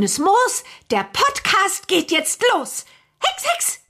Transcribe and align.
Grünes 0.00 0.18
Moos, 0.18 0.64
der 0.90 1.04
Podcast 1.12 1.86
geht 1.86 2.10
jetzt 2.10 2.42
los. 2.54 2.86
Hex, 3.22 3.44
Hex! 3.52 3.80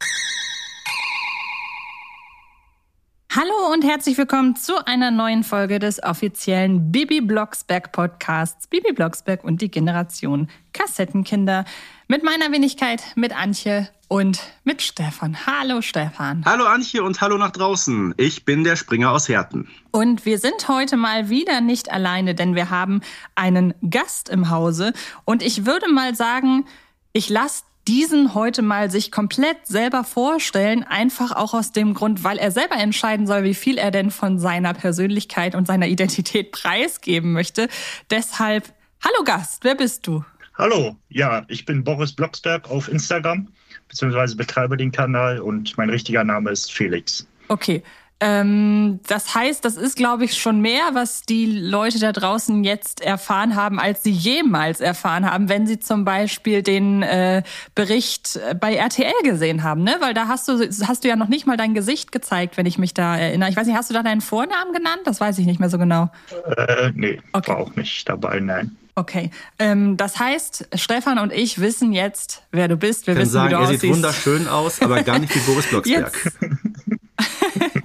Hallo 3.37 3.73
und 3.73 3.85
herzlich 3.85 4.19
willkommen 4.19 4.57
zu 4.57 4.85
einer 4.89 5.13
neuen 5.13 5.45
Folge 5.45 5.79
des 5.79 6.03
offiziellen 6.03 6.91
Bibi 6.91 7.21
Blocksberg 7.21 7.93
Podcasts 7.93 8.67
Bibi 8.67 8.93
Blocksberg 8.93 9.45
und 9.45 9.63
die 9.63 9.71
Generation 9.71 10.51
Kassettenkinder 10.73 11.65
mit 12.11 12.25
meiner 12.25 12.51
Wenigkeit, 12.51 13.05
mit 13.15 13.33
Antje 13.37 13.89
und 14.09 14.41
mit 14.65 14.83
Stefan. 14.83 15.47
Hallo 15.47 15.81
Stefan. 15.81 16.45
Hallo 16.45 16.65
Antje 16.65 17.05
und 17.05 17.21
hallo 17.21 17.39
nach 17.39 17.53
draußen. 17.53 18.15
Ich 18.17 18.45
bin 18.45 18.65
der 18.65 18.75
Springer 18.75 19.13
aus 19.13 19.29
Herten. 19.29 19.69
Und 19.93 20.27
wir 20.27 20.41
sind 20.41 20.67
heute 20.67 20.97
mal 20.97 21.29
wieder 21.29 21.61
nicht 21.61 21.93
alleine, 21.93 22.35
denn 22.35 22.57
wir 22.57 22.69
haben 22.69 23.01
einen 23.37 23.75
Gast 23.89 24.29
im 24.29 24.51
Hause 24.51 24.93
und 25.25 25.41
ich 25.45 25.67
würde 25.67 25.89
mal 25.89 26.17
sagen, 26.17 26.65
ich 27.13 27.29
lasse 27.29 27.63
diesen 27.87 28.35
heute 28.35 28.63
mal 28.63 28.91
sich 28.91 29.13
komplett 29.13 29.69
selber 29.69 30.03
vorstellen, 30.03 30.83
einfach 30.83 31.31
auch 31.31 31.55
aus 31.55 31.71
dem 31.71 31.95
Grund, 31.95 32.25
weil 32.25 32.39
er 32.39 32.51
selber 32.51 32.75
entscheiden 32.75 33.29
soll, 33.29 33.45
wie 33.45 33.55
viel 33.55 33.79
er 33.79 33.93
denn 33.93 34.11
von 34.11 34.41
seiner 34.41 34.75
Persönlichkeit 34.75 35.55
und 35.55 35.69
seiner 35.69 35.87
Identität 35.87 36.51
preisgeben 36.51 37.31
möchte. 37.33 37.69
Deshalb, 38.11 38.73
hallo 39.01 39.23
Gast, 39.23 39.63
wer 39.63 39.77
bist 39.77 40.09
du? 40.09 40.25
Hallo, 40.61 40.95
ja, 41.09 41.43
ich 41.49 41.65
bin 41.65 41.83
Boris 41.85 42.13
Blocksberg 42.13 42.71
auf 42.71 42.87
Instagram, 42.89 43.49
beziehungsweise 43.89 44.37
betreibe 44.37 44.77
den 44.77 44.93
Kanal 44.93 45.41
und 45.41 45.79
mein 45.79 45.89
richtiger 45.89 46.23
Name 46.23 46.51
ist 46.51 46.71
Felix. 46.71 47.27
Okay, 47.49 47.83
ähm, 48.21 49.01
das 49.09 49.35
heißt, 49.35 49.65
das 49.65 49.79
ist, 49.79 49.97
glaube 49.97 50.27
ich, 50.27 50.37
schon 50.37 50.61
mehr, 50.61 50.91
was 50.93 51.23
die 51.23 51.47
Leute 51.47 51.99
da 51.99 52.13
draußen 52.13 52.63
jetzt 52.63 53.01
erfahren 53.01 53.57
haben, 53.57 53.81
als 53.81 54.03
sie 54.03 54.11
jemals 54.11 54.83
erfahren 54.83 55.25
haben, 55.25 55.49
wenn 55.49 55.67
sie 55.67 55.81
zum 55.81 56.05
Beispiel 56.05 56.63
den 56.63 57.03
äh, 57.03 57.43
Bericht 57.75 58.39
bei 58.61 58.75
RTL 58.75 59.15
gesehen 59.25 59.63
haben, 59.63 59.83
ne? 59.83 59.97
Weil 60.01 60.13
da 60.13 60.29
hast 60.29 60.47
du, 60.47 60.61
hast 60.87 61.05
du 61.05 61.09
ja 61.09 61.17
noch 61.17 61.29
nicht 61.29 61.47
mal 61.47 61.57
dein 61.57 61.73
Gesicht 61.73 62.13
gezeigt, 62.13 62.59
wenn 62.59 62.67
ich 62.67 62.77
mich 62.77 62.93
da 62.93 63.17
erinnere. 63.17 63.49
Ich 63.49 63.57
weiß 63.57 63.67
nicht, 63.67 63.77
hast 63.79 63.89
du 63.89 63.95
da 63.95 64.03
deinen 64.03 64.21
Vornamen 64.21 64.75
genannt? 64.75 65.01
Das 65.07 65.23
weiß 65.23 65.39
ich 65.39 65.47
nicht 65.47 65.59
mehr 65.59 65.71
so 65.71 65.79
genau. 65.79 66.11
Äh, 66.55 66.91
nee, 66.95 67.19
okay. 67.33 67.53
war 67.53 67.61
auch 67.61 67.75
nicht 67.77 68.07
dabei, 68.07 68.41
nein. 68.41 68.77
Okay, 68.95 69.31
ähm, 69.59 69.97
das 69.97 70.19
heißt, 70.19 70.69
Stefan 70.75 71.19
und 71.19 71.33
ich 71.33 71.61
wissen 71.61 71.93
jetzt, 71.93 72.43
wer 72.51 72.69
du 72.69 72.77
bist. 72.77 73.07
Wir 73.07 73.15
kann 73.15 73.23
wissen, 73.23 73.33
sagen, 73.33 73.49
wie 73.49 73.55
du 73.55 73.57
er 73.57 73.63
aussiehst. 73.63 73.81
sieht 73.81 73.93
wunderschön 73.93 74.49
aus, 74.49 74.83
aber 74.83 75.03
gar 75.03 75.19
nicht 75.19 75.35
wie 75.35 75.39
Boris 75.41 75.67
Blocksberg. 75.71 76.33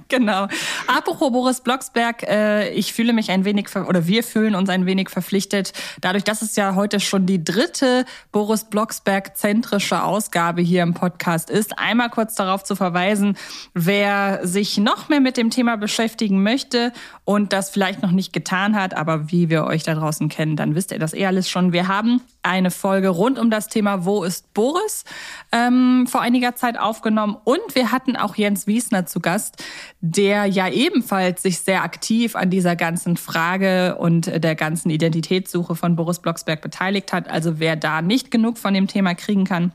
genau. 0.08 0.46
Apropos 0.86 1.32
Boris 1.32 1.60
Blocksberg, 1.60 2.22
äh, 2.22 2.70
ich 2.70 2.92
fühle 2.92 3.12
mich 3.12 3.30
ein 3.30 3.44
wenig, 3.44 3.74
oder 3.74 4.06
wir 4.06 4.22
fühlen 4.22 4.54
uns 4.54 4.68
ein 4.68 4.86
wenig 4.86 5.10
verpflichtet, 5.10 5.72
dadurch, 6.00 6.24
dass 6.24 6.42
es 6.42 6.56
ja 6.56 6.74
heute 6.74 7.00
schon 7.00 7.26
die 7.26 7.42
dritte 7.42 8.04
Boris 8.32 8.64
Blocksberg-zentrische 8.64 10.02
Ausgabe 10.02 10.62
hier 10.62 10.82
im 10.82 10.94
Podcast 10.94 11.50
ist, 11.50 11.78
einmal 11.78 12.10
kurz 12.10 12.34
darauf 12.34 12.64
zu 12.64 12.76
verweisen, 12.76 13.36
wer 13.74 14.40
sich 14.46 14.78
noch 14.78 15.08
mehr 15.08 15.20
mit 15.20 15.36
dem 15.36 15.50
Thema 15.50 15.76
beschäftigen 15.76 16.42
möchte 16.42 16.92
und 17.24 17.52
das 17.52 17.70
vielleicht 17.70 18.02
noch 18.02 18.12
nicht 18.12 18.32
getan 18.32 18.76
hat, 18.76 18.94
aber 18.94 19.30
wie 19.30 19.50
wir 19.50 19.64
euch 19.64 19.82
da 19.82 19.94
draußen 19.94 20.28
kennen, 20.28 20.56
dann 20.56 20.74
wisst 20.74 20.92
ihr 20.92 20.98
das 20.98 21.14
eh 21.14 21.26
alles 21.26 21.50
schon. 21.50 21.72
Wir 21.72 21.88
haben 21.88 22.20
eine 22.46 22.70
Folge 22.70 23.08
rund 23.08 23.38
um 23.38 23.50
das 23.50 23.68
Thema 23.68 24.04
Wo 24.04 24.22
ist 24.22 24.54
Boris 24.54 25.04
ähm, 25.52 26.06
vor 26.06 26.20
einiger 26.20 26.54
Zeit 26.54 26.78
aufgenommen 26.78 27.36
und 27.44 27.74
wir 27.74 27.92
hatten 27.92 28.16
auch 28.16 28.36
Jens 28.36 28.66
Wiesner 28.66 29.06
zu 29.06 29.20
Gast, 29.20 29.64
der 30.00 30.46
ja 30.46 30.68
ebenfalls 30.68 31.42
sich 31.42 31.58
sehr 31.58 31.82
aktiv 31.82 32.36
an 32.36 32.50
dieser 32.50 32.76
ganzen 32.76 33.16
Frage 33.16 33.96
und 33.98 34.26
der 34.26 34.54
ganzen 34.54 34.90
Identitätssuche 34.90 35.74
von 35.74 35.96
Boris 35.96 36.20
Blocksberg 36.20 36.62
beteiligt 36.62 37.12
hat. 37.12 37.28
Also 37.28 37.58
wer 37.58 37.76
da 37.76 38.02
nicht 38.02 38.30
genug 38.30 38.58
von 38.58 38.74
dem 38.74 38.86
Thema 38.86 39.14
kriegen 39.14 39.44
kann, 39.44 39.72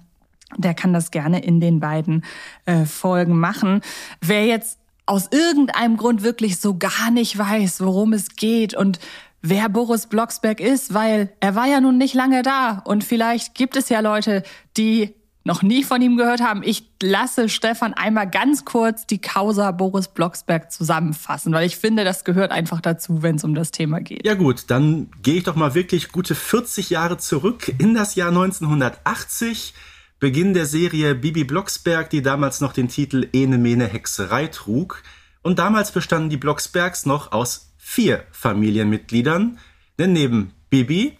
der 0.57 0.74
kann 0.74 0.94
das 0.94 1.12
gerne 1.12 1.44
in 1.44 1.59
den 1.59 1.79
beiden 1.79 2.25
äh, 2.66 2.85
Folgen 2.85 3.40
machen. 3.40 3.81
Wer 4.22 4.45
jetzt 4.45 4.79
aus 5.06 5.28
irgendeinem 5.31 5.97
Grund 5.97 6.24
wirklich 6.24 6.59
so 6.59 6.78
gar 6.78 7.12
nicht 7.12 7.38
weiß, 7.38 7.81
worum 7.81 8.13
es 8.13 8.35
geht 8.35 8.74
und 8.74 9.00
wer 9.41 9.69
Boris 9.69 10.07
Blocksberg 10.07 10.59
ist, 10.59 10.94
weil 10.94 11.31
er 11.40 11.56
war 11.56 11.68
ja 11.68 11.81
nun 11.81 11.97
nicht 11.97 12.13
lange 12.13 12.44
da 12.44 12.81
und 12.85 13.03
vielleicht 13.03 13.56
gibt 13.56 13.75
es 13.75 13.90
ja 13.90 14.00
Leute, 14.00 14.44
die 14.78 15.16
noch 15.44 15.63
nie 15.63 15.84
von 15.84 16.02
ihm 16.02 16.18
gehört 16.18 16.41
haben. 16.41 16.62
Ich 16.63 16.91
lasse 17.02 17.50
Stefan 17.50 17.94
einmal 17.94 18.30
ganz 18.30 18.63
kurz 18.63 19.07
die 19.07 19.19
Causa 19.19 19.72
Boris 19.72 20.07
Blocksberg 20.07 20.72
zusammenfassen, 20.72 21.51
weil 21.53 21.66
ich 21.66 21.78
finde, 21.78 22.03
das 22.03 22.24
gehört 22.24 22.51
einfach 22.51 22.80
dazu, 22.80 23.24
wenn 23.24 23.38
es 23.38 23.44
um 23.44 23.56
das 23.56 23.72
Thema 23.72 24.01
geht. 24.01 24.25
Ja 24.25 24.35
gut, 24.35 24.66
dann 24.68 25.09
gehe 25.24 25.35
ich 25.35 25.44
doch 25.44 25.56
mal 25.56 25.74
wirklich 25.74 26.12
gute 26.12 26.35
40 26.35 26.91
Jahre 26.91 27.18
zurück 27.18 27.74
in 27.80 27.96
das 27.96 28.16
Jahr 28.16 28.30
1980. 28.30 29.74
Beginn 30.19 30.53
der 30.53 30.68
Serie 30.68 31.16
Bibi 31.16 31.44
Blocksberg, 31.44 32.12
die 32.12 32.22
damals 32.22 32.62
noch 32.62 32.74
den 32.74 32.90
Titel 32.90 33.28
Ene 33.34 33.57
Mene 33.57 33.88
Hexerei 33.88 34.46
trug. 34.47 35.01
Und 35.41 35.57
damals 35.57 35.91
bestanden 35.91 36.30
die 36.30 36.38
Blocksbergs 36.38 37.07
noch 37.07 37.31
aus 37.31 37.70
vier 37.91 38.24
Familienmitgliedern, 38.31 39.59
denn 40.00 40.13
neben 40.13 40.53
Bibi 40.69 41.18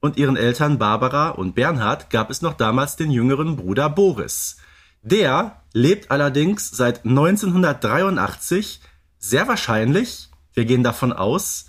und 0.00 0.18
ihren 0.18 0.36
Eltern 0.36 0.78
Barbara 0.78 1.30
und 1.30 1.54
Bernhard 1.54 2.10
gab 2.10 2.28
es 2.28 2.42
noch 2.42 2.52
damals 2.52 2.96
den 2.96 3.10
jüngeren 3.10 3.56
Bruder 3.56 3.88
Boris. 3.88 4.58
Der 5.00 5.62
lebt 5.72 6.10
allerdings 6.10 6.70
seit 6.70 7.06
1983 7.06 8.82
sehr 9.18 9.48
wahrscheinlich, 9.48 10.28
wir 10.52 10.66
gehen 10.66 10.82
davon 10.82 11.14
aus, 11.14 11.64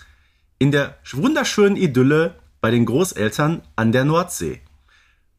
in 0.59 0.73
der 0.73 0.97
wunderschönen 1.13 1.77
Idylle 1.77 2.35
bei 2.59 2.69
den 2.69 2.85
Großeltern 2.85 3.61
an 3.77 3.93
der 3.93 4.03
Nordsee. 4.03 4.59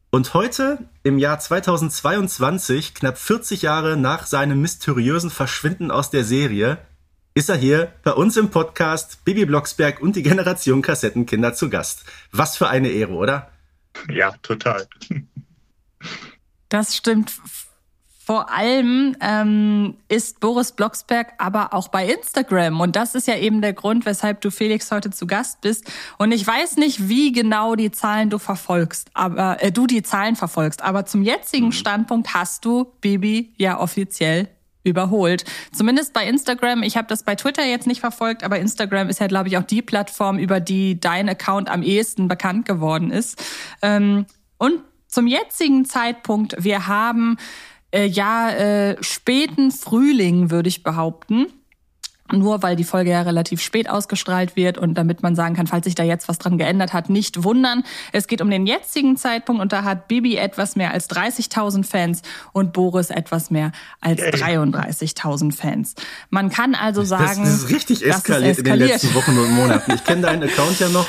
Und 0.09 0.33
heute, 0.33 0.89
im 1.03 1.19
Jahr 1.19 1.37
2022, 1.37 2.95
knapp 2.95 3.19
40 3.19 3.61
Jahre 3.61 3.97
nach 3.97 4.25
seinem 4.25 4.61
mysteriösen 4.61 5.29
Verschwinden 5.29 5.91
aus 5.91 6.09
der 6.09 6.23
Serie, 6.23 6.79
ist 7.37 7.49
er 7.49 7.57
hier 7.57 7.91
bei 8.03 8.13
uns 8.13 8.37
im 8.37 8.49
Podcast 8.49 9.25
Bibi 9.25 9.45
Blocksberg 9.45 10.01
und 10.01 10.15
die 10.15 10.23
Generation 10.23 10.81
Kassettenkinder 10.81 11.53
zu 11.53 11.69
Gast. 11.69 12.05
Was 12.31 12.55
für 12.55 12.69
eine 12.69 12.87
Ehre, 12.87 13.11
oder? 13.11 13.51
Ja, 14.09 14.31
total. 14.41 14.87
Das 16.69 16.95
stimmt 16.95 17.31
vor 18.25 18.49
allem 18.49 19.15
ähm, 19.21 19.97
ist 20.07 20.39
Boris 20.39 20.71
Blocksberg 20.71 21.33
aber 21.37 21.75
auch 21.75 21.89
bei 21.89 22.07
Instagram. 22.07 22.81
Und 22.81 22.95
das 22.95 23.13
ist 23.13 23.27
ja 23.27 23.37
eben 23.37 23.61
der 23.61 23.73
Grund, 23.73 24.07
weshalb 24.07 24.41
du 24.41 24.49
Felix 24.49 24.89
heute 24.91 25.11
zu 25.11 25.27
Gast 25.27 25.61
bist. 25.61 25.85
Und 26.17 26.31
ich 26.31 26.45
weiß 26.45 26.77
nicht, 26.77 27.07
wie 27.07 27.31
genau 27.31 27.75
die 27.75 27.91
Zahlen 27.91 28.31
du 28.31 28.39
verfolgst, 28.39 29.11
aber 29.13 29.61
äh, 29.61 29.71
du 29.71 29.85
die 29.85 30.01
Zahlen 30.01 30.35
verfolgst. 30.35 30.81
Aber 30.81 31.05
zum 31.05 31.21
jetzigen 31.21 31.67
mhm. 31.67 31.73
Standpunkt 31.73 32.33
hast 32.33 32.65
du 32.65 32.91
Bibi 32.99 33.53
ja 33.57 33.79
offiziell 33.79 34.47
überholt. 34.85 35.43
Zumindest 35.73 36.13
bei 36.13 36.25
Instagram. 36.25 36.83
Ich 36.83 36.95
habe 36.95 37.07
das 37.07 37.23
bei 37.23 37.35
Twitter 37.35 37.65
jetzt 37.65 37.87
nicht 37.87 37.99
verfolgt, 37.99 38.43
aber 38.43 38.59
Instagram 38.59 39.09
ist 39.09 39.19
ja, 39.19 39.27
glaube 39.27 39.49
ich, 39.49 39.57
auch 39.57 39.63
die 39.63 39.81
Plattform, 39.81 40.37
über 40.37 40.59
die 40.59 40.99
dein 40.99 41.27
Account 41.27 41.69
am 41.69 41.83
ehesten 41.83 42.27
bekannt 42.27 42.65
geworden 42.65 43.11
ist. 43.11 43.43
Ähm, 43.81 44.25
und 44.57 44.81
zum 45.07 45.27
jetzigen 45.27 45.85
Zeitpunkt, 45.85 46.55
wir 46.63 46.87
haben 46.87 47.37
äh, 47.91 48.05
ja 48.05 48.49
äh, 48.51 49.03
späten 49.03 49.71
Frühling, 49.71 50.51
würde 50.51 50.69
ich 50.69 50.83
behaupten. 50.83 51.47
Nur 52.31 52.63
weil 52.63 52.75
die 52.75 52.83
Folge 52.83 53.11
ja 53.11 53.21
relativ 53.21 53.61
spät 53.61 53.87
ausgestrahlt 53.87 54.55
wird 54.55 54.79
und 54.79 54.95
damit 54.95 55.21
man 55.21 55.35
sagen 55.35 55.55
kann, 55.55 55.67
falls 55.67 55.85
sich 55.85 55.93
da 55.93 56.03
jetzt 56.03 56.27
was 56.27 56.39
dran 56.39 56.57
geändert 56.57 56.91
hat, 56.91 57.07
nicht 57.07 57.43
wundern. 57.43 57.83
Es 58.13 58.25
geht 58.25 58.41
um 58.41 58.49
den 58.49 58.65
jetzigen 58.65 59.15
Zeitpunkt 59.15 59.61
und 59.61 59.71
da 59.71 59.83
hat 59.83 60.07
Bibi 60.07 60.35
etwas 60.35 60.75
mehr 60.75 60.91
als 60.91 61.07
30.000 61.09 61.85
Fans 61.85 62.23
und 62.51 62.73
Boris 62.73 63.11
etwas 63.11 63.51
mehr 63.51 63.71
als 64.01 64.21
33.000 64.21 65.55
Fans. 65.55 65.93
Man 66.31 66.49
kann 66.49 66.73
also 66.73 67.03
sagen, 67.03 67.43
das 67.43 67.63
ist 67.63 67.69
richtig 67.69 68.03
eskaliert, 68.03 68.57
eskaliert. 68.57 68.59
in 68.59 68.79
den 68.79 68.87
letzten 68.87 69.13
Wochen 69.13 69.37
und 69.37 69.51
Monaten. 69.51 69.91
Ich 69.93 70.03
kenne 70.03 70.23
deinen 70.23 70.43
Account 70.43 70.79
ja 70.79 70.89
noch. 70.89 71.07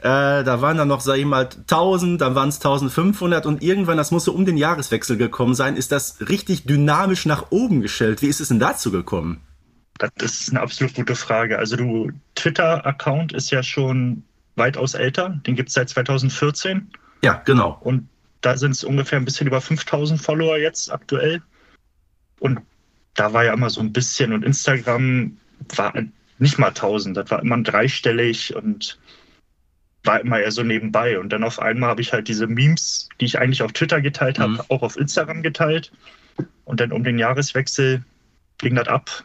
Äh, 0.00 0.44
da 0.44 0.60
waren 0.60 0.76
dann 0.76 0.88
noch, 0.88 1.00
sag 1.00 1.18
ich 1.18 1.24
mal, 1.24 1.48
1000, 1.48 2.20
dann 2.20 2.34
waren 2.34 2.48
es 2.48 2.56
1500 2.56 3.44
und 3.44 3.62
irgendwann, 3.62 3.96
das 3.96 4.12
muss 4.12 4.24
so 4.24 4.32
um 4.32 4.44
den 4.44 4.56
Jahreswechsel 4.56 5.16
gekommen 5.16 5.54
sein, 5.54 5.76
ist 5.76 5.92
das 5.92 6.16
richtig 6.28 6.64
dynamisch 6.64 7.26
nach 7.26 7.46
oben 7.50 7.80
gestellt. 7.80 8.22
Wie 8.22 8.28
ist 8.28 8.40
es 8.40 8.48
denn 8.48 8.60
dazu 8.60 8.90
gekommen? 8.90 9.40
Das 9.98 10.10
ist 10.18 10.50
eine 10.50 10.60
absolut 10.60 10.94
gute 10.94 11.14
Frage. 11.14 11.58
Also 11.58 11.76
du, 11.76 12.10
Twitter-Account 12.34 13.32
ist 13.32 13.50
ja 13.50 13.62
schon 13.62 14.24
weitaus 14.56 14.94
älter. 14.94 15.40
Den 15.46 15.56
gibt 15.56 15.68
es 15.68 15.74
seit 15.74 15.88
2014. 15.88 16.90
Ja, 17.22 17.42
genau. 17.44 17.78
Und 17.80 18.08
da 18.40 18.56
sind 18.56 18.72
es 18.72 18.84
ungefähr 18.84 19.18
ein 19.18 19.24
bisschen 19.24 19.46
über 19.46 19.60
5000 19.60 20.20
Follower 20.20 20.58
jetzt 20.58 20.92
aktuell. 20.92 21.42
Und 22.40 22.60
da 23.14 23.32
war 23.32 23.44
ja 23.44 23.54
immer 23.54 23.70
so 23.70 23.80
ein 23.80 23.92
bisschen 23.92 24.32
und 24.32 24.44
Instagram 24.44 25.36
war 25.76 25.94
nicht 26.38 26.58
mal 26.58 26.68
1000, 26.68 27.16
das 27.16 27.30
war 27.30 27.40
immer 27.40 27.62
dreistellig 27.62 28.54
und 28.54 28.98
war 30.02 30.20
immer 30.20 30.40
eher 30.40 30.50
so 30.50 30.62
nebenbei. 30.62 31.18
Und 31.18 31.30
dann 31.30 31.44
auf 31.44 31.58
einmal 31.58 31.90
habe 31.90 32.02
ich 32.02 32.12
halt 32.12 32.28
diese 32.28 32.46
Memes, 32.46 33.08
die 33.20 33.24
ich 33.24 33.38
eigentlich 33.38 33.62
auf 33.62 33.72
Twitter 33.72 34.00
geteilt 34.00 34.38
habe, 34.38 34.52
mhm. 34.52 34.60
auch 34.68 34.82
auf 34.82 34.96
Instagram 34.96 35.42
geteilt. 35.42 35.92
Und 36.64 36.80
dann 36.80 36.92
um 36.92 37.04
den 37.04 37.18
Jahreswechsel 37.18 38.04
ging 38.58 38.74
das 38.74 38.88
ab. 38.88 39.24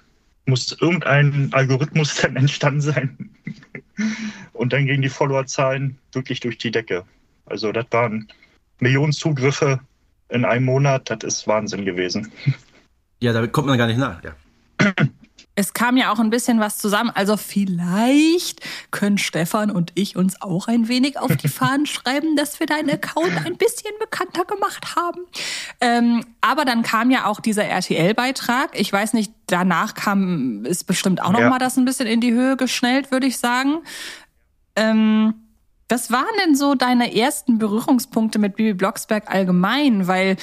Muss 0.50 0.76
irgendein 0.80 1.50
Algorithmus 1.54 2.16
dann 2.16 2.36
entstanden 2.36 2.82
sein. 2.82 3.30
Und 4.54 4.74
dann 4.74 4.86
gingen 4.86 5.02
die 5.02 5.10
Followerzahlen 5.10 5.98
wirklich 6.12 6.40
durch 6.40 6.58
die 6.58 6.72
Decke. 6.72 7.06
Also 7.46 7.72
das 7.72 7.86
waren 7.92 8.28
Millionen 8.80 9.12
Zugriffe 9.12 9.80
in 10.30 10.46
einem 10.46 10.66
Monat. 10.66 11.10
Das 11.10 11.24
ist 11.24 11.48
Wahnsinn 11.48 11.86
gewesen. 11.86 12.32
Ja, 13.22 13.34
da 13.34 13.46
kommt 13.48 13.68
man 13.68 13.78
gar 13.78 13.88
nicht 13.88 14.00
nach. 14.00 14.24
Ja. 14.24 14.36
Es 15.60 15.74
kam 15.74 15.98
ja 15.98 16.10
auch 16.14 16.20
ein 16.20 16.30
bisschen 16.30 16.62
was 16.62 16.78
zusammen. 16.78 17.12
Also 17.14 17.36
vielleicht 17.36 18.62
können 18.92 19.18
Stefan 19.18 19.72
und 19.72 19.92
ich 19.94 20.16
uns 20.16 20.42
auch 20.42 20.70
ein 20.70 20.88
wenig 20.88 21.20
auf 21.20 21.36
die 21.36 21.48
Fahnen 21.50 21.86
schreiben, 21.86 22.38
dass 22.38 22.62
wir 22.62 22.66
deinen 22.66 22.90
Account 22.90 23.46
ein 23.46 23.58
bisschen 23.58 23.92
bekannter 24.00 24.46
gemacht 24.46 24.96
haben. 24.96 25.20
Ähm, 25.82 26.24
aber 26.40 26.64
dann 26.64 26.82
kam 26.82 27.12
ja 27.12 27.26
auch 27.26 27.42
dieser 27.42 27.66
RTL-Beitrag. 27.66 28.80
Ich 28.80 28.94
weiß 28.94 29.12
nicht, 29.12 29.34
danach 29.48 29.96
kam, 29.96 30.64
ist 30.64 30.86
bestimmt 30.86 31.22
auch 31.22 31.34
noch 31.34 31.42
ja. 31.42 31.50
mal 31.50 31.60
das 31.60 31.76
ein 31.76 31.84
bisschen 31.84 32.08
in 32.08 32.22
die 32.22 32.32
Höhe 32.32 32.56
geschnellt, 32.56 33.12
würde 33.12 33.28
ich 33.28 33.38
sagen. 33.38 33.80
Ähm, 34.78 35.34
was 35.90 36.10
waren 36.10 36.24
denn 36.46 36.56
so 36.56 36.74
deine 36.74 37.14
ersten 37.14 37.58
Berührungspunkte 37.58 38.40
mit 38.40 38.56
Bibi 38.56 38.76
Blocksberg 38.76 39.30
allgemein? 39.30 40.08
Weil 40.08 40.38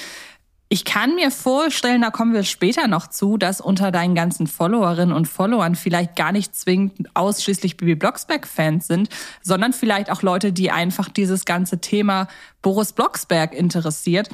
ich 0.68 0.84
kann 0.84 1.14
mir 1.14 1.30
vorstellen, 1.30 2.02
da 2.02 2.10
kommen 2.10 2.32
wir 2.32 2.42
später 2.42 2.88
noch 2.88 3.06
zu, 3.06 3.36
dass 3.36 3.60
unter 3.60 3.92
deinen 3.92 4.16
ganzen 4.16 4.48
Followerinnen 4.48 5.14
und 5.14 5.28
Followern 5.28 5.76
vielleicht 5.76 6.16
gar 6.16 6.32
nicht 6.32 6.56
zwingend 6.56 7.08
ausschließlich 7.14 7.76
Bibi 7.76 7.94
Blocksberg-Fans 7.94 8.88
sind, 8.88 9.08
sondern 9.42 9.72
vielleicht 9.72 10.10
auch 10.10 10.22
Leute, 10.22 10.52
die 10.52 10.72
einfach 10.72 11.08
dieses 11.08 11.44
ganze 11.44 11.80
Thema 11.80 12.26
Boris 12.62 12.92
Blocksberg 12.92 13.54
interessiert. 13.54 14.28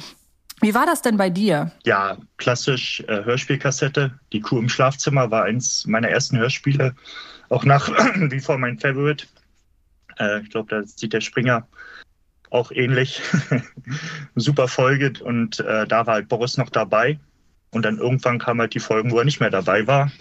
Wie 0.59 0.73
war 0.73 0.87
das 0.87 1.03
denn 1.03 1.17
bei 1.17 1.29
dir? 1.29 1.71
Ja, 1.83 2.17
klassisch 2.37 3.01
äh, 3.07 3.23
Hörspielkassette. 3.25 4.17
Die 4.31 4.41
Kuh 4.41 4.57
im 4.57 4.69
Schlafzimmer 4.69 5.29
war 5.29 5.43
eins 5.43 5.85
meiner 5.85 6.09
ersten 6.09 6.37
Hörspiele. 6.37 6.95
Auch 7.49 7.63
nach 7.63 7.89
wie 8.15 8.39
vor 8.39 8.57
mein 8.57 8.79
Favorite. 8.79 9.27
Äh, 10.17 10.41
ich 10.41 10.49
glaube, 10.49 10.69
da 10.69 10.87
sieht 10.87 11.13
der 11.13 11.21
Springer 11.21 11.67
auch 12.53 12.71
ähnlich. 12.71 13.21
Super 14.35 14.67
Folge 14.67 15.13
und 15.23 15.59
äh, 15.59 15.87
da 15.87 16.05
war 16.05 16.15
halt 16.15 16.29
Boris 16.29 16.57
noch 16.57 16.69
dabei. 16.69 17.19
Und 17.71 17.83
dann 17.83 17.97
irgendwann 17.97 18.37
kamen 18.37 18.61
halt 18.61 18.75
die 18.75 18.79
Folgen, 18.79 19.11
wo 19.11 19.17
er 19.17 19.25
nicht 19.25 19.39
mehr 19.39 19.49
dabei 19.49 19.87
war. 19.87 20.11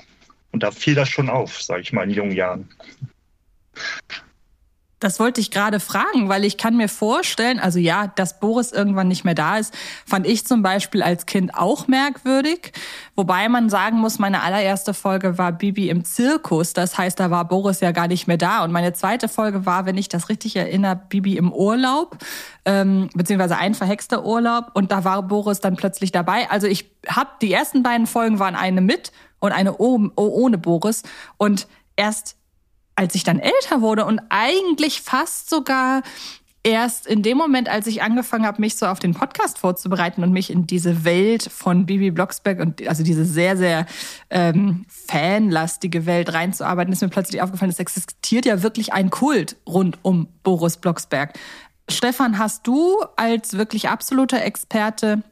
Und 0.52 0.62
da 0.62 0.70
fiel 0.70 0.94
das 0.94 1.08
schon 1.08 1.28
auf, 1.28 1.62
sage 1.62 1.82
ich 1.82 1.92
mal, 1.92 2.04
in 2.04 2.10
jungen 2.10 2.32
Jahren. 2.32 2.68
Das 5.02 5.18
wollte 5.18 5.40
ich 5.40 5.50
gerade 5.50 5.80
fragen, 5.80 6.28
weil 6.28 6.44
ich 6.44 6.56
kann 6.56 6.76
mir 6.76 6.88
vorstellen, 6.88 7.58
also 7.58 7.80
ja, 7.80 8.06
dass 8.06 8.38
Boris 8.38 8.70
irgendwann 8.70 9.08
nicht 9.08 9.24
mehr 9.24 9.34
da 9.34 9.58
ist, 9.58 9.74
fand 10.06 10.28
ich 10.28 10.46
zum 10.46 10.62
Beispiel 10.62 11.02
als 11.02 11.26
Kind 11.26 11.54
auch 11.54 11.88
merkwürdig. 11.88 12.72
Wobei 13.16 13.48
man 13.48 13.68
sagen 13.68 13.98
muss, 13.98 14.20
meine 14.20 14.42
allererste 14.42 14.94
Folge 14.94 15.38
war 15.38 15.50
Bibi 15.50 15.88
im 15.88 16.04
Zirkus. 16.04 16.72
Das 16.72 16.98
heißt, 16.98 17.18
da 17.18 17.32
war 17.32 17.48
Boris 17.48 17.80
ja 17.80 17.90
gar 17.90 18.06
nicht 18.06 18.28
mehr 18.28 18.36
da. 18.36 18.62
Und 18.62 18.70
meine 18.70 18.92
zweite 18.92 19.28
Folge 19.28 19.66
war, 19.66 19.86
wenn 19.86 19.98
ich 19.98 20.08
das 20.08 20.28
richtig 20.28 20.54
erinnere, 20.54 21.00
Bibi 21.08 21.36
im 21.36 21.52
Urlaub, 21.52 22.18
ähm, 22.64 23.10
beziehungsweise 23.12 23.56
ein 23.56 23.74
verhexter 23.74 24.24
Urlaub. 24.24 24.70
Und 24.74 24.92
da 24.92 25.02
war 25.02 25.20
Boris 25.24 25.58
dann 25.58 25.74
plötzlich 25.74 26.12
dabei. 26.12 26.48
Also 26.48 26.68
ich 26.68 26.88
habe 27.08 27.30
die 27.42 27.52
ersten 27.52 27.82
beiden 27.82 28.06
Folgen 28.06 28.38
waren 28.38 28.54
eine 28.54 28.80
mit 28.80 29.10
und 29.40 29.50
eine 29.50 29.78
ohne 29.78 30.58
Boris. 30.58 31.02
Und 31.38 31.66
erst 31.96 32.36
als 32.96 33.14
ich 33.14 33.24
dann 33.24 33.38
älter 33.38 33.80
wurde 33.80 34.04
und 34.04 34.20
eigentlich 34.28 35.02
fast 35.02 35.50
sogar 35.50 36.02
erst 36.64 37.06
in 37.06 37.22
dem 37.22 37.36
Moment, 37.36 37.68
als 37.68 37.86
ich 37.86 38.02
angefangen 38.02 38.46
habe, 38.46 38.60
mich 38.60 38.76
so 38.76 38.86
auf 38.86 39.00
den 39.00 39.14
Podcast 39.14 39.58
vorzubereiten 39.58 40.22
und 40.22 40.32
mich 40.32 40.50
in 40.50 40.66
diese 40.66 41.04
Welt 41.04 41.50
von 41.50 41.86
Bibi 41.86 42.10
Blocksberg 42.10 42.60
und 42.60 42.86
also 42.86 43.02
diese 43.02 43.24
sehr, 43.24 43.56
sehr 43.56 43.86
ähm, 44.30 44.84
fanlastige 44.88 46.06
Welt 46.06 46.32
reinzuarbeiten, 46.32 46.92
ist 46.92 47.02
mir 47.02 47.08
plötzlich 47.08 47.42
aufgefallen, 47.42 47.70
es 47.70 47.80
existiert 47.80 48.46
ja 48.46 48.62
wirklich 48.62 48.92
ein 48.92 49.10
Kult 49.10 49.56
rund 49.66 49.98
um 50.02 50.28
Boris 50.44 50.76
Blocksberg. 50.76 51.32
Stefan, 51.90 52.38
hast 52.38 52.66
du 52.66 52.98
als 53.16 53.54
wirklich 53.54 53.88
absoluter 53.88 54.42
Experte 54.42 55.22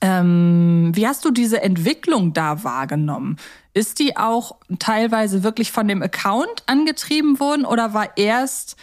ähm, 0.00 0.92
wie 0.94 1.06
hast 1.06 1.24
du 1.24 1.30
diese 1.30 1.62
Entwicklung 1.62 2.32
da 2.32 2.64
wahrgenommen? 2.64 3.36
Ist 3.72 3.98
die 3.98 4.16
auch 4.16 4.56
teilweise 4.78 5.42
wirklich 5.42 5.70
von 5.70 5.86
dem 5.86 6.02
Account 6.02 6.64
angetrieben 6.66 7.38
worden 7.38 7.64
oder 7.64 7.94
war 7.94 8.16
erst 8.16 8.76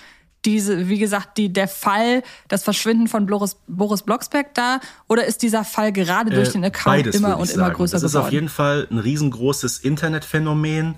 diese, 0.45 0.87
wie 0.87 0.97
gesagt, 0.97 1.37
die, 1.37 1.51
der 1.51 1.67
Fall, 1.67 2.23
das 2.47 2.63
Verschwinden 2.63 3.07
von 3.07 3.25
Boris, 3.25 3.57
Boris 3.67 4.03
Blocksberg 4.03 4.53
da? 4.53 4.79
Oder 5.09 5.25
ist 5.25 5.41
dieser 5.41 5.65
Fall 5.65 5.91
gerade 5.91 6.31
durch 6.31 6.49
äh, 6.49 6.53
den 6.53 6.65
Account 6.65 6.85
beides, 6.85 7.15
immer 7.15 7.37
und 7.37 7.47
sagen. 7.47 7.59
immer 7.59 7.69
größer 7.71 7.97
geworden? 7.97 8.03
Das 8.03 8.11
ist 8.11 8.15
auf 8.15 8.31
jeden 8.31 8.49
Fall 8.49 8.87
ein 8.89 8.99
riesengroßes 8.99 9.79
Internetphänomen. 9.79 10.95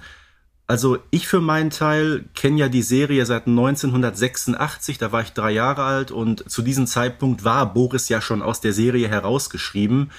Also 0.67 0.99
ich 1.09 1.27
für 1.27 1.41
meinen 1.41 1.71
Teil 1.71 2.25
kenne 2.35 2.59
ja 2.59 2.69
die 2.69 2.83
Serie 2.83 3.25
seit 3.25 3.47
1986, 3.47 4.99
da 4.99 5.11
war 5.11 5.23
ich 5.23 5.31
drei 5.31 5.49
Jahre 5.49 5.83
alt 5.83 6.11
und 6.11 6.47
zu 6.47 6.61
diesem 6.61 6.85
Zeitpunkt 6.85 7.43
war 7.43 7.73
Boris 7.73 8.07
ja 8.07 8.21
schon 8.21 8.43
aus 8.43 8.61
der 8.61 8.73
Serie 8.73 9.07
herausgeschrieben. 9.07 10.11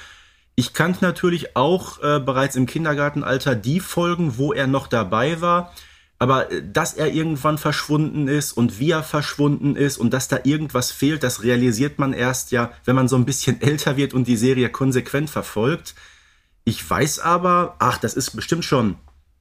Ich 0.60 0.74
kannte 0.74 1.02
natürlich 1.02 1.56
auch 1.56 2.02
äh, 2.02 2.20
bereits 2.20 2.54
im 2.54 2.66
Kindergartenalter 2.66 3.54
die 3.54 3.80
Folgen, 3.80 4.36
wo 4.36 4.52
er 4.52 4.66
noch 4.66 4.88
dabei 4.88 5.40
war. 5.40 5.72
Aber 6.18 6.52
äh, 6.52 6.62
dass 6.62 6.92
er 6.92 7.10
irgendwann 7.14 7.56
verschwunden 7.56 8.28
ist 8.28 8.52
und 8.52 8.78
wie 8.78 8.90
er 8.90 9.02
verschwunden 9.02 9.74
ist 9.74 9.96
und 9.96 10.12
dass 10.12 10.28
da 10.28 10.40
irgendwas 10.44 10.90
fehlt, 10.90 11.22
das 11.22 11.42
realisiert 11.42 11.98
man 11.98 12.12
erst 12.12 12.52
ja, 12.52 12.72
wenn 12.84 12.94
man 12.94 13.08
so 13.08 13.16
ein 13.16 13.24
bisschen 13.24 13.58
älter 13.62 13.96
wird 13.96 14.12
und 14.12 14.28
die 14.28 14.36
Serie 14.36 14.68
konsequent 14.68 15.30
verfolgt. 15.30 15.94
Ich 16.64 16.90
weiß 16.90 17.20
aber, 17.20 17.76
ach, 17.78 17.96
das 17.96 18.12
ist 18.12 18.36
bestimmt 18.36 18.66
schon 18.66 18.96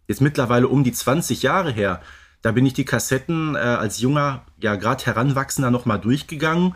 jetzt 0.07 0.21
mittlerweile 0.21 0.69
um 0.69 0.85
die 0.85 0.93
20 0.93 1.43
Jahre 1.43 1.73
her. 1.73 2.01
Da 2.41 2.53
bin 2.53 2.65
ich 2.65 2.71
die 2.71 2.85
Kassetten 2.85 3.55
äh, 3.55 3.59
als 3.59 3.99
junger, 3.99 4.45
ja 4.61 4.75
gerade 4.75 5.05
Heranwachsender 5.05 5.69
nochmal 5.69 5.99
durchgegangen. 5.99 6.75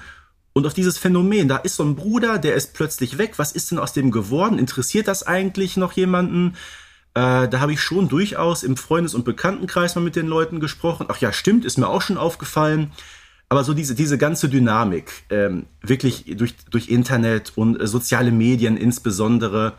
Und 0.54 0.68
auf 0.68 0.74
dieses 0.74 1.00
Phänomen, 1.00 1.48
da 1.48 1.58
ist 1.58 1.76
so 1.76 1.84
ein 1.84 1.96
Bruder, 1.96 2.38
der 2.38 2.54
ist 2.54 2.74
plötzlich 2.74 3.18
weg. 3.18 3.34
Was 3.38 3.52
ist 3.52 3.72
denn 3.72 3.80
aus 3.80 3.94
dem 3.94 4.12
geworden? 4.12 4.60
Interessiert 4.60 5.08
das 5.08 5.26
eigentlich 5.26 5.78
noch 5.78 5.94
jemanden? 5.94 6.56
Äh, 7.16 7.48
da 7.48 7.60
habe 7.60 7.74
ich 7.74 7.82
schon 7.82 8.08
durchaus 8.08 8.64
im 8.64 8.78
Freundes- 8.78 9.16
und 9.16 9.26
Bekanntenkreis 9.26 9.96
mal 9.96 10.02
mit 10.02 10.16
den 10.16 10.28
Leuten 10.28 10.60
gesprochen. 10.60 11.08
Ach 11.10 11.18
ja, 11.18 11.34
stimmt, 11.34 11.66
ist 11.66 11.78
mir 11.78 11.88
auch 11.88 12.02
schon 12.02 12.18
aufgefallen. 12.18 12.92
Aber 13.50 13.64
so 13.64 13.74
diese, 13.74 13.94
diese 13.94 14.18
ganze 14.18 14.50
Dynamik, 14.50 15.12
ähm, 15.30 15.66
wirklich 15.82 16.26
durch, 16.38 16.56
durch 16.70 16.90
Internet 16.90 17.54
und 17.56 17.80
äh, 17.80 17.88
soziale 17.88 18.32
Medien 18.32 18.78
insbesondere, 18.78 19.74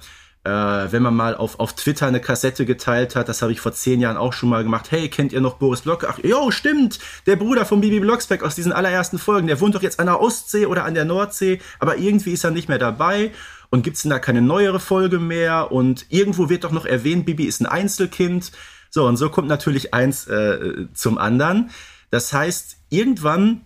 äh, 0.45 0.51
wenn 0.51 1.03
man 1.03 1.15
mal 1.15 1.35
auf, 1.35 1.59
auf 1.59 1.75
Twitter 1.75 2.07
eine 2.07 2.21
Kassette 2.21 2.67
geteilt 2.67 3.17
hat, 3.17 3.29
das 3.29 3.41
habe 3.41 3.53
ich 3.53 3.61
vor 3.61 3.73
zehn 3.73 4.01
Jahren 4.01 4.17
auch 4.17 4.33
schon 4.33 4.51
mal 4.51 4.63
gemacht. 4.63 4.91
Hey, 4.91 5.09
kennt 5.09 5.33
ihr 5.33 5.41
noch 5.41 5.55
Boris 5.55 5.83
Block? 5.83 6.05
Ach, 6.05 6.19
jo, 6.23 6.51
stimmt, 6.51 6.99
der 7.27 7.37
Bruder 7.37 7.65
von 7.65 7.81
Bibi 7.81 8.01
Blocksberg 8.01 8.43
aus 8.43 8.55
diesen 8.55 8.73
allerersten 8.73 9.19
Folgen, 9.19 9.47
der 9.47 9.61
wohnt 9.61 9.75
doch 9.75 9.83
jetzt 9.83 9.99
an 10.01 10.07
der 10.07 10.21
Ostsee 10.21 10.67
oder 10.67 10.85
an 10.85 10.95
der 10.95 11.07
Nordsee, 11.07 11.61
aber 11.79 11.97
irgendwie 11.97 12.33
ist 12.33 12.45
er 12.45 12.51
nicht 12.51 12.69
mehr 12.69 12.79
dabei. 12.79 13.33
Und 13.71 13.83
gibt 13.83 13.97
es 13.97 14.03
denn 14.03 14.11
da 14.11 14.21
keine 14.21 14.41
neuere 14.41 14.79
Folge 14.79 15.19
mehr? 15.19 15.73
Und 15.73 16.07
irgendwo 16.09 16.49
wird 16.49 16.63
doch 16.63 16.71
noch 16.71 16.87
erwähnt, 16.87 17.27
Bibi 17.27 17.45
ist 17.45 17.61
ein 17.61 17.67
Einzelkind. 17.67 18.53
So, 18.91 19.05
und 19.07 19.17
so 19.17 19.31
kommt 19.31 19.49
natürlich 19.49 19.93
eins 19.93 20.29
äh, 20.29 20.87
zum 20.95 21.19
anderen. 21.19 21.71
Das 22.11 22.33
heißt, 22.33 22.77
irgendwann 22.91 23.63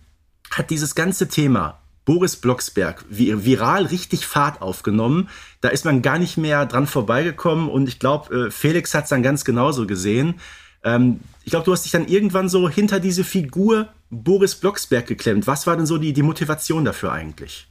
hat 0.51 0.71
dieses 0.71 0.95
ganze 0.95 1.29
Thema 1.29 1.83
Boris 2.09 2.37
Blocksberg 2.37 3.05
viral 3.11 3.85
richtig 3.85 4.25
Fahrt 4.25 4.63
aufgenommen. 4.63 5.29
Da 5.61 5.69
ist 5.69 5.85
man 5.85 6.01
gar 6.01 6.19
nicht 6.19 6.39
mehr 6.39 6.65
dran 6.65 6.87
vorbeigekommen 6.87 7.69
und 7.69 7.87
ich 7.87 7.99
glaube, 7.99 8.47
äh, 8.47 8.51
Felix 8.51 8.95
hat 8.95 9.05
es 9.05 9.11
dann 9.11 9.23
ganz 9.23 9.45
genauso 9.45 9.87
gesehen. 9.87 10.41
Ähm, 10.83 11.21
ich 11.45 11.51
glaube, 11.51 11.67
du 11.67 11.73
hast 11.73 11.85
dich 11.85 11.93
dann 11.93 12.09
irgendwann 12.09 12.49
so 12.49 12.67
hinter 12.71 12.99
diese 12.99 13.25
Figur 13.25 13.89
Boris 14.09 14.55
Blocksberg 14.55 15.07
geklemmt. 15.07 15.47
Was 15.47 15.67
war 15.67 15.77
denn 15.77 15.85
so 15.85 15.99
die, 15.99 16.15
die 16.15 16.23
Motivation 16.23 16.87
dafür 16.87 17.13
eigentlich? 17.13 17.69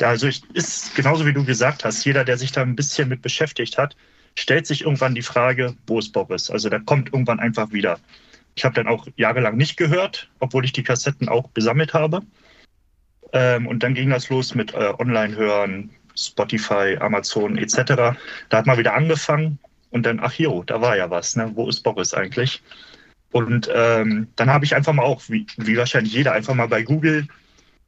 Ja, 0.00 0.08
also 0.08 0.26
ich, 0.26 0.42
ist 0.54 0.96
genauso 0.96 1.24
wie 1.24 1.32
du 1.32 1.44
gesagt 1.44 1.84
hast, 1.84 2.04
jeder, 2.04 2.24
der 2.24 2.36
sich 2.36 2.50
da 2.50 2.62
ein 2.62 2.74
bisschen 2.74 3.08
mit 3.08 3.22
beschäftigt 3.22 3.78
hat, 3.78 3.94
stellt 4.34 4.66
sich 4.66 4.82
irgendwann 4.82 5.14
die 5.14 5.22
Frage, 5.22 5.76
wo 5.86 6.00
ist 6.00 6.12
Boris? 6.12 6.50
Also 6.50 6.68
der 6.68 6.80
kommt 6.80 7.12
irgendwann 7.12 7.38
einfach 7.38 7.70
wieder. 7.70 8.00
Ich 8.56 8.64
habe 8.64 8.74
dann 8.74 8.88
auch 8.88 9.06
jahrelang 9.14 9.56
nicht 9.56 9.76
gehört, 9.76 10.28
obwohl 10.40 10.64
ich 10.64 10.72
die 10.72 10.82
Kassetten 10.82 11.28
auch 11.28 11.48
besammelt 11.50 11.94
habe. 11.94 12.22
Ähm, 13.32 13.66
und 13.66 13.82
dann 13.82 13.94
ging 13.94 14.10
das 14.10 14.28
los 14.28 14.54
mit 14.54 14.74
äh, 14.74 14.92
Online-Hören, 14.98 15.90
Spotify, 16.16 16.96
Amazon 17.00 17.56
etc. 17.56 17.76
Da 18.48 18.58
hat 18.58 18.66
man 18.66 18.78
wieder 18.78 18.94
angefangen 18.94 19.58
und 19.90 20.04
dann, 20.04 20.20
ach 20.20 20.34
jo, 20.34 20.62
da 20.64 20.80
war 20.80 20.96
ja 20.96 21.10
was, 21.10 21.36
ne? 21.36 21.50
Wo 21.54 21.68
ist 21.68 21.82
Boris 21.82 22.14
eigentlich? 22.14 22.62
Und 23.32 23.70
ähm, 23.72 24.28
dann 24.36 24.50
habe 24.50 24.64
ich 24.64 24.74
einfach 24.74 24.92
mal 24.92 25.04
auch, 25.04 25.22
wie, 25.28 25.46
wie, 25.56 25.76
wahrscheinlich 25.76 26.12
jeder, 26.12 26.32
einfach 26.32 26.54
mal 26.54 26.66
bei 26.66 26.82
Google 26.82 27.26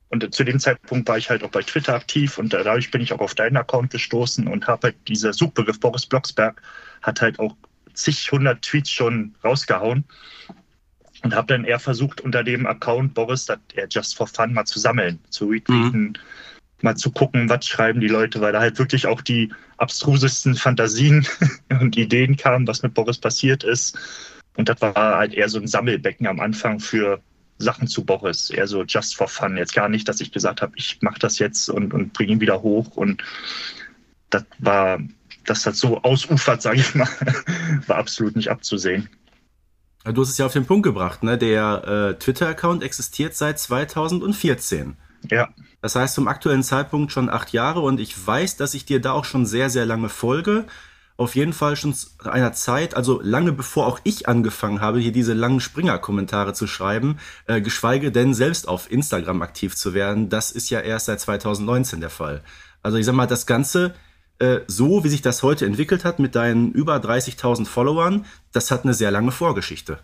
und 0.09 0.33
zu 0.35 0.45
dem 0.45 0.61
Zeitpunkt 0.61 1.09
war 1.09 1.19
ich 1.19 1.31
halt 1.31 1.43
auch 1.43 1.51
bei 1.51 1.63
Twitter 1.63 1.95
aktiv 1.95 2.39
und 2.39 2.53
dadurch 2.53 2.91
bin 2.91 3.01
ich 3.01 3.13
auch 3.13 3.21
auf 3.21 3.35
deinen 3.35 3.57
Account 3.57 3.91
gestoßen 3.91 4.47
und 4.47 4.67
habe 4.67 4.89
halt 4.89 4.97
dieser 5.09 5.33
Suchbegriff 5.33 5.81
Boris 5.81 6.07
Blocksberg 6.07 6.61
hat 7.01 7.21
halt 7.21 7.41
auch 7.41 7.57
zig 7.95 8.31
hundert 8.31 8.63
Tweets 8.63 8.91
schon 8.91 9.35
rausgehauen 9.43 10.05
und 11.23 11.35
habe 11.35 11.47
dann 11.49 11.65
eher 11.65 11.79
versucht, 11.79 12.21
unter 12.21 12.43
dem 12.43 12.67
Account 12.67 13.15
Boris, 13.15 13.47
das 13.47 13.59
er 13.75 13.87
Just 13.89 14.17
for 14.17 14.27
Fun 14.27 14.53
mal 14.53 14.65
zu 14.65 14.79
sammeln, 14.79 15.19
zu 15.31 15.47
retweeten, 15.47 16.01
mhm. 16.01 16.13
mal 16.83 16.97
zu 16.97 17.11
gucken, 17.11 17.49
was 17.49 17.67
schreiben 17.67 18.01
die 18.01 18.09
Leute, 18.09 18.41
weil 18.41 18.53
da 18.53 18.61
halt 18.61 18.79
wirklich 18.79 19.07
auch 19.07 19.21
die 19.21 19.53
abstrusesten 19.77 20.55
Fantasien 20.55 21.27
und 21.81 21.97
Ideen 21.97 22.37
kamen, 22.37 22.67
was 22.67 22.83
mit 22.83 22.95
Boris 22.95 23.19
passiert 23.19 23.65
ist. 23.65 23.99
Und 24.57 24.69
das 24.69 24.81
war 24.81 24.95
halt 24.95 25.33
eher 25.33 25.49
so 25.49 25.59
ein 25.59 25.67
Sammelbecken 25.67 26.27
am 26.27 26.41
Anfang 26.41 26.81
für 26.81 27.21
Sachen 27.59 27.87
zu 27.87 28.05
Boris, 28.05 28.51
eher 28.51 28.67
so 28.67 28.85
just 28.85 29.17
for 29.17 29.29
fun. 29.29 29.57
Jetzt 29.57 29.75
gar 29.75 29.89
nicht, 29.89 30.09
dass 30.09 30.21
ich 30.21 30.33
gesagt 30.33 30.61
habe, 30.61 30.73
ich 30.77 31.01
mache 31.01 31.19
das 31.19 31.39
jetzt 31.39 31.69
und, 31.71 31.95
und 31.95 32.13
bringe 32.13 32.33
ihn 32.33 32.41
wieder 32.41 32.63
hoch. 32.63 32.97
Und 32.97 33.23
das 34.31 34.45
war, 34.59 35.01
dass 35.47 35.63
das 35.63 35.79
so 35.79 36.03
ausufert, 36.03 36.61
sage 36.61 36.81
ich 36.81 36.95
mal, 36.95 37.09
war 37.87 37.97
absolut 37.97 38.37
nicht 38.37 38.49
abzusehen. 38.49 39.09
Du 40.05 40.21
hast 40.21 40.31
es 40.31 40.39
ja 40.39 40.47
auf 40.47 40.53
den 40.53 40.67
Punkt 40.67 40.83
gebracht, 40.83 41.23
ne? 41.23 41.39
Der 41.39 42.15
äh, 42.15 42.19
Twitter-Account 42.19 42.83
existiert 42.83 43.37
seit 43.37 43.59
2014. 43.59 44.97
Ja. 45.31 45.49
Das 45.81 45.95
heißt 45.95 46.15
zum 46.15 46.29
aktuellen 46.29 46.65
Zeitpunkt 46.65 47.13
schon 47.13 47.29
acht 47.29 47.53
Jahre 47.53 47.81
und 47.81 48.01
ich 48.01 48.27
weiß, 48.27 48.57
dass 48.57 48.75
ich 48.75 48.85
dir 48.85 49.01
da 49.01 49.13
auch 49.13 49.25
schon 49.25 49.47
sehr, 49.47 49.71
sehr 49.71 49.87
lange 49.87 50.09
folge. 50.09 50.65
Auf 51.17 51.37
jeden 51.37 51.53
Fall 51.53 51.77
schon 51.77 51.95
zu 51.95 52.09
einer 52.25 52.53
Zeit, 52.53 52.95
also 52.97 53.21
lange 53.23 53.53
bevor 53.53 53.87
auch 53.87 54.01
ich 54.03 54.29
angefangen 54.29 54.81
habe, 54.81 54.99
hier 54.99 55.13
diese 55.13 55.35
langen 55.35 55.61
Springer-Kommentare 55.61 56.55
zu 56.55 56.67
schreiben, 56.67 57.19
äh, 57.47 57.61
geschweige 57.61 58.11
denn 58.11 58.35
selbst 58.35 58.67
auf 58.67 58.91
Instagram 58.91 59.43
aktiv 59.43 59.77
zu 59.77 59.95
werden. 59.95 60.31
Das 60.31 60.51
ist 60.51 60.71
ja 60.71 60.81
erst 60.81 61.07
seit 61.07 61.21
2019 61.21 62.01
der 62.01 62.11
Fall. 62.11 62.43
Also 62.83 62.97
ich 62.97 63.07
sag 63.07 63.15
mal, 63.15 63.27
das 63.27 63.47
Ganze 63.47 63.95
äh, 64.43 64.65
so, 64.67 65.05
wie 65.05 65.09
sich 65.09 65.23
das 65.23 65.45
heute 65.45 65.67
entwickelt 65.67 66.05
hat 66.05 66.19
mit 66.19 66.35
deinen 66.35 66.73
über 66.73 66.97
30.000 66.97 67.65
Followern, 67.65 68.27
das 68.51 68.73
hat 68.73 68.83
eine 68.83 68.93
sehr 68.93 69.13
lange 69.13 69.31
Vorgeschichte. 69.31 70.01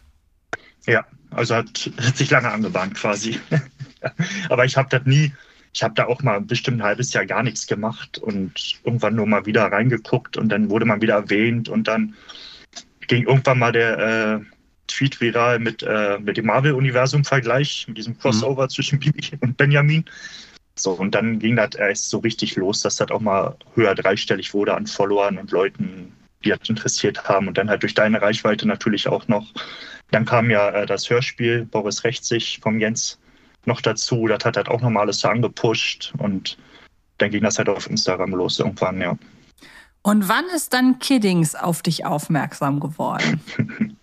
Ja, 0.86 1.04
also 1.30 1.56
hat, 1.56 1.90
hat 2.00 2.16
sich 2.16 2.30
lange 2.30 2.48
angebahnt 2.48 2.94
quasi. 2.94 3.40
Aber 4.48 4.64
ich 4.64 4.76
habe 4.76 4.88
das 4.90 5.04
nie, 5.06 5.32
ich 5.74 5.82
habe 5.82 5.94
da 5.94 6.06
auch 6.06 6.22
mal 6.22 6.40
bestimmt 6.40 6.78
ein 6.78 6.84
halbes 6.84 7.12
Jahr 7.12 7.26
gar 7.26 7.42
nichts 7.42 7.66
gemacht 7.66 8.18
und 8.18 8.78
irgendwann 8.84 9.16
nur 9.16 9.26
mal 9.26 9.44
wieder 9.44 9.64
reingeguckt 9.64 10.36
und 10.36 10.50
dann 10.50 10.70
wurde 10.70 10.86
man 10.86 11.02
wieder 11.02 11.14
erwähnt 11.14 11.68
und 11.68 11.88
dann 11.88 12.14
ging 13.08 13.24
irgendwann 13.26 13.58
mal 13.58 13.72
der 13.72 13.98
äh, 13.98 14.40
Tweet 14.86 15.20
viral 15.20 15.58
mit, 15.58 15.82
äh, 15.82 16.18
mit 16.20 16.36
dem 16.36 16.46
Marvel-Universum-Vergleich, 16.46 17.86
mit 17.88 17.98
diesem 17.98 18.16
Crossover 18.18 18.64
mhm. 18.64 18.70
zwischen 18.70 18.98
Bibi 19.00 19.36
und 19.40 19.56
Benjamin. 19.56 20.04
So, 20.78 20.92
und 20.92 21.14
dann 21.14 21.38
ging 21.38 21.56
das 21.56 21.74
erst 21.74 22.10
so 22.10 22.18
richtig 22.18 22.56
los, 22.56 22.80
dass 22.80 22.96
das 22.96 23.10
auch 23.10 23.20
mal 23.20 23.56
höher 23.74 23.94
dreistellig 23.94 24.54
wurde 24.54 24.74
an 24.74 24.86
Followern 24.86 25.38
und 25.38 25.50
Leuten, 25.50 26.12
die 26.44 26.50
das 26.50 26.68
interessiert 26.68 27.28
haben. 27.28 27.48
Und 27.48 27.58
dann 27.58 27.68
halt 27.68 27.82
durch 27.82 27.94
deine 27.94 28.20
Reichweite 28.20 28.66
natürlich 28.66 29.08
auch 29.08 29.26
noch. 29.28 29.46
Dann 30.10 30.24
kam 30.24 30.50
ja 30.50 30.70
äh, 30.70 30.86
das 30.86 31.08
Hörspiel 31.10 31.66
Boris 31.66 32.04
Rechtsig 32.04 32.60
vom 32.62 32.78
Jens 32.80 33.18
noch 33.66 33.80
dazu. 33.80 34.26
Das 34.26 34.44
hat 34.44 34.56
halt 34.56 34.68
auch 34.68 34.80
nochmal 34.80 35.02
alles 35.04 35.20
so 35.20 35.28
angepusht. 35.28 36.12
Und 36.18 36.58
dann 37.18 37.30
ging 37.30 37.42
das 37.42 37.58
halt 37.58 37.68
auf 37.68 37.88
Instagram 37.88 38.30
los 38.30 38.58
irgendwann, 38.58 39.00
ja. 39.00 39.18
Und 40.02 40.28
wann 40.28 40.44
ist 40.54 40.72
dann 40.72 40.98
Kiddings 41.00 41.54
auf 41.54 41.82
dich 41.82 42.06
aufmerksam 42.06 42.80
geworden? 42.80 43.40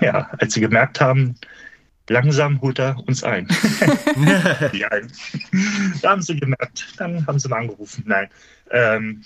ja, 0.00 0.30
als 0.38 0.54
sie 0.54 0.60
gemerkt 0.60 1.00
haben, 1.00 1.34
langsam 2.08 2.60
holt 2.60 2.78
er 2.78 2.96
uns 3.06 3.24
ein. 3.24 3.48
ja, 4.72 4.88
da 6.02 6.10
haben 6.10 6.22
sie 6.22 6.36
gemerkt, 6.36 6.94
dann 6.98 7.26
haben 7.26 7.38
sie 7.38 7.48
mal 7.48 7.60
angerufen. 7.60 8.04
Nein. 8.06 8.28
Ähm, 8.70 9.24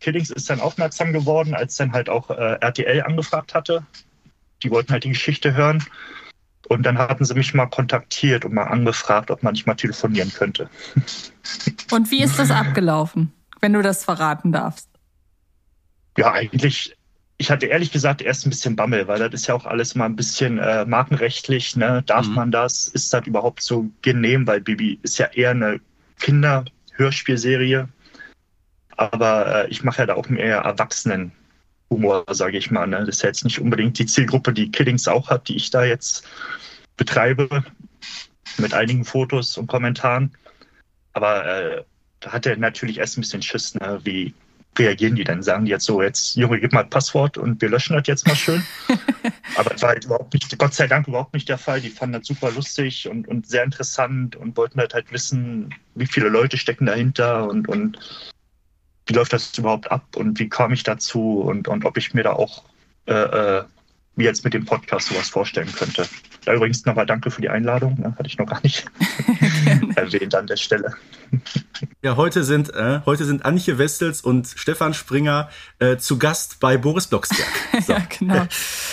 Killings 0.00 0.30
ist 0.30 0.50
dann 0.50 0.60
aufmerksam 0.60 1.12
geworden, 1.12 1.54
als 1.54 1.76
dann 1.76 1.92
halt 1.92 2.08
auch 2.08 2.30
äh, 2.30 2.58
RTL 2.60 3.02
angefragt 3.02 3.54
hatte. 3.54 3.86
Die 4.62 4.70
wollten 4.70 4.92
halt 4.92 5.04
die 5.04 5.10
Geschichte 5.10 5.54
hören. 5.54 5.84
Und 6.68 6.84
dann 6.84 6.98
hatten 6.98 7.24
sie 7.24 7.34
mich 7.34 7.54
mal 7.54 7.66
kontaktiert 7.66 8.44
und 8.44 8.54
mal 8.54 8.64
angefragt, 8.64 9.30
ob 9.30 9.42
man 9.42 9.52
nicht 9.52 9.66
mal 9.66 9.74
telefonieren 9.74 10.32
könnte. 10.32 10.70
Und 11.90 12.10
wie 12.10 12.22
ist 12.22 12.38
das 12.38 12.50
abgelaufen, 12.50 13.32
wenn 13.60 13.72
du 13.72 13.82
das 13.82 14.04
verraten 14.04 14.52
darfst? 14.52 14.88
Ja, 16.16 16.32
eigentlich 16.32 16.96
ich 17.42 17.50
hatte 17.50 17.66
ehrlich 17.66 17.90
gesagt 17.90 18.22
erst 18.22 18.46
ein 18.46 18.50
bisschen 18.50 18.76
Bammel, 18.76 19.08
weil 19.08 19.18
das 19.18 19.32
ist 19.34 19.48
ja 19.48 19.54
auch 19.56 19.66
alles 19.66 19.96
mal 19.96 20.04
ein 20.04 20.14
bisschen 20.14 20.60
äh, 20.60 20.84
markenrechtlich. 20.84 21.74
Ne? 21.74 22.04
Darf 22.06 22.28
mhm. 22.28 22.34
man 22.34 22.50
das? 22.52 22.86
Ist 22.86 23.12
das 23.12 23.26
überhaupt 23.26 23.62
so 23.62 23.90
genehm? 24.00 24.46
Weil 24.46 24.60
Bibi 24.60 25.00
ist 25.02 25.18
ja 25.18 25.26
eher 25.26 25.50
eine 25.50 25.80
Kinder-Hörspielserie. 26.20 27.88
Aber 28.96 29.64
äh, 29.64 29.68
ich 29.70 29.82
mache 29.82 30.02
ja 30.02 30.06
da 30.06 30.14
auch 30.14 30.28
mehr 30.28 30.58
Erwachsenen-Humor, 30.58 32.26
sage 32.30 32.58
ich 32.58 32.70
mal. 32.70 32.86
Ne? 32.86 33.00
Das 33.00 33.08
ist 33.08 33.22
ja 33.22 33.30
jetzt 33.30 33.44
nicht 33.44 33.58
unbedingt 33.58 33.98
die 33.98 34.06
Zielgruppe, 34.06 34.52
die 34.52 34.70
Killings 34.70 35.08
auch 35.08 35.28
hat, 35.28 35.48
die 35.48 35.56
ich 35.56 35.70
da 35.70 35.82
jetzt 35.82 36.24
betreibe. 36.96 37.64
Mit 38.58 38.72
einigen 38.72 39.04
Fotos 39.04 39.58
und 39.58 39.66
Kommentaren. 39.66 40.30
Aber 41.12 41.44
äh, 41.44 41.82
da 42.20 42.30
hat 42.30 42.46
er 42.46 42.56
natürlich 42.56 42.98
erst 42.98 43.18
ein 43.18 43.22
bisschen 43.22 43.42
Schiss, 43.42 43.74
ne? 43.74 43.98
wie 44.04 44.32
reagieren 44.78 45.16
die 45.16 45.24
dann? 45.24 45.42
Sagen 45.42 45.64
die 45.64 45.70
jetzt 45.70 45.84
so, 45.84 46.02
jetzt, 46.02 46.36
Junge, 46.36 46.60
gib 46.60 46.72
mal 46.72 46.80
ein 46.80 46.90
Passwort 46.90 47.38
und 47.38 47.60
wir 47.60 47.68
löschen 47.68 47.94
das 47.94 48.06
jetzt 48.06 48.26
mal 48.26 48.36
schön. 48.36 48.62
Aber 49.56 49.70
das 49.70 49.82
war 49.82 49.90
halt 49.90 50.04
überhaupt 50.04 50.32
nicht, 50.32 50.58
Gott 50.58 50.74
sei 50.74 50.86
Dank 50.86 51.08
überhaupt 51.08 51.34
nicht 51.34 51.48
der 51.48 51.58
Fall. 51.58 51.80
Die 51.80 51.90
fanden 51.90 52.14
das 52.18 52.26
super 52.26 52.50
lustig 52.50 53.08
und, 53.08 53.28
und 53.28 53.46
sehr 53.46 53.64
interessant 53.64 54.36
und 54.36 54.56
wollten 54.56 54.78
halt 54.80 54.94
halt 54.94 55.12
wissen, 55.12 55.74
wie 55.94 56.06
viele 56.06 56.28
Leute 56.28 56.56
stecken 56.56 56.86
dahinter 56.86 57.48
und, 57.48 57.68
und 57.68 57.98
wie 59.06 59.14
läuft 59.14 59.32
das 59.32 59.56
überhaupt 59.58 59.90
ab 59.90 60.16
und 60.16 60.38
wie 60.38 60.48
kam 60.48 60.72
ich 60.72 60.84
dazu 60.84 61.40
und, 61.40 61.68
und 61.68 61.84
ob 61.84 61.96
ich 61.96 62.14
mir 62.14 62.22
da 62.22 62.32
auch 62.32 62.64
äh, 63.06 63.12
äh 63.12 63.64
mir 64.14 64.24
jetzt 64.24 64.44
mit 64.44 64.52
dem 64.52 64.66
Podcast 64.66 65.08
sowas 65.08 65.30
vorstellen 65.30 65.72
könnte. 65.72 66.06
Da 66.44 66.54
übrigens 66.54 66.84
nochmal 66.84 67.06
danke 67.06 67.30
für 67.30 67.40
die 67.40 67.48
Einladung, 67.48 67.98
ne? 68.00 68.14
hatte 68.18 68.26
ich 68.26 68.36
noch 68.36 68.46
gar 68.46 68.60
nicht 68.62 68.84
erwähnt 69.94 70.34
an 70.34 70.46
der 70.46 70.56
Stelle. 70.56 70.94
Ja, 72.02 72.16
heute 72.16 72.42
sind, 72.42 72.74
äh, 72.74 73.00
heute 73.06 73.24
sind 73.24 73.44
Antje 73.44 73.78
Westels 73.78 74.22
und 74.22 74.52
Stefan 74.56 74.92
Springer 74.92 75.48
äh, 75.78 75.96
zu 75.98 76.18
Gast 76.18 76.58
bei 76.60 76.76
Boris 76.76 77.06
Blocksberg. 77.06 77.48
So. 77.82 77.92
ja, 77.94 78.02
genau. 78.18 78.46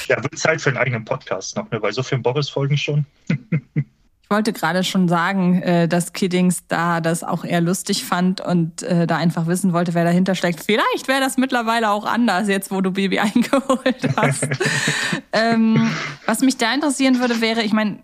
Ja, 0.07 0.23
wird 0.23 0.37
Zeit 0.39 0.61
für 0.61 0.69
einen 0.69 0.77
eigenen 0.77 1.05
Podcast 1.05 1.55
noch, 1.57 1.69
ne? 1.69 1.79
bei 1.79 1.91
so 1.91 2.01
vielen 2.01 2.23
Boris-Folgen 2.23 2.77
schon. 2.77 3.05
Ich 4.31 4.35
wollte 4.35 4.53
gerade 4.53 4.83
schon 4.83 5.07
sagen, 5.07 5.59
äh, 5.63 5.87
dass 5.87 6.13
Kiddings 6.13 6.67
da 6.67 7.01
das 7.01 7.23
auch 7.23 7.43
eher 7.43 7.61
lustig 7.61 8.05
fand 8.05 8.41
und 8.41 8.83
äh, 8.83 9.07
da 9.07 9.17
einfach 9.17 9.47
wissen 9.47 9.73
wollte, 9.73 9.95
wer 9.95 10.03
dahinter 10.03 10.35
steckt. 10.35 10.59
Vielleicht 10.63 11.07
wäre 11.07 11.19
das 11.19 11.37
mittlerweile 11.37 11.89
auch 11.89 12.05
anders, 12.05 12.47
jetzt 12.47 12.69
wo 12.69 12.79
du 12.81 12.91
Baby 12.91 13.17
eingeholt 13.21 14.07
hast. 14.15 14.47
ähm, 15.33 15.89
was 16.27 16.41
mich 16.41 16.57
da 16.57 16.71
interessieren 16.71 17.19
würde, 17.19 17.41
wäre, 17.41 17.63
ich 17.63 17.73
meine, 17.73 18.03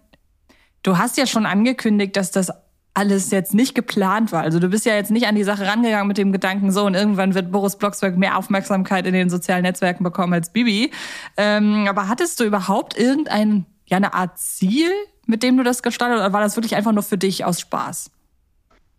du 0.81 0.97
hast 0.97 1.15
ja 1.17 1.27
schon 1.27 1.45
angekündigt, 1.45 2.17
dass 2.17 2.31
das 2.31 2.51
alles 2.95 3.29
jetzt 3.29 3.53
nicht 3.53 3.75
geplant 3.75 4.31
war. 4.31 4.41
Also 4.41 4.57
du 4.57 4.67
bist 4.67 4.87
ja 4.87 4.95
jetzt 4.95 5.11
nicht 5.11 5.27
an 5.27 5.35
die 5.35 5.43
Sache 5.43 5.67
rangegangen 5.67 6.07
mit 6.07 6.17
dem 6.17 6.31
Gedanken, 6.31 6.71
so 6.71 6.87
und 6.87 6.95
irgendwann 6.95 7.35
wird 7.35 7.51
Boris 7.51 7.75
Blocksberg 7.75 8.17
mehr 8.17 8.35
Aufmerksamkeit 8.35 9.05
in 9.05 9.13
den 9.13 9.29
sozialen 9.29 9.61
Netzwerken 9.61 10.03
bekommen 10.03 10.33
als 10.33 10.51
Bibi. 10.51 10.89
Ähm, 11.37 11.85
aber 11.87 12.07
hattest 12.07 12.39
du 12.39 12.45
überhaupt 12.45 12.97
irgendein, 12.97 13.67
ja, 13.85 13.97
eine 13.97 14.15
Art 14.15 14.39
Ziel, 14.39 14.89
mit 15.25 15.43
dem 15.43 15.57
du 15.57 15.63
das 15.63 15.83
gestartet 15.83 16.17
oder 16.17 16.33
war 16.33 16.41
das 16.41 16.55
wirklich 16.55 16.75
einfach 16.75 16.91
nur 16.91 17.03
für 17.03 17.17
dich 17.17 17.45
aus 17.45 17.59
Spaß? 17.59 18.11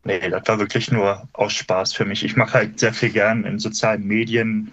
Nee, 0.04 0.30
das 0.30 0.42
war 0.46 0.58
wirklich 0.58 0.90
nur 0.90 1.28
aus 1.32 1.52
Spaß 1.52 1.92
für 1.92 2.04
mich. 2.04 2.24
Ich 2.24 2.36
mache 2.36 2.54
halt 2.54 2.78
sehr 2.78 2.94
viel 2.94 3.10
gern 3.10 3.44
in 3.44 3.58
sozialen 3.58 4.06
Medien, 4.06 4.68
ein 4.68 4.72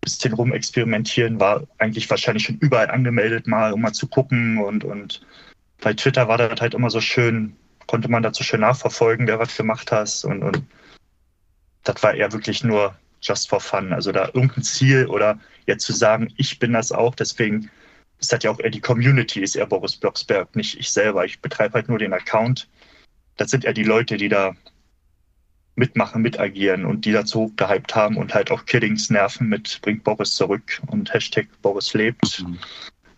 bisschen 0.00 0.32
rumexperimentieren, 0.32 1.38
war 1.38 1.62
eigentlich 1.78 2.10
wahrscheinlich 2.10 2.44
schon 2.44 2.58
überall 2.58 2.90
angemeldet 2.90 3.46
mal, 3.46 3.72
um 3.72 3.80
mal 3.80 3.92
zu 3.92 4.08
gucken 4.08 4.58
und, 4.58 4.82
und 4.82 5.24
bei 5.80 5.94
Twitter 5.94 6.26
war 6.26 6.38
das 6.38 6.60
halt 6.60 6.74
immer 6.74 6.90
so 6.90 7.00
schön, 7.00 7.54
konnte 7.86 8.08
man 8.08 8.22
dazu 8.22 8.42
schön 8.42 8.60
nachverfolgen, 8.60 9.28
wer 9.28 9.38
was 9.38 9.56
gemacht 9.56 9.92
hat 9.92 10.24
und, 10.24 10.42
und 10.42 10.62
das 11.84 12.02
war 12.02 12.14
eher 12.14 12.32
wirklich 12.32 12.64
nur 12.64 12.94
just 13.20 13.48
for 13.48 13.60
fun. 13.60 13.92
Also 13.92 14.12
da 14.12 14.26
irgendein 14.26 14.64
Ziel 14.64 15.06
oder 15.06 15.38
jetzt 15.66 15.84
zu 15.84 15.92
sagen, 15.92 16.32
ich 16.36 16.58
bin 16.58 16.72
das 16.72 16.92
auch, 16.92 17.14
deswegen 17.14 17.70
ist 18.22 18.32
das 18.32 18.42
ja 18.44 18.50
auch 18.52 18.60
eher 18.60 18.70
die 18.70 18.80
Community, 18.80 19.40
ist 19.40 19.56
eher 19.56 19.66
Boris 19.66 19.96
Blocksberg, 19.96 20.54
nicht 20.54 20.78
ich 20.78 20.90
selber. 20.90 21.24
Ich 21.24 21.40
betreibe 21.40 21.74
halt 21.74 21.88
nur 21.88 21.98
den 21.98 22.12
Account. 22.12 22.68
Das 23.36 23.50
sind 23.50 23.64
eher 23.64 23.72
die 23.72 23.82
Leute, 23.82 24.16
die 24.16 24.28
da 24.28 24.54
mitmachen, 25.74 26.22
mitagieren 26.22 26.84
und 26.84 27.04
die 27.04 27.12
dazu 27.12 27.52
gehypt 27.56 27.96
haben 27.96 28.16
und 28.16 28.32
halt 28.32 28.50
auch 28.52 28.64
Kiddings 28.64 29.10
nerven 29.10 29.48
mit 29.48 29.80
bringt 29.82 30.04
Boris 30.04 30.34
zurück 30.34 30.80
und 30.86 31.12
Hashtag 31.12 31.48
Boris 31.62 31.92
lebt. 31.94 32.44
Mhm. 32.46 32.58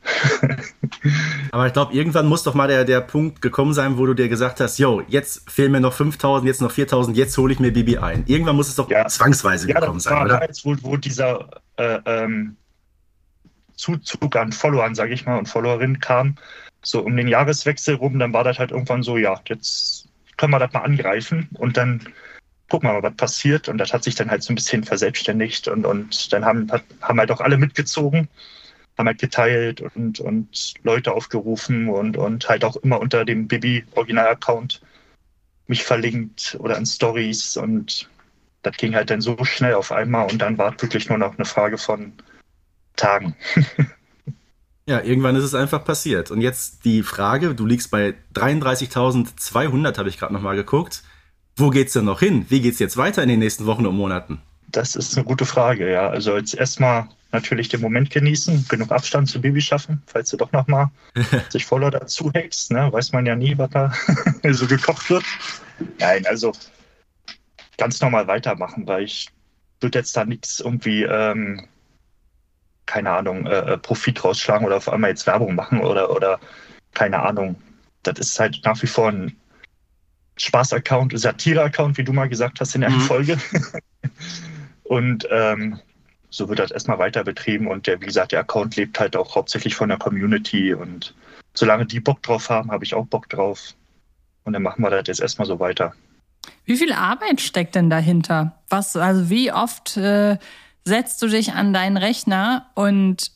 Aber 1.50 1.66
ich 1.66 1.72
glaube, 1.72 1.94
irgendwann 1.94 2.26
muss 2.26 2.42
doch 2.42 2.54
mal 2.54 2.68
der, 2.68 2.84
der 2.84 3.00
Punkt 3.00 3.42
gekommen 3.42 3.74
sein, 3.74 3.98
wo 3.98 4.06
du 4.06 4.14
dir 4.14 4.28
gesagt 4.28 4.60
hast, 4.60 4.78
yo, 4.78 5.02
jetzt 5.08 5.50
fehlen 5.50 5.72
mir 5.72 5.80
noch 5.80 5.92
5000, 5.92 6.46
jetzt 6.46 6.62
noch 6.62 6.70
4000, 6.70 7.16
jetzt 7.16 7.36
hole 7.36 7.52
ich 7.52 7.60
mir 7.60 7.72
Bibi 7.72 7.98
ein. 7.98 8.24
Irgendwann 8.26 8.56
muss 8.56 8.68
es 8.68 8.76
doch 8.76 8.88
ja. 8.90 9.06
zwangsweise 9.06 9.68
ja, 9.68 9.80
gekommen 9.80 10.00
sein, 10.00 10.24
oder? 10.24 10.42
Jetzt, 10.42 10.64
wo, 10.64 10.76
wo 10.82 10.96
dieser 10.96 11.48
äh, 11.76 11.98
ähm, 12.04 12.56
Zuzug 13.76 14.36
an 14.36 14.52
Followern, 14.52 14.94
sage 14.94 15.14
ich 15.14 15.26
mal, 15.26 15.38
und 15.38 15.48
Followerinnen 15.48 16.00
kam, 16.00 16.36
so 16.82 17.00
um 17.00 17.16
den 17.16 17.28
Jahreswechsel 17.28 17.94
rum, 17.96 18.18
dann 18.18 18.32
war 18.32 18.44
das 18.44 18.58
halt 18.58 18.70
irgendwann 18.70 19.02
so, 19.02 19.16
ja, 19.16 19.40
jetzt 19.48 20.08
können 20.36 20.52
wir 20.52 20.58
das 20.58 20.72
mal 20.72 20.80
angreifen 20.80 21.48
und 21.54 21.76
dann 21.76 22.00
gucken 22.68 22.88
wir 22.88 22.94
mal, 22.94 23.02
was 23.02 23.16
passiert. 23.16 23.68
Und 23.68 23.78
das 23.78 23.92
hat 23.92 24.04
sich 24.04 24.14
dann 24.14 24.30
halt 24.30 24.42
so 24.42 24.52
ein 24.52 24.56
bisschen 24.56 24.84
verselbstständigt 24.84 25.68
und, 25.68 25.86
und 25.86 26.32
dann 26.32 26.44
haben, 26.44 26.70
haben 27.00 27.20
halt 27.20 27.30
auch 27.30 27.40
alle 27.40 27.56
mitgezogen, 27.56 28.28
haben 28.98 29.06
halt 29.06 29.20
geteilt 29.20 29.80
und, 29.80 30.20
und 30.20 30.74
Leute 30.82 31.12
aufgerufen 31.12 31.88
und, 31.88 32.16
und 32.16 32.48
halt 32.48 32.64
auch 32.64 32.76
immer 32.76 33.00
unter 33.00 33.24
dem 33.24 33.48
Bibi-Original-Account 33.48 34.80
mich 35.66 35.84
verlinkt 35.84 36.56
oder 36.60 36.76
in 36.76 36.86
Stories 36.86 37.56
und 37.56 38.08
das 38.62 38.76
ging 38.76 38.94
halt 38.94 39.10
dann 39.10 39.20
so 39.20 39.42
schnell 39.44 39.74
auf 39.74 39.92
einmal 39.92 40.30
und 40.30 40.38
dann 40.38 40.58
war 40.58 40.74
es 40.74 40.82
wirklich 40.82 41.08
nur 41.08 41.18
noch 41.18 41.36
eine 41.36 41.44
Frage 41.44 41.78
von 41.78 42.12
Tagen. 42.96 43.36
Ja, 44.86 45.00
irgendwann 45.00 45.34
ist 45.34 45.44
es 45.44 45.54
einfach 45.54 45.82
passiert. 45.82 46.30
Und 46.30 46.42
jetzt 46.42 46.84
die 46.84 47.02
Frage, 47.02 47.54
du 47.54 47.64
liegst 47.64 47.90
bei 47.90 48.14
33.200, 48.34 49.96
habe 49.96 50.10
ich 50.10 50.18
gerade 50.18 50.34
nochmal 50.34 50.56
geguckt. 50.56 51.02
Wo 51.56 51.70
geht's 51.70 51.94
denn 51.94 52.04
noch 52.04 52.20
hin? 52.20 52.44
Wie 52.50 52.60
geht's 52.60 52.80
jetzt 52.80 52.98
weiter 52.98 53.22
in 53.22 53.30
den 53.30 53.38
nächsten 53.38 53.64
Wochen 53.64 53.86
und 53.86 53.96
Monaten? 53.96 54.42
Das 54.68 54.94
ist 54.94 55.16
eine 55.16 55.24
gute 55.24 55.46
Frage, 55.46 55.90
ja. 55.90 56.10
Also 56.10 56.36
jetzt 56.36 56.54
erstmal 56.54 57.08
natürlich 57.32 57.68
den 57.68 57.80
Moment 57.80 58.10
genießen, 58.10 58.66
genug 58.68 58.92
Abstand 58.92 59.28
zu 59.28 59.40
Baby 59.40 59.60
schaffen, 59.60 60.02
falls 60.06 60.30
du 60.30 60.36
doch 60.36 60.52
nochmal 60.52 60.90
sich 61.48 61.64
voller 61.66 61.90
dazu 61.90 62.30
hackst, 62.34 62.70
ne? 62.70 62.92
weiß 62.92 63.12
man 63.12 63.24
ja 63.24 63.36
nie, 63.36 63.56
was 63.56 63.70
da 63.70 63.92
so 64.50 64.66
gekocht 64.66 65.08
wird. 65.10 65.24
Nein, 65.98 66.26
also 66.26 66.52
ganz 67.78 68.00
normal 68.00 68.26
weitermachen, 68.26 68.86
weil 68.86 69.04
ich 69.04 69.28
würde 69.80 69.98
jetzt 69.98 70.16
da 70.16 70.24
nichts 70.24 70.60
irgendwie, 70.60 71.04
ähm, 71.04 71.66
keine 72.86 73.10
Ahnung, 73.10 73.46
äh, 73.46 73.72
äh, 73.72 73.78
Profit 73.78 74.24
rausschlagen 74.24 74.66
oder 74.66 74.76
auf 74.76 74.88
einmal 74.88 75.10
jetzt 75.10 75.26
Werbung 75.26 75.54
machen 75.54 75.80
oder, 75.80 76.10
oder 76.10 76.38
keine 76.92 77.20
Ahnung. 77.20 77.56
Das 78.02 78.18
ist 78.18 78.38
halt 78.38 78.60
nach 78.64 78.80
wie 78.82 78.86
vor 78.86 79.08
ein 79.08 79.36
Spaß-Account, 80.36 81.18
Satire-Account, 81.18 81.96
wie 81.96 82.04
du 82.04 82.12
mal 82.12 82.28
gesagt 82.28 82.60
hast 82.60 82.74
in 82.74 82.82
der 82.82 82.90
mhm. 82.90 83.00
Folge. 83.00 83.38
und 84.84 85.26
ähm, 85.30 85.80
so 86.30 86.48
wird 86.48 86.58
das 86.58 86.72
erstmal 86.72 86.98
weiter 86.98 87.22
betrieben 87.22 87.68
und 87.68 87.86
der, 87.86 88.00
wie 88.00 88.06
gesagt, 88.06 88.32
der 88.32 88.40
Account 88.40 88.76
lebt 88.76 88.98
halt 88.98 89.16
auch 89.16 89.36
hauptsächlich 89.36 89.76
von 89.76 89.88
der 89.88 89.98
Community 89.98 90.74
und 90.74 91.14
solange 91.54 91.86
die 91.86 92.00
Bock 92.00 92.22
drauf 92.22 92.50
haben, 92.50 92.72
habe 92.72 92.84
ich 92.84 92.94
auch 92.94 93.06
Bock 93.06 93.28
drauf. 93.28 93.74
Und 94.42 94.52
dann 94.52 94.62
machen 94.62 94.82
wir 94.82 94.90
das 94.90 95.06
jetzt 95.06 95.20
erstmal 95.20 95.46
so 95.46 95.58
weiter. 95.60 95.94
Wie 96.64 96.76
viel 96.76 96.92
Arbeit 96.92 97.40
steckt 97.40 97.74
denn 97.74 97.88
dahinter? 97.88 98.58
Was, 98.68 98.96
also 98.96 99.30
wie 99.30 99.52
oft 99.52 99.96
äh, 99.96 100.38
setzt 100.84 101.22
du 101.22 101.28
dich 101.28 101.52
an 101.52 101.72
deinen 101.72 101.96
Rechner 101.96 102.66
und 102.74 103.32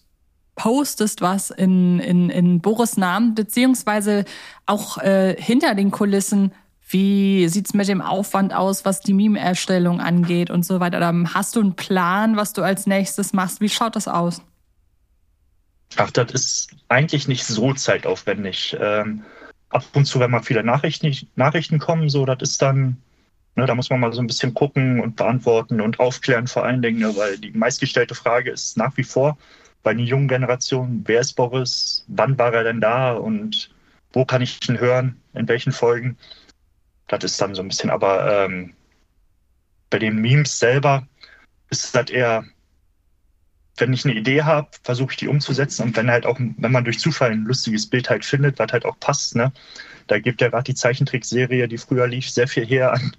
postest 0.54 1.20
was 1.20 1.50
in, 1.50 2.00
in, 2.00 2.30
in 2.30 2.60
Boris 2.60 2.96
Namen, 2.96 3.34
beziehungsweise 3.34 4.24
auch 4.66 4.98
äh, 4.98 5.36
hinter 5.38 5.74
den 5.74 5.90
Kulissen, 5.90 6.52
wie 6.90 7.48
sieht's 7.48 7.74
mit 7.74 7.88
dem 7.88 8.00
Aufwand 8.00 8.54
aus, 8.54 8.84
was 8.84 9.00
die 9.00 9.12
Meme-Erstellung 9.12 10.00
angeht 10.00 10.50
und 10.50 10.64
so 10.64 10.80
weiter? 10.80 10.96
Oder 10.96 11.14
hast 11.34 11.54
du 11.54 11.60
einen 11.60 11.76
Plan, 11.76 12.36
was 12.36 12.54
du 12.54 12.62
als 12.62 12.86
nächstes 12.86 13.32
machst? 13.32 13.60
Wie 13.60 13.68
schaut 13.68 13.94
das 13.94 14.08
aus? 14.08 14.42
Ach, 15.96 16.10
das 16.10 16.32
ist 16.32 16.70
eigentlich 16.88 17.28
nicht 17.28 17.44
so 17.44 17.72
zeitaufwendig. 17.74 18.76
Ähm, 18.80 19.22
ab 19.70 19.84
und 19.94 20.06
zu, 20.06 20.18
wenn 20.20 20.30
mal 20.30 20.42
viele 20.42 20.64
Nachrichten, 20.64 21.14
Nachrichten 21.36 21.78
kommen, 21.78 22.08
so, 22.08 22.24
das 22.24 22.38
ist 22.42 22.62
dann, 22.62 22.96
ne, 23.58 23.66
da 23.66 23.74
muss 23.74 23.90
man 23.90 24.00
mal 24.00 24.12
so 24.12 24.20
ein 24.20 24.26
bisschen 24.26 24.54
gucken 24.54 25.00
und 25.00 25.16
beantworten 25.16 25.80
und 25.80 26.00
aufklären 26.00 26.46
vor 26.46 26.64
allen 26.64 26.80
Dingen, 26.80 27.00
ne, 27.00 27.16
weil 27.16 27.38
die 27.38 27.50
meistgestellte 27.50 28.14
Frage 28.14 28.50
ist 28.50 28.76
nach 28.76 28.96
wie 28.96 29.04
vor 29.04 29.36
bei 29.82 29.92
den 29.94 30.06
jungen 30.06 30.28
Generationen, 30.28 31.02
wer 31.06 31.20
ist 31.20 31.34
Boris, 31.34 32.04
wann 32.08 32.38
war 32.38 32.52
er 32.52 32.64
denn 32.64 32.80
da? 32.80 33.12
Und 33.12 33.70
wo 34.12 34.24
kann 34.24 34.42
ich 34.42 34.58
ihn 34.68 34.78
hören, 34.78 35.20
in 35.34 35.48
welchen 35.48 35.72
Folgen. 35.72 36.16
Das 37.08 37.24
ist 37.24 37.40
dann 37.40 37.54
so 37.54 37.62
ein 37.62 37.68
bisschen, 37.68 37.90
aber 37.90 38.44
ähm, 38.44 38.74
bei 39.90 39.98
den 39.98 40.16
Memes 40.16 40.58
selber 40.58 41.06
ist 41.70 41.84
es 41.84 41.94
halt 41.94 42.10
eher, 42.10 42.44
wenn 43.76 43.92
ich 43.92 44.04
eine 44.04 44.14
Idee 44.14 44.42
habe, 44.42 44.68
versuche 44.82 45.12
ich 45.12 45.16
die 45.18 45.28
umzusetzen 45.28 45.82
und 45.82 45.96
wenn 45.96 46.10
halt 46.10 46.26
auch, 46.26 46.38
wenn 46.38 46.72
man 46.72 46.84
durch 46.84 46.98
Zufall 46.98 47.30
ein 47.30 47.44
lustiges 47.44 47.88
Bild 47.88 48.10
halt 48.10 48.24
findet, 48.24 48.58
was 48.58 48.72
halt 48.72 48.84
auch 48.84 48.98
passt, 49.00 49.36
ne, 49.36 49.52
da 50.08 50.18
gibt 50.18 50.40
ja 50.40 50.48
gerade 50.48 50.64
die 50.64 50.74
Zeichentrickserie, 50.74 51.68
die 51.68 51.78
früher 51.78 52.06
lief, 52.06 52.28
sehr 52.28 52.48
viel 52.48 52.66
her 52.66 52.92
an 52.92 53.16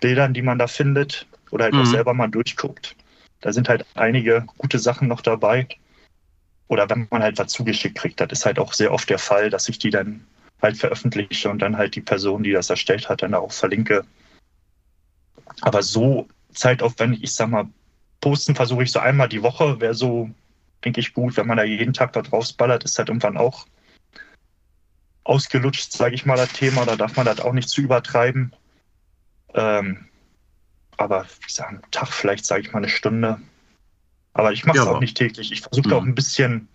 Bildern, 0.00 0.32
die 0.32 0.42
man 0.42 0.58
da 0.58 0.66
findet 0.66 1.26
oder 1.50 1.64
halt 1.64 1.74
mhm. 1.74 1.82
auch 1.82 1.86
selber 1.86 2.14
mal 2.14 2.28
durchguckt. 2.28 2.96
Da 3.40 3.52
sind 3.52 3.68
halt 3.68 3.84
einige 3.94 4.46
gute 4.56 4.78
Sachen 4.78 5.08
noch 5.08 5.20
dabei. 5.20 5.68
Oder 6.68 6.88
wenn 6.90 7.06
man 7.10 7.22
halt 7.22 7.38
was 7.38 7.52
zugeschickt 7.52 7.96
kriegt, 7.96 8.20
das 8.20 8.28
ist 8.30 8.46
halt 8.46 8.58
auch 8.58 8.72
sehr 8.72 8.92
oft 8.92 9.08
der 9.10 9.18
Fall, 9.18 9.50
dass 9.50 9.68
ich 9.68 9.78
die 9.78 9.90
dann 9.90 10.24
halt 10.60 10.76
veröffentliche 10.76 11.48
und 11.50 11.60
dann 11.60 11.76
halt 11.76 11.94
die 11.94 12.00
Person, 12.00 12.42
die 12.42 12.52
das 12.52 12.70
erstellt 12.70 13.08
hat, 13.08 13.22
dann 13.22 13.34
auch 13.34 13.52
verlinke. 13.52 14.04
Aber 15.60 15.82
so 15.82 16.28
zeitaufwendig, 16.52 17.22
ich 17.22 17.34
sag 17.34 17.48
mal, 17.48 17.68
posten 18.20 18.54
versuche 18.54 18.82
ich 18.82 18.92
so 18.92 18.98
einmal 18.98 19.28
die 19.28 19.42
Woche, 19.42 19.80
wäre 19.80 19.94
so, 19.94 20.30
denke 20.84 21.00
ich, 21.00 21.14
gut. 21.14 21.36
Wenn 21.36 21.46
man 21.46 21.56
da 21.56 21.64
jeden 21.64 21.94
Tag 21.94 22.12
da 22.12 22.22
drauf 22.22 22.54
ballert, 22.56 22.84
ist 22.84 22.98
halt 22.98 23.08
irgendwann 23.08 23.36
auch 23.36 23.66
ausgelutscht, 25.28 25.92
sage 25.92 26.14
ich 26.14 26.26
mal, 26.26 26.36
das 26.36 26.52
Thema. 26.52 26.84
Da 26.84 26.96
darf 26.96 27.16
man 27.16 27.26
das 27.26 27.40
auch 27.40 27.52
nicht 27.52 27.68
zu 27.68 27.80
übertreiben. 27.80 28.52
Ähm, 29.54 30.06
aber 30.96 31.24
wie 31.40 31.46
gesagt, 31.46 31.70
am 31.70 31.90
Tag 31.90 32.08
vielleicht, 32.08 32.44
sage 32.44 32.62
ich 32.62 32.72
mal, 32.72 32.78
eine 32.78 32.88
Stunde. 32.88 33.40
Aber 34.32 34.52
ich 34.52 34.64
mache 34.64 34.78
es 34.78 34.84
ja, 34.84 34.90
auch 34.90 35.00
nicht 35.00 35.16
täglich. 35.16 35.52
Ich 35.52 35.62
versuche 35.62 35.94
auch 35.94 36.02
mhm. 36.02 36.10
ein 36.10 36.14
bisschen 36.14 36.68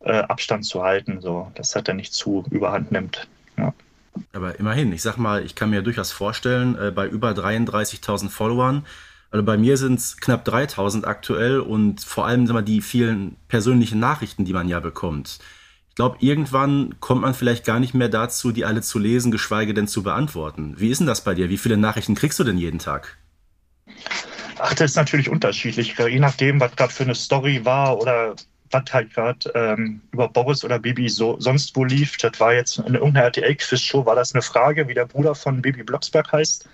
äh, 0.00 0.18
Abstand 0.18 0.64
zu 0.64 0.82
halten, 0.82 1.20
so 1.20 1.50
dass 1.54 1.70
das 1.70 1.84
dann 1.84 1.96
nicht 1.96 2.12
zu 2.12 2.44
überhand 2.50 2.92
nimmt. 2.92 3.28
Ja. 3.56 3.72
Aber 4.32 4.58
immerhin, 4.58 4.92
ich 4.92 5.02
sag 5.02 5.16
mal, 5.16 5.44
ich 5.44 5.54
kann 5.54 5.70
mir 5.70 5.82
durchaus 5.82 6.12
vorstellen, 6.12 6.76
äh, 6.78 6.90
bei 6.90 7.06
über 7.06 7.30
33.000 7.30 8.30
Followern, 8.30 8.86
also 9.30 9.44
bei 9.44 9.56
mir 9.56 9.76
sind 9.76 9.98
es 9.98 10.16
knapp 10.16 10.46
3.000 10.48 11.04
aktuell 11.04 11.60
und 11.60 12.00
vor 12.00 12.26
allem 12.26 12.44
mal, 12.44 12.62
die 12.62 12.80
vielen 12.80 13.36
persönlichen 13.48 13.98
Nachrichten, 13.98 14.44
die 14.44 14.52
man 14.52 14.68
ja 14.68 14.80
bekommt. 14.80 15.40
Glaube, 15.96 16.18
irgendwann 16.20 16.96
kommt 17.00 17.22
man 17.22 17.32
vielleicht 17.32 17.64
gar 17.64 17.80
nicht 17.80 17.94
mehr 17.94 18.10
dazu, 18.10 18.52
die 18.52 18.66
alle 18.66 18.82
zu 18.82 18.98
lesen, 18.98 19.32
geschweige 19.32 19.72
denn 19.72 19.88
zu 19.88 20.02
beantworten. 20.02 20.74
Wie 20.76 20.90
ist 20.90 20.98
denn 20.98 21.06
das 21.06 21.24
bei 21.24 21.34
dir? 21.34 21.48
Wie 21.48 21.56
viele 21.56 21.78
Nachrichten 21.78 22.14
kriegst 22.14 22.38
du 22.38 22.44
denn 22.44 22.58
jeden 22.58 22.78
Tag? 22.78 23.16
Ach, 24.58 24.74
das 24.74 24.90
ist 24.90 24.96
natürlich 24.96 25.30
unterschiedlich, 25.30 25.96
je 25.98 26.18
nachdem, 26.18 26.60
was 26.60 26.76
gerade 26.76 26.92
für 26.92 27.04
eine 27.04 27.14
Story 27.14 27.64
war 27.64 27.98
oder 27.98 28.36
was 28.70 28.84
halt 28.92 29.14
gerade 29.14 29.50
ähm, 29.54 30.02
über 30.12 30.28
Boris 30.28 30.64
oder 30.64 30.78
Bibi 30.78 31.08
so 31.08 31.36
sonst 31.40 31.74
wo 31.76 31.84
lief. 31.84 32.18
Das 32.18 32.38
war 32.40 32.52
jetzt 32.52 32.78
in 32.78 32.94
irgendeiner 32.94 33.26
RTL-Quiz-Show, 33.26 34.04
war 34.04 34.16
das 34.16 34.34
eine 34.34 34.42
Frage, 34.42 34.88
wie 34.88 34.94
der 34.94 35.06
Bruder 35.06 35.34
von 35.34 35.62
Bibi 35.62 35.82
Blocksberg 35.82 36.30
heißt. 36.30 36.68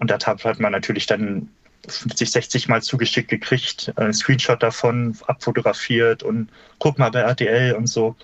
Und 0.00 0.10
das 0.10 0.26
hat 0.26 0.60
man 0.60 0.72
natürlich 0.72 1.06
dann 1.06 1.48
50, 1.88 2.30
60 2.30 2.68
Mal 2.68 2.82
zugeschickt 2.82 3.28
gekriegt, 3.28 3.92
ein 3.96 4.12
Screenshot 4.12 4.62
davon 4.62 5.16
abfotografiert 5.26 6.22
und 6.22 6.50
guck 6.78 6.98
mal 6.98 7.10
bei 7.10 7.20
RTL 7.20 7.74
und 7.74 7.86
so. 7.86 8.16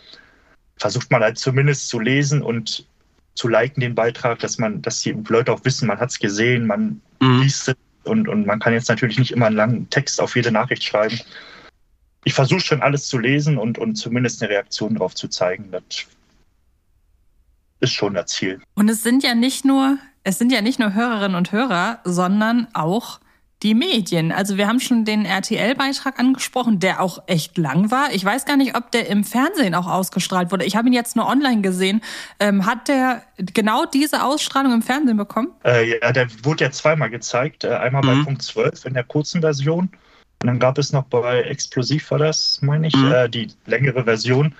Versucht 0.76 1.10
man 1.10 1.22
halt 1.22 1.38
zumindest 1.38 1.88
zu 1.88 2.00
lesen 2.00 2.42
und 2.42 2.86
zu 3.34 3.48
liken 3.48 3.80
den 3.80 3.94
Beitrag, 3.94 4.38
dass 4.38 4.58
man, 4.58 4.82
dass 4.82 5.00
die 5.02 5.12
Leute 5.28 5.52
auch 5.52 5.64
wissen, 5.64 5.88
man 5.88 6.00
hat 6.00 6.10
es 6.10 6.18
gesehen, 6.18 6.66
man 6.66 7.00
mhm. 7.20 7.42
liest 7.42 7.68
es 7.68 7.76
und, 8.04 8.28
und 8.28 8.46
man 8.46 8.60
kann 8.60 8.72
jetzt 8.72 8.88
natürlich 8.88 9.18
nicht 9.18 9.32
immer 9.32 9.46
einen 9.46 9.56
langen 9.56 9.90
Text 9.90 10.20
auf 10.20 10.36
jede 10.36 10.52
Nachricht 10.52 10.84
schreiben 10.84 11.18
ich 12.26 12.34
versuche 12.34 12.60
schon 12.60 12.82
alles 12.82 13.06
zu 13.06 13.18
lesen 13.18 13.56
und, 13.56 13.78
und 13.78 13.94
zumindest 13.94 14.42
eine 14.42 14.50
Reaktion 14.50 14.94
darauf 14.94 15.14
zu 15.14 15.28
zeigen. 15.28 15.70
Das 15.70 15.82
ist 17.78 17.92
schon 17.92 18.14
das 18.14 18.32
Ziel. 18.32 18.60
Und 18.74 18.88
es 18.88 19.04
sind 19.04 19.22
ja 19.22 19.36
nicht 19.36 19.64
nur, 19.64 19.98
es 20.24 20.36
sind 20.36 20.50
ja 20.50 20.60
nicht 20.60 20.80
nur 20.80 20.92
Hörerinnen 20.92 21.36
und 21.36 21.52
Hörer, 21.52 22.00
sondern 22.02 22.66
auch 22.74 23.20
die 23.62 23.74
Medien. 23.74 24.32
Also 24.32 24.56
wir 24.56 24.68
haben 24.68 24.80
schon 24.80 25.04
den 25.04 25.24
RTL-Beitrag 25.24 26.18
angesprochen, 26.18 26.78
der 26.78 27.00
auch 27.00 27.22
echt 27.26 27.56
lang 27.56 27.90
war. 27.90 28.12
Ich 28.12 28.24
weiß 28.24 28.44
gar 28.44 28.56
nicht, 28.56 28.76
ob 28.76 28.90
der 28.90 29.08
im 29.08 29.24
Fernsehen 29.24 29.74
auch 29.74 29.86
ausgestrahlt 29.86 30.52
wurde. 30.52 30.64
Ich 30.64 30.76
habe 30.76 30.88
ihn 30.88 30.92
jetzt 30.92 31.16
nur 31.16 31.26
online 31.26 31.62
gesehen. 31.62 32.02
Ähm, 32.38 32.66
hat 32.66 32.88
der 32.88 33.22
genau 33.38 33.86
diese 33.86 34.24
Ausstrahlung 34.24 34.74
im 34.74 34.82
Fernsehen 34.82 35.16
bekommen? 35.16 35.48
Äh, 35.64 35.98
ja, 36.00 36.12
der 36.12 36.28
wurde 36.42 36.64
ja 36.64 36.70
zweimal 36.70 37.08
gezeigt. 37.08 37.64
Äh, 37.64 37.68
einmal 37.68 38.02
mhm. 38.02 38.06
bei 38.06 38.24
Punkt 38.24 38.42
12 38.42 38.84
in 38.84 38.94
der 38.94 39.04
kurzen 39.04 39.40
Version 39.40 39.90
und 40.42 40.48
dann 40.48 40.58
gab 40.58 40.78
es 40.78 40.92
noch 40.92 41.04
bei 41.04 41.42
Explosiv, 41.42 42.10
war 42.10 42.18
das, 42.18 42.60
meine 42.62 42.88
ich, 42.88 42.96
mhm. 42.96 43.12
äh, 43.12 43.28
die 43.28 43.48
längere 43.64 44.04
Version, 44.04 44.54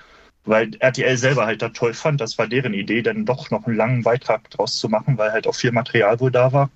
weil 0.45 0.71
RTL 0.79 1.17
selber 1.17 1.45
halt 1.45 1.61
das 1.61 1.73
toll 1.73 1.93
fand. 1.93 2.19
Das 2.19 2.37
war 2.37 2.47
deren 2.47 2.73
Idee, 2.73 3.03
dann 3.03 3.25
doch 3.25 3.51
noch 3.51 3.67
einen 3.67 3.75
langen 3.75 4.03
Beitrag 4.03 4.49
draus 4.49 4.79
zu 4.79 4.89
machen, 4.89 5.17
weil 5.17 5.31
halt 5.31 5.45
auch 5.45 5.55
viel 5.55 5.71
Material 5.71 6.19
wohl 6.19 6.31
da 6.31 6.51
war. 6.51 6.69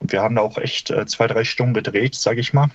Und 0.00 0.12
wir 0.12 0.22
haben 0.22 0.34
da 0.34 0.42
auch 0.42 0.58
echt 0.58 0.90
äh, 0.90 1.06
zwei, 1.06 1.26
drei 1.26 1.44
Stunden 1.44 1.74
gedreht, 1.74 2.14
sage 2.14 2.40
ich 2.40 2.52
mal, 2.52 2.70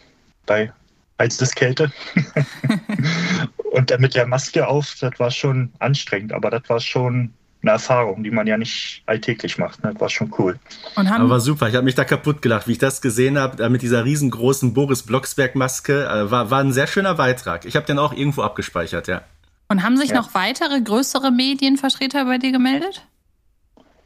bei 0.46 0.72
Eiseskälte. 1.18 1.92
und 3.72 3.92
dann 3.92 4.02
mit 4.02 4.16
der 4.16 4.28
Maske 4.28 4.68
auf, 4.68 4.96
das 5.00 5.20
war 5.20 5.32
schon 5.32 5.72
anstrengend, 5.80 6.34
aber 6.34 6.50
das 6.52 6.64
war 6.68 6.80
schon 6.80 7.34
eine 7.62 7.72
Erfahrung, 7.72 8.24
die 8.24 8.32
man 8.32 8.46
ja 8.46 8.58
nicht 8.58 9.02
alltäglich 9.08 9.58
macht. 9.58 9.84
Ne? 9.84 9.94
War 9.98 10.10
schon 10.10 10.34
cool. 10.38 10.60
Und 10.96 11.10
haben 11.10 11.24
Aber 11.24 11.40
super, 11.40 11.68
ich 11.68 11.76
habe 11.76 11.86
mich 11.86 11.96
da 11.96 12.04
kaputt 12.04 12.42
gelacht, 12.42 12.68
wie 12.68 12.74
ich 12.74 12.78
das 12.78 13.02
gesehen 13.02 13.40
habe, 13.40 13.68
mit 13.70 13.82
dieser 13.82 14.06
riesengroßen 14.06 14.74
Boris 14.74 15.04
Blocksberg-Maske. 15.04 16.06
Äh, 16.06 16.32
war, 16.32 16.52
war 16.52 16.60
ein 16.60 16.74
sehr 16.74 16.88
schöner 16.88 17.16
Beitrag. 17.16 17.66
Ich 17.66 17.76
habe 17.76 17.86
den 17.86 17.98
auch 17.98 18.14
irgendwo 18.14 18.44
abgespeichert, 18.44 19.08
ja. 19.08 19.24
Und 19.68 19.82
haben 19.82 19.98
sich 19.98 20.12
ja. 20.12 20.18
noch 20.18 20.36
weitere 20.36 20.80
größere 20.80 21.32
Medienvertreter 21.32 22.26
bei 22.26 22.38
dir 22.38 22.52
gemeldet? 22.52 23.04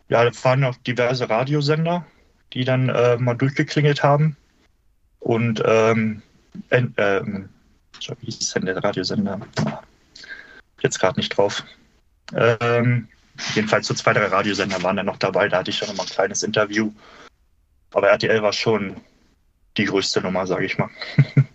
Ja, 0.08 0.24
da 0.24 0.32
waren 0.44 0.62
noch 0.62 0.78
diverse 0.78 1.30
Radiosender, 1.30 2.06
die 2.54 2.66
dann 2.66 2.90
äh, 2.90 3.18
mal 3.18 3.36
durchgeklingelt 3.36 4.04
haben. 4.04 4.36
Und 5.20 5.62
ähm, 5.66 6.22
äh, 6.70 6.84
ähm, 6.98 7.50
wie 8.22 8.32
hieß 8.32 8.54
denn 8.54 8.66
der 8.66 8.84
Radiosender? 8.84 9.40
Jetzt 10.82 11.00
gerade 11.00 11.20
nicht 11.20 11.38
drauf. 11.38 11.64
Ähm, 12.34 13.08
jedenfalls 13.54 13.88
so 13.88 13.94
zwei, 13.94 14.14
drei 14.14 14.26
Radiosender 14.26 14.82
waren 14.84 14.96
dann 14.96 15.06
noch 15.06 15.18
dabei. 15.18 15.50
Da 15.50 15.60
hatte 15.60 15.72
ich 15.72 15.78
schon 15.78 15.90
noch 15.90 15.96
mal 15.96 16.04
ein 16.04 16.10
kleines 16.10 16.44
Interview. 16.44 16.92
Aber 17.94 18.10
RTL 18.10 18.42
war 18.42 18.54
schon 18.54 18.96
die 19.78 19.86
größte 19.86 20.22
Nummer, 20.22 20.48
sage 20.48 20.66
ich 20.66 20.78
mal. 20.78 20.90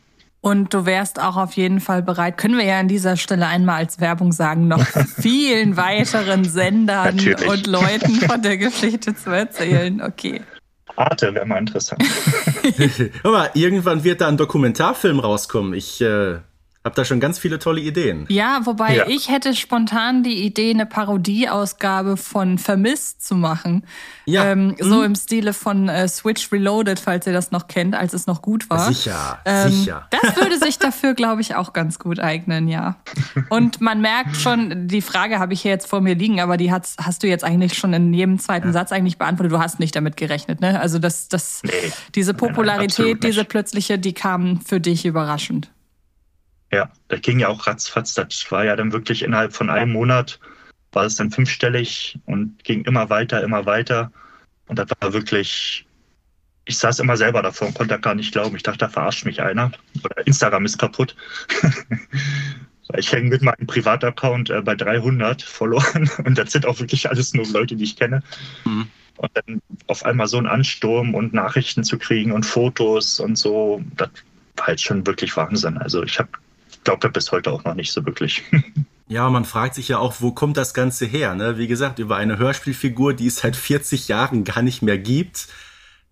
Und 0.41 0.75
du 0.75 0.85
wärst 0.85 1.19
auch 1.19 1.39
auf 1.39 1.55
jeden 1.55 1.81
Fall 1.81 2.03
bereit, 2.03 2.37
können 2.37 2.59
wir 2.59 2.67
ja 2.67 2.79
an 2.79 2.87
dieser 2.87 3.17
Stelle 3.17 3.47
einmal 3.47 3.77
als 3.77 3.99
Werbung 3.99 4.31
sagen, 4.31 4.69
noch 4.69 4.87
vielen 5.19 5.79
weiteren 5.79 6.45
Sendern 6.45 7.17
Natürlich. 7.17 7.49
und 7.49 7.67
Leuten 7.67 8.17
von 8.17 8.43
der 8.43 8.59
Geschichte 8.59 9.15
zu 9.15 9.31
erzählen. 9.31 10.03
Okay. 10.03 10.43
Arte 10.97 11.35
wäre 11.35 11.47
mal 11.47 11.59
interessant. 11.59 12.03
Hör 13.23 13.31
mal, 13.31 13.51
irgendwann 13.55 14.05
wird 14.05 14.21
da 14.21 14.29
ein 14.29 14.37
Dokumentarfilm 14.37 15.19
rauskommen. 15.21 15.75
Ich 15.75 16.01
äh, 16.01 16.39
hab 16.85 16.95
da 16.95 17.05
schon 17.07 17.19
ganz 17.19 17.39
viele 17.39 17.59
tolle 17.59 17.81
Ideen. 17.81 18.27
Ja, 18.29 18.61
wobei 18.65 18.97
ja. 18.97 19.09
ich 19.09 19.31
hätte 19.31 19.55
spontan 19.55 20.23
die 20.23 20.45
Idee, 20.45 20.71
eine 20.71 20.85
Parodieausgabe 20.85 22.19
von 22.19 22.59
Vermisst 22.59 23.27
zu 23.27 23.37
machen. 23.37 23.87
Ja. 24.27 24.53
Ähm, 24.53 24.69
mhm. 24.69 24.77
So 24.81 25.03
im 25.03 25.15
Stile 25.15 25.55
von 25.55 25.89
äh, 25.89 26.07
Switch 26.09 26.53
Reloaded, 26.53 27.01
falls 27.01 27.27
ihr 27.27 27.33
das 27.33 27.53
noch 27.53 27.69
kennt, 27.69 27.95
als 27.95 28.13
es 28.13 28.27
noch 28.27 28.43
gut 28.43 28.69
war. 28.69 28.93
Sicher, 28.93 29.39
ähm, 29.47 29.71
sicher. 29.71 30.07
Das 30.11 30.37
würde 30.37 30.59
sich 30.59 30.79
dafür, 30.79 31.15
glaube 31.15 31.41
ich, 31.41 31.55
auch 31.55 31.73
ganz 31.73 31.99
gut 31.99 32.21
eignen, 32.21 32.69
ja. 32.69 32.97
Und 33.49 33.81
man 33.81 34.03
merkt 34.03 34.37
schon, 34.37 34.87
die 34.87 35.01
Frage 35.01 35.39
habe 35.39 35.55
ich 35.55 35.63
hier 35.63 35.71
jetzt 35.71 35.89
vor 35.89 36.03
mir 36.03 36.15
liegen, 36.15 36.41
aber 36.41 36.59
die 36.59 36.71
hast, 36.71 36.99
hast 36.99 37.23
du 37.23 37.27
jetzt 37.27 37.45
eigentlich 37.45 37.79
schon 37.79 37.95
in 37.95 38.13
jedem 38.13 38.39
zweiten 38.39 38.69
ja. 38.69 38.73
Satz 38.75 38.93
eigentlich 38.93 39.17
beantwortet. 39.17 39.53
Du 39.53 39.59
hast 39.59 39.81
nicht 39.81 39.97
damit 39.97 40.19
gerechnet, 40.19 40.61
ne? 40.61 40.79
Also 40.79 40.99
das, 40.99 41.29
das, 41.29 41.63
nee. 41.65 41.73
diese 42.15 42.35
Popularität, 42.35 42.99
nein, 42.99 43.09
nein, 43.13 43.31
diese 43.31 43.45
plötzliche, 43.45 43.99
die 43.99 44.13
kam 44.13 44.61
für 44.61 44.81
dich 44.81 45.07
überraschend. 45.07 45.71
Ja, 46.73 46.91
das 47.09 47.21
ging 47.21 47.39
ja 47.39 47.49
auch 47.49 47.67
ratzfatz. 47.67 48.15
Das 48.15 48.51
war 48.51 48.65
ja 48.65 48.77
dann 48.77 48.93
wirklich 48.93 49.23
innerhalb 49.23 49.53
von 49.55 49.71
einem 49.71 49.93
Monat 49.93 50.41
war 50.95 51.05
es 51.05 51.17
dann 51.17 51.31
fünfstellig 51.31 52.19
und 52.27 52.63
ging 52.65 52.85
immer 52.85 53.11
weiter, 53.11 53.43
immer 53.43 53.67
weiter. 53.67 54.13
Und 54.67 54.79
das 54.79 54.89
war 55.01 55.13
wirklich, 55.13 55.87
ich 56.65 56.79
saß 56.79 57.01
immer 57.01 57.17
selber 57.17 57.43
davor 57.43 57.69
und 57.69 57.75
konnte 57.75 57.95
da 57.95 57.99
gar 57.99 58.15
nicht 58.15 58.33
glauben. 58.33 58.57
Ich 58.57 58.63
dachte, 58.63 58.79
da 58.79 58.89
verarscht 58.89 59.27
mich 59.27 59.43
einer. 59.43 59.73
Oder 60.03 60.27
Instagram 60.27 60.65
ist 60.65 60.79
kaputt. 60.79 61.17
ich 62.97 63.13
hänge 63.13 63.29
mit 63.29 63.43
meinem 63.43 63.67
Privataccount 63.67 64.51
äh, 64.51 64.63
bei 64.63 64.75
300 64.75 65.43
verloren 65.43 66.11
und 66.25 66.39
das 66.39 66.53
sind 66.53 66.67
auch 66.67 66.79
wirklich 66.79 67.09
alles 67.09 67.35
nur 67.35 67.47
Leute, 67.47 67.77
die 67.77 67.85
ich 67.85 67.97
kenne. 67.97 68.23
Mhm. 68.65 68.87
Und 69.17 69.31
dann 69.35 69.63
auf 69.87 70.05
einmal 70.05 70.27
so 70.27 70.39
einen 70.39 70.49
Ansturm 70.49 71.15
und 71.15 71.33
Nachrichten 71.33 71.85
zu 71.85 71.99
kriegen 71.99 72.33
und 72.33 72.45
Fotos 72.45 73.21
und 73.21 73.37
so, 73.37 73.81
das 73.97 74.11
war 74.57 74.69
halt 74.69 74.81
schon 74.81 75.07
wirklich 75.07 75.37
Wahnsinn. 75.37 75.79
Also 75.79 76.03
ich 76.03 76.19
habe 76.19 76.31
glaube 76.85 77.09
bis 77.11 77.33
heute 77.33 77.51
auch 77.51 77.65
noch 77.65 77.75
nicht 77.75 77.93
so 77.93 78.05
wirklich. 78.05 78.45
Ja, 79.07 79.29
man 79.29 79.45
fragt 79.45 79.75
sich 79.75 79.89
ja 79.89 79.99
auch, 79.99 80.15
wo 80.21 80.33
kommt 80.33 80.57
das 80.57 80.73
Ganze 80.73 81.05
her? 81.05 81.35
Ne? 81.35 81.59
Wie 81.59 81.67
gesagt, 81.67 81.99
über 81.99 82.17
eine 82.17 82.39
Hörspielfigur, 82.39 83.13
die 83.13 83.27
es 83.27 83.37
seit 83.37 83.55
40 83.55 84.09
Jahren 84.09 84.45
gar 84.45 84.63
nicht 84.63 84.81
mehr 84.81 84.97
gibt. 84.97 85.49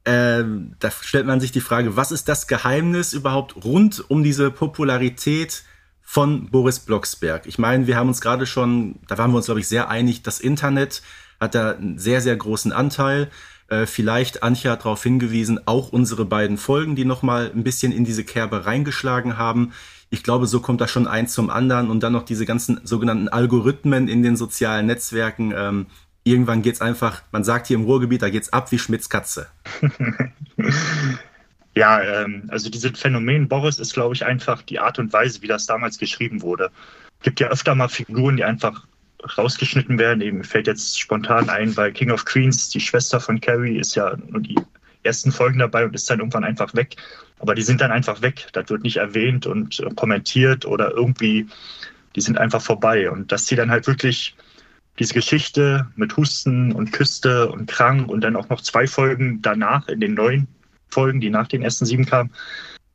Ähm, 0.04 0.74
da 0.78 0.90
stellt 0.90 1.26
man 1.26 1.40
sich 1.40 1.52
die 1.52 1.60
Frage, 1.60 1.96
was 1.96 2.12
ist 2.12 2.28
das 2.28 2.46
Geheimnis 2.48 3.14
überhaupt 3.14 3.64
rund 3.64 4.10
um 4.10 4.22
diese 4.22 4.50
Popularität 4.50 5.62
von 6.02 6.50
Boris 6.50 6.80
Blocksberg? 6.80 7.46
Ich 7.46 7.58
meine, 7.58 7.86
wir 7.86 7.96
haben 7.96 8.08
uns 8.08 8.20
gerade 8.20 8.44
schon, 8.44 8.96
da 9.08 9.16
waren 9.16 9.30
wir 9.30 9.38
uns, 9.38 9.46
glaube 9.46 9.60
ich, 9.60 9.68
sehr 9.68 9.88
einig, 9.88 10.22
das 10.22 10.38
Internet 10.38 11.02
hat 11.40 11.54
da 11.54 11.72
einen 11.72 11.98
sehr, 11.98 12.20
sehr 12.20 12.36
großen 12.36 12.72
Anteil. 12.72 13.30
Äh, 13.68 13.86
vielleicht, 13.86 14.42
Antje 14.42 14.70
hat 14.70 14.80
darauf 14.80 15.02
hingewiesen, 15.02 15.66
auch 15.66 15.92
unsere 15.92 16.26
beiden 16.26 16.58
Folgen, 16.58 16.94
die 16.94 17.06
nochmal 17.06 17.50
ein 17.54 17.64
bisschen 17.64 17.90
in 17.90 18.04
diese 18.04 18.22
Kerbe 18.22 18.66
reingeschlagen 18.66 19.38
haben 19.38 19.72
ich 20.12 20.22
glaube, 20.22 20.46
so 20.46 20.60
kommt 20.60 20.82
das 20.82 20.90
schon 20.90 21.06
eins 21.06 21.32
zum 21.32 21.48
anderen 21.48 21.88
und 21.88 22.02
dann 22.02 22.12
noch 22.12 22.24
diese 22.24 22.44
ganzen 22.44 22.82
sogenannten 22.84 23.28
Algorithmen 23.28 24.08
in 24.08 24.22
den 24.22 24.36
sozialen 24.36 24.84
Netzwerken. 24.84 25.54
Ähm, 25.56 25.86
irgendwann 26.22 26.60
geht's 26.60 26.82
einfach, 26.82 27.22
man 27.32 27.44
sagt 27.44 27.66
hier 27.66 27.78
im 27.78 27.84
Ruhrgebiet, 27.84 28.20
da 28.20 28.28
geht's 28.28 28.52
ab 28.52 28.70
wie 28.72 28.78
Schmitz 28.78 29.08
Katze. 29.08 29.46
ja, 31.74 32.02
ähm, 32.02 32.44
also 32.48 32.68
dieses 32.68 33.00
Phänomen 33.00 33.48
Boris 33.48 33.78
ist, 33.78 33.94
glaube 33.94 34.14
ich, 34.14 34.22
einfach 34.26 34.60
die 34.60 34.78
Art 34.78 34.98
und 34.98 35.14
Weise, 35.14 35.40
wie 35.40 35.46
das 35.46 35.64
damals 35.64 35.96
geschrieben 35.96 36.42
wurde. 36.42 36.70
Es 37.20 37.24
gibt 37.24 37.40
ja 37.40 37.48
öfter 37.48 37.74
mal 37.74 37.88
Figuren, 37.88 38.36
die 38.36 38.44
einfach 38.44 38.86
rausgeschnitten 39.38 39.98
werden. 39.98 40.20
Eben 40.20 40.44
fällt 40.44 40.66
jetzt 40.66 41.00
spontan 41.00 41.48
ein, 41.48 41.74
weil 41.78 41.90
King 41.90 42.10
of 42.10 42.26
Queens, 42.26 42.68
die 42.68 42.80
Schwester 42.80 43.18
von 43.18 43.40
Carrie, 43.40 43.78
ist 43.78 43.94
ja 43.94 44.14
nur 44.28 44.42
die 44.42 44.56
ersten 45.02 45.32
Folgen 45.32 45.58
dabei 45.58 45.84
und 45.84 45.94
ist 45.94 46.08
dann 46.08 46.18
irgendwann 46.18 46.44
einfach 46.44 46.74
weg. 46.74 46.96
Aber 47.38 47.54
die 47.54 47.62
sind 47.62 47.80
dann 47.80 47.90
einfach 47.90 48.22
weg. 48.22 48.48
Das 48.52 48.68
wird 48.68 48.82
nicht 48.82 48.96
erwähnt 48.96 49.46
und 49.46 49.80
äh, 49.80 49.90
kommentiert 49.94 50.64
oder 50.64 50.92
irgendwie, 50.92 51.46
die 52.14 52.20
sind 52.20 52.38
einfach 52.38 52.62
vorbei. 52.62 53.10
Und 53.10 53.32
dass 53.32 53.46
sie 53.46 53.56
dann 53.56 53.70
halt 53.70 53.86
wirklich 53.86 54.36
diese 54.98 55.14
Geschichte 55.14 55.86
mit 55.96 56.16
Husten 56.16 56.72
und 56.72 56.92
Küste 56.92 57.50
und 57.50 57.66
krank 57.66 58.08
und 58.08 58.20
dann 58.22 58.36
auch 58.36 58.48
noch 58.48 58.60
zwei 58.60 58.86
Folgen 58.86 59.40
danach 59.42 59.88
in 59.88 60.00
den 60.00 60.14
neuen 60.14 60.48
Folgen, 60.90 61.20
die 61.20 61.30
nach 61.30 61.48
den 61.48 61.62
ersten 61.62 61.86
sieben 61.86 62.04
kamen, 62.04 62.30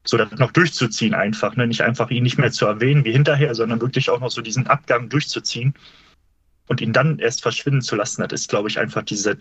so 0.06 0.16
das 0.18 0.32
noch 0.34 0.52
durchzuziehen 0.52 1.14
einfach, 1.14 1.56
ne? 1.56 1.68
nicht 1.68 1.82
einfach 1.82 2.10
ihn 2.12 2.24
nicht 2.24 2.38
mehr 2.38 2.52
zu 2.52 2.66
erwähnen 2.66 3.04
wie 3.04 3.12
hinterher, 3.12 3.56
sondern 3.56 3.82
wirklich 3.82 4.10
auch 4.10 4.20
noch 4.20 4.32
so 4.32 4.42
diesen 4.42 4.68
Abgang 4.68 5.10
durchzuziehen 5.10 5.74
und 6.68 6.82
ihn 6.82 6.94
dann 6.94 7.20
erst 7.20 7.42
verschwinden 7.42 7.82
zu 7.82 7.96
lassen, 7.96 8.22
das 8.22 8.42
ist, 8.42 8.50
glaube 8.50 8.70
ich, 8.70 8.80
einfach 8.80 9.04
diese 9.04 9.38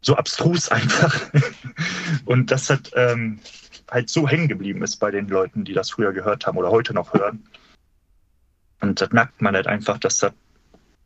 so 0.00 0.16
abstrus 0.16 0.68
einfach. 0.70 1.30
Und 2.24 2.50
das 2.50 2.70
hat 2.70 2.90
ähm, 2.94 3.38
halt 3.90 4.10
so 4.10 4.28
hängen 4.28 4.48
geblieben 4.48 4.82
ist 4.82 4.96
bei 4.96 5.10
den 5.10 5.28
Leuten, 5.28 5.64
die 5.64 5.72
das 5.72 5.90
früher 5.90 6.12
gehört 6.12 6.46
haben 6.46 6.58
oder 6.58 6.70
heute 6.70 6.94
noch 6.94 7.12
hören. 7.12 7.44
Und 8.80 9.00
das 9.00 9.10
merkt 9.10 9.42
man 9.42 9.54
halt 9.54 9.66
einfach, 9.66 9.98
dass 9.98 10.18
das 10.18 10.32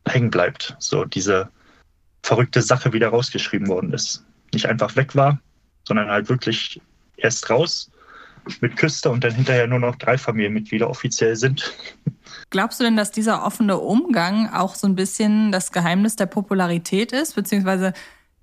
hängen 0.07 0.29
bleibt. 0.29 0.75
So 0.79 1.05
diese 1.05 1.49
verrückte 2.23 2.61
Sache 2.61 2.93
wieder 2.93 3.09
rausgeschrieben 3.09 3.67
worden 3.67 3.93
ist. 3.93 4.23
Nicht 4.53 4.67
einfach 4.67 4.95
weg 4.95 5.15
war, 5.15 5.39
sondern 5.87 6.09
halt 6.09 6.29
wirklich 6.29 6.81
erst 7.17 7.49
raus 7.49 7.91
mit 8.61 8.77
Küste 8.77 9.09
und 9.09 9.23
dann 9.23 9.33
hinterher 9.33 9.67
nur 9.67 9.79
noch 9.79 9.95
drei 9.95 10.17
Familienmitglieder 10.17 10.89
offiziell 10.89 11.35
sind. 11.35 11.73
Glaubst 12.51 12.79
du 12.79 12.83
denn, 12.83 12.95
dass 12.95 13.11
dieser 13.11 13.43
offene 13.43 13.79
Umgang 13.79 14.49
auch 14.53 14.75
so 14.75 14.87
ein 14.87 14.95
bisschen 14.95 15.51
das 15.51 15.71
Geheimnis 15.71 16.15
der 16.15 16.27
Popularität 16.27 17.11
ist? 17.11 17.35
Beziehungsweise 17.35 17.93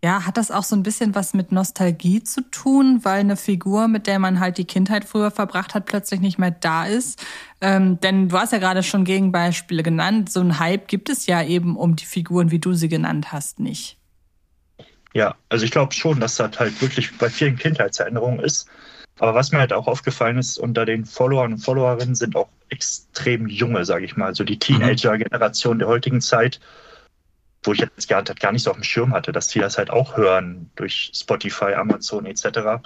ja, 0.04 0.26
hat 0.26 0.36
das 0.36 0.50
auch 0.50 0.64
so 0.64 0.74
ein 0.74 0.82
bisschen 0.82 1.14
was 1.14 1.32
mit 1.32 1.52
Nostalgie 1.52 2.24
zu 2.24 2.42
tun, 2.50 3.00
weil 3.04 3.20
eine 3.20 3.36
Figur, 3.36 3.86
mit 3.86 4.08
der 4.08 4.18
man 4.18 4.40
halt 4.40 4.58
die 4.58 4.64
Kindheit 4.64 5.04
früher 5.04 5.30
verbracht 5.30 5.74
hat, 5.74 5.86
plötzlich 5.86 6.20
nicht 6.20 6.38
mehr 6.38 6.50
da 6.50 6.86
ist? 6.86 7.24
Ähm, 7.60 8.00
denn 8.00 8.28
du 8.28 8.36
hast 8.36 8.52
ja 8.52 8.58
gerade 8.58 8.82
schon 8.82 9.04
Gegenbeispiele 9.04 9.84
genannt. 9.84 10.32
So 10.32 10.40
ein 10.40 10.58
Hype 10.58 10.88
gibt 10.88 11.08
es 11.08 11.26
ja 11.26 11.42
eben 11.42 11.76
um 11.76 11.94
die 11.94 12.04
Figuren, 12.04 12.50
wie 12.50 12.58
du 12.58 12.72
sie 12.72 12.88
genannt 12.88 13.30
hast, 13.30 13.60
nicht. 13.60 13.96
Ja, 15.14 15.36
also 15.48 15.64
ich 15.64 15.70
glaube 15.70 15.94
schon, 15.94 16.18
dass 16.18 16.36
das 16.36 16.58
halt 16.58 16.80
wirklich 16.82 17.16
bei 17.18 17.30
vielen 17.30 17.56
Kindheitserinnerungen 17.56 18.40
ist. 18.40 18.68
Aber 19.20 19.34
was 19.36 19.52
mir 19.52 19.58
halt 19.58 19.72
auch 19.72 19.86
aufgefallen 19.86 20.38
ist, 20.38 20.58
unter 20.58 20.84
den 20.84 21.04
Followern 21.04 21.52
und 21.52 21.58
Followerinnen 21.58 22.16
sind 22.16 22.34
auch 22.34 22.48
extrem 22.70 23.46
junge, 23.46 23.84
sage 23.84 24.04
ich 24.04 24.16
mal. 24.16 24.26
Also 24.26 24.42
die 24.42 24.54
mhm. 24.54 24.60
Teenager-Generation 24.60 25.78
der 25.78 25.86
heutigen 25.86 26.20
Zeit 26.20 26.58
wo 27.64 27.72
ich 27.72 27.80
jetzt 27.80 28.08
gar, 28.08 28.22
gar 28.22 28.52
nicht 28.52 28.62
so 28.62 28.70
auf 28.70 28.76
dem 28.76 28.84
Schirm 28.84 29.12
hatte, 29.12 29.32
dass 29.32 29.48
die 29.48 29.60
das 29.60 29.78
halt 29.78 29.90
auch 29.90 30.16
hören 30.16 30.70
durch 30.76 31.12
Spotify, 31.14 31.74
Amazon 31.74 32.26
etc. 32.26 32.82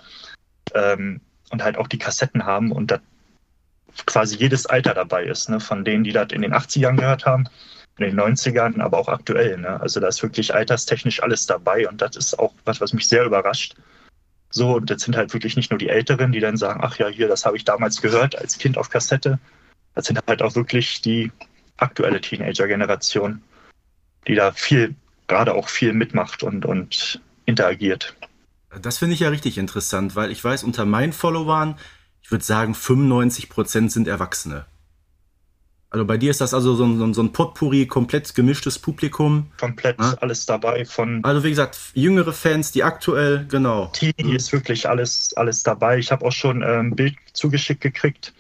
Ähm, 0.75 1.21
und 1.51 1.63
halt 1.63 1.79
auch 1.79 1.89
die 1.89 1.99
Kassetten 1.99 2.45
haben 2.45 2.73
und 2.73 2.91
da 2.91 3.01
quasi 4.05 4.37
jedes 4.37 4.67
Alter 4.67 4.93
dabei 4.95 5.25
ist, 5.25 5.49
ne? 5.49 5.61
von 5.61 5.85
denen, 5.85 6.05
die 6.05 6.13
das 6.13 6.29
in 6.33 6.43
den 6.43 6.53
80ern 6.53 6.97
gehört 6.97 7.25
haben, 7.25 7.49
in 7.99 8.05
den 8.05 8.21
90ern, 8.21 8.81
aber 8.81 8.99
auch 8.99 9.09
aktuell. 9.09 9.57
Ne? 9.57 9.81
Also 9.81 10.01
da 10.01 10.09
ist 10.09 10.23
wirklich 10.23 10.55
alterstechnisch 10.55 11.23
alles 11.23 11.47
dabei 11.47 11.89
und 11.89 12.03
das 12.03 12.17
ist 12.17 12.39
auch 12.39 12.53
was, 12.65 12.81
was 12.81 12.93
mich 12.93 13.09
sehr 13.09 13.25
überrascht. 13.25 13.77
So, 14.51 14.77
und 14.77 14.91
jetzt 14.91 15.05
sind 15.05 15.17
halt 15.17 15.33
wirklich 15.33 15.57
nicht 15.57 15.71
nur 15.71 15.79
die 15.79 15.89
Älteren, 15.89 16.33
die 16.33 16.41
dann 16.41 16.57
sagen, 16.57 16.81
ach 16.83 16.99
ja, 16.99 17.09
hier, 17.09 17.29
das 17.29 17.47
habe 17.47 17.57
ich 17.57 17.65
damals 17.65 18.01
gehört 18.01 18.37
als 18.37 18.59
Kind 18.59 18.79
auf 18.79 18.91
Kassette. 18.91 19.39
Das 19.95 20.07
sind 20.07 20.21
halt 20.27 20.43
auch 20.43 20.55
wirklich 20.55 21.01
die 21.01 21.33
aktuelle 21.79 22.21
Teenager-Generation 22.21 23.43
die 24.27 24.35
da 24.35 24.53
viel, 24.53 24.95
gerade 25.27 25.55
auch 25.55 25.69
viel 25.69 25.93
mitmacht 25.93 26.43
und, 26.43 26.65
und 26.65 27.21
interagiert. 27.45 28.17
Das 28.83 28.99
finde 28.99 29.15
ich 29.15 29.21
ja 29.21 29.29
richtig 29.29 29.59
interessant, 29.59 30.17
weil 30.17 30.31
ich 30.31 30.43
weiß, 30.43 30.65
unter 30.65 30.85
meinen 30.85 31.13
Followern, 31.13 31.79
ich 32.23 32.31
würde 32.31 32.45
sagen, 32.45 32.75
95 32.75 33.49
Prozent 33.49 33.93
sind 33.93 34.09
Erwachsene. 34.09 34.67
Also 35.89 36.05
bei 36.05 36.17
dir 36.19 36.31
ist 36.31 36.41
das 36.41 36.53
also 36.53 36.75
so 36.75 36.85
ein, 36.85 37.15
so 37.15 37.23
ein 37.23 37.33
Potpourri, 37.33 37.87
komplett 37.87 38.35
gemischtes 38.35 38.79
Publikum. 38.79 39.51
Komplett 39.59 39.99
ja? 39.99 40.15
alles 40.21 40.45
dabei 40.45 40.85
von. 40.85 41.25
Also 41.25 41.45
wie 41.45 41.51
gesagt, 41.51 41.79
jüngere 41.95 42.33
Fans, 42.33 42.73
die 42.73 42.83
aktuell, 42.83 43.47
genau. 43.49 43.87
Teenie 43.95 44.35
ist 44.35 44.53
wirklich 44.53 44.89
alles, 44.89 45.33
alles 45.37 45.63
dabei. 45.63 45.99
Ich 45.99 46.11
habe 46.11 46.27
auch 46.27 46.33
schon 46.33 46.63
ein 46.63 46.95
Bild 46.95 47.15
zugeschickt 47.33 47.81
gekriegt, 47.81 48.35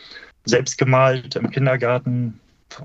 selbst 0.44 0.76
gemalt 0.76 1.36
im 1.36 1.50
Kindergarten 1.50 2.40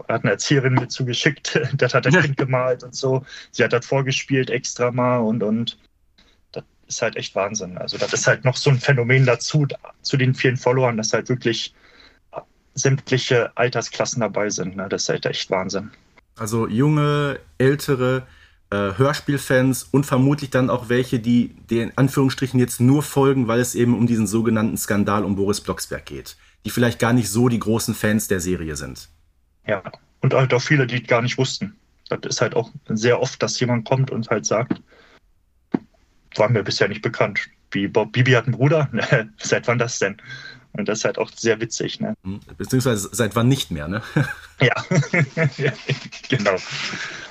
hat 0.08 0.24
eine 0.24 0.32
Erzieherin 0.32 0.74
mit 0.74 0.92
zugeschickt, 0.92 1.60
das 1.74 1.94
hat 1.94 2.06
das 2.06 2.16
Kind 2.16 2.38
gemalt 2.38 2.84
und 2.84 2.96
so. 2.96 3.26
Sie 3.52 3.64
hat 3.64 3.74
das 3.74 3.86
vorgespielt 3.86 4.50
extra 4.50 4.92
mal 4.92 5.18
und, 5.18 5.44
und 5.44 5.78
das 6.52 6.64
ist 6.88 7.02
halt 7.02 7.16
echt 7.16 7.36
Wahnsinn. 7.36 7.78
Also 7.78 7.98
das 7.98 8.14
ist 8.14 8.28
halt 8.28 8.46
noch 8.46 8.56
so 8.56 8.70
ein 8.70 8.80
Phänomen 8.80 9.26
dazu, 9.26 9.68
zu 10.02 10.18
den 10.18 10.34
vielen 10.34 10.58
Followern, 10.58 10.98
dass 10.98 11.14
halt 11.14 11.30
wirklich 11.30 11.74
sämtliche 12.74 13.56
Altersklassen 13.58 14.22
dabei 14.22 14.50
sind. 14.50 14.78
Ne? 14.78 14.88
Das 14.88 15.04
ist 15.04 15.10
halt 15.10 15.26
echt 15.26 15.50
Wahnsinn. 15.50 15.92
Also 16.38 16.68
junge, 16.68 17.40
ältere 17.58 18.24
äh, 18.70 18.94
Hörspielfans 18.98 19.84
und 19.84 20.06
vermutlich 20.06 20.52
dann 20.52 20.70
auch 20.70 20.88
welche, 20.88 21.20
die 21.20 21.50
den 21.70 21.98
Anführungsstrichen 21.98 22.60
jetzt 22.60 22.80
nur 22.80 23.04
folgen, 23.04 23.50
weil 23.50 23.60
es 23.60 23.76
eben 23.76 23.98
um 23.98 24.08
diesen 24.08 24.26
sogenannten 24.26 24.78
Skandal 24.78 25.26
um 25.26 25.36
Boris 25.36 25.60
Blocksberg 25.60 26.06
geht 26.06 26.38
die 26.66 26.70
vielleicht 26.70 27.00
gar 27.00 27.14
nicht 27.14 27.30
so 27.30 27.50
die 27.50 27.60
großen 27.60 27.96
Fans 27.96 28.28
der 28.28 28.40
Serie 28.40 28.76
sind. 28.76 29.10
Ja, 29.68 29.84
und 30.22 30.34
halt 30.34 30.54
auch 30.54 30.62
viele, 30.62 30.88
die 30.88 31.04
gar 31.04 31.22
nicht 31.22 31.38
wussten. 31.38 31.76
Das 32.10 32.20
ist 32.26 32.42
halt 32.42 32.56
auch 32.56 32.72
sehr 32.88 33.22
oft, 33.22 33.42
dass 33.42 33.60
jemand 33.60 33.88
kommt 33.88 34.12
und 34.12 34.30
halt 34.30 34.46
sagt, 34.46 34.82
war 36.36 36.50
mir 36.50 36.64
bisher 36.64 36.88
nicht 36.88 37.02
bekannt. 37.02 37.50
Wie 37.72 37.88
Bob 37.88 38.12
Bibi 38.12 38.32
hat 38.32 38.46
einen 38.46 38.56
Bruder? 38.56 38.90
Seit 39.38 39.68
wann 39.68 39.78
das 39.78 40.00
denn? 40.00 40.18
Und 40.74 40.88
das 40.88 41.00
ist 41.00 41.06
halt 41.06 41.18
auch 41.18 41.30
sehr 41.36 41.60
witzig, 41.60 42.00
ne? 42.00 42.16
Hm, 42.24 42.40
beziehungsweise 42.58 43.10
seit 43.12 43.36
wann 43.36 43.50
nicht 43.50 43.72
mehr, 43.72 43.90
ne? 43.90 44.02
ja, 44.62 44.74
genau. 46.30 46.56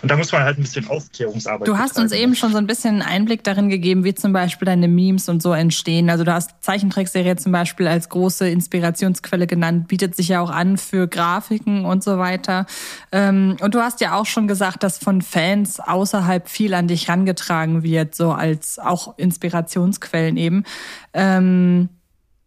Und 0.02 0.10
da 0.10 0.16
muss 0.16 0.30
man 0.32 0.42
halt 0.42 0.58
ein 0.58 0.62
bisschen 0.62 0.88
Aufklärungsarbeit 0.88 1.66
Du 1.66 1.78
hast 1.78 1.98
uns 1.98 2.12
eben 2.12 2.34
schon 2.34 2.52
so 2.52 2.58
ein 2.58 2.66
bisschen 2.66 3.00
einen 3.00 3.02
Einblick 3.02 3.42
darin 3.42 3.70
gegeben, 3.70 4.04
wie 4.04 4.14
zum 4.14 4.32
Beispiel 4.32 4.66
deine 4.66 4.88
Memes 4.88 5.28
und 5.28 5.42
so 5.42 5.52
entstehen. 5.52 6.10
Also 6.10 6.24
du 6.24 6.32
hast 6.32 6.62
Zeichentrickserie 6.62 7.36
zum 7.36 7.52
Beispiel 7.52 7.86
als 7.88 8.08
große 8.10 8.48
Inspirationsquelle 8.48 9.46
genannt, 9.46 9.88
bietet 9.88 10.16
sich 10.16 10.28
ja 10.28 10.40
auch 10.40 10.50
an 10.50 10.76
für 10.76 11.08
Grafiken 11.08 11.86
und 11.86 12.04
so 12.04 12.18
weiter. 12.18 12.66
Ähm, 13.10 13.56
und 13.60 13.74
du 13.74 13.80
hast 13.80 14.00
ja 14.02 14.14
auch 14.16 14.26
schon 14.26 14.48
gesagt, 14.48 14.82
dass 14.82 14.98
von 14.98 15.22
Fans 15.22 15.80
außerhalb 15.80 16.48
viel 16.48 16.74
an 16.74 16.88
dich 16.88 17.08
rangetragen 17.08 17.82
wird, 17.82 18.14
so 18.14 18.32
als 18.32 18.78
auch 18.78 19.16
Inspirationsquellen 19.16 20.36
eben. 20.36 20.64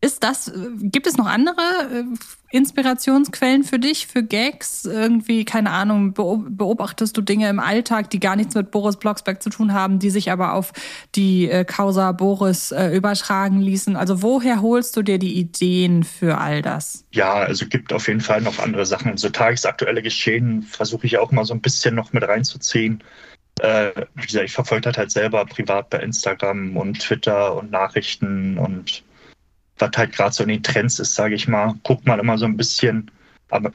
Ist 0.03 0.21
das, 0.21 0.51
gibt 0.81 1.07
es 1.07 1.15
noch 1.15 1.27
andere 1.27 1.61
äh, 1.61 2.03
Inspirationsquellen 2.51 3.63
für 3.63 3.79
dich, 3.79 4.05
für 4.05 4.21
Gags? 4.21 4.83
Irgendwie, 4.83 5.45
keine 5.45 5.71
Ahnung, 5.71 6.13
beobachtest 6.13 7.15
du 7.15 7.21
Dinge 7.21 7.47
im 7.47 7.61
Alltag, 7.61 8.09
die 8.09 8.19
gar 8.19 8.35
nichts 8.35 8.53
mit 8.53 8.69
Boris 8.69 8.97
Blocksberg 8.97 9.41
zu 9.41 9.49
tun 9.49 9.71
haben, 9.71 9.99
die 9.99 10.09
sich 10.09 10.29
aber 10.29 10.55
auf 10.55 10.73
die 11.15 11.49
äh, 11.49 11.63
Causa 11.63 12.11
Boris 12.11 12.73
äh, 12.73 12.89
übertragen 12.89 13.61
ließen? 13.61 13.95
Also 13.95 14.21
woher 14.21 14.61
holst 14.61 14.97
du 14.97 15.03
dir 15.03 15.19
die 15.19 15.39
Ideen 15.39 16.03
für 16.03 16.37
all 16.37 16.61
das? 16.61 17.05
Ja, 17.13 17.35
also 17.35 17.65
gibt 17.65 17.93
auf 17.93 18.09
jeden 18.09 18.19
Fall 18.19 18.41
noch 18.41 18.59
andere 18.59 18.85
Sachen. 18.85 19.15
So 19.15 19.29
tagesaktuelle 19.29 20.01
Geschehen 20.01 20.63
versuche 20.63 21.07
ich 21.07 21.17
auch 21.17 21.31
mal 21.31 21.45
so 21.45 21.53
ein 21.53 21.61
bisschen 21.61 21.95
noch 21.95 22.11
mit 22.11 22.27
reinzuziehen. 22.27 23.01
Äh, 23.61 23.91
wie 24.15 24.25
gesagt, 24.25 24.43
ich 24.43 24.53
verfolge 24.53 24.81
das 24.81 24.97
halt 24.97 25.11
selber 25.11 25.45
privat 25.45 25.89
bei 25.89 25.99
Instagram 25.99 26.75
und 26.75 26.99
Twitter 26.99 27.55
und 27.55 27.71
Nachrichten 27.71 28.57
und 28.57 29.05
was 29.83 29.97
halt 29.97 30.13
gerade 30.13 30.33
so 30.33 30.43
in 30.43 30.49
den 30.49 30.63
Trends 30.63 30.99
ist, 30.99 31.13
sage 31.13 31.35
ich 31.35 31.47
mal, 31.47 31.75
guckt 31.83 32.05
man 32.05 32.19
immer 32.19 32.37
so 32.37 32.45
ein 32.45 32.57
bisschen. 32.57 33.11
Aber 33.49 33.73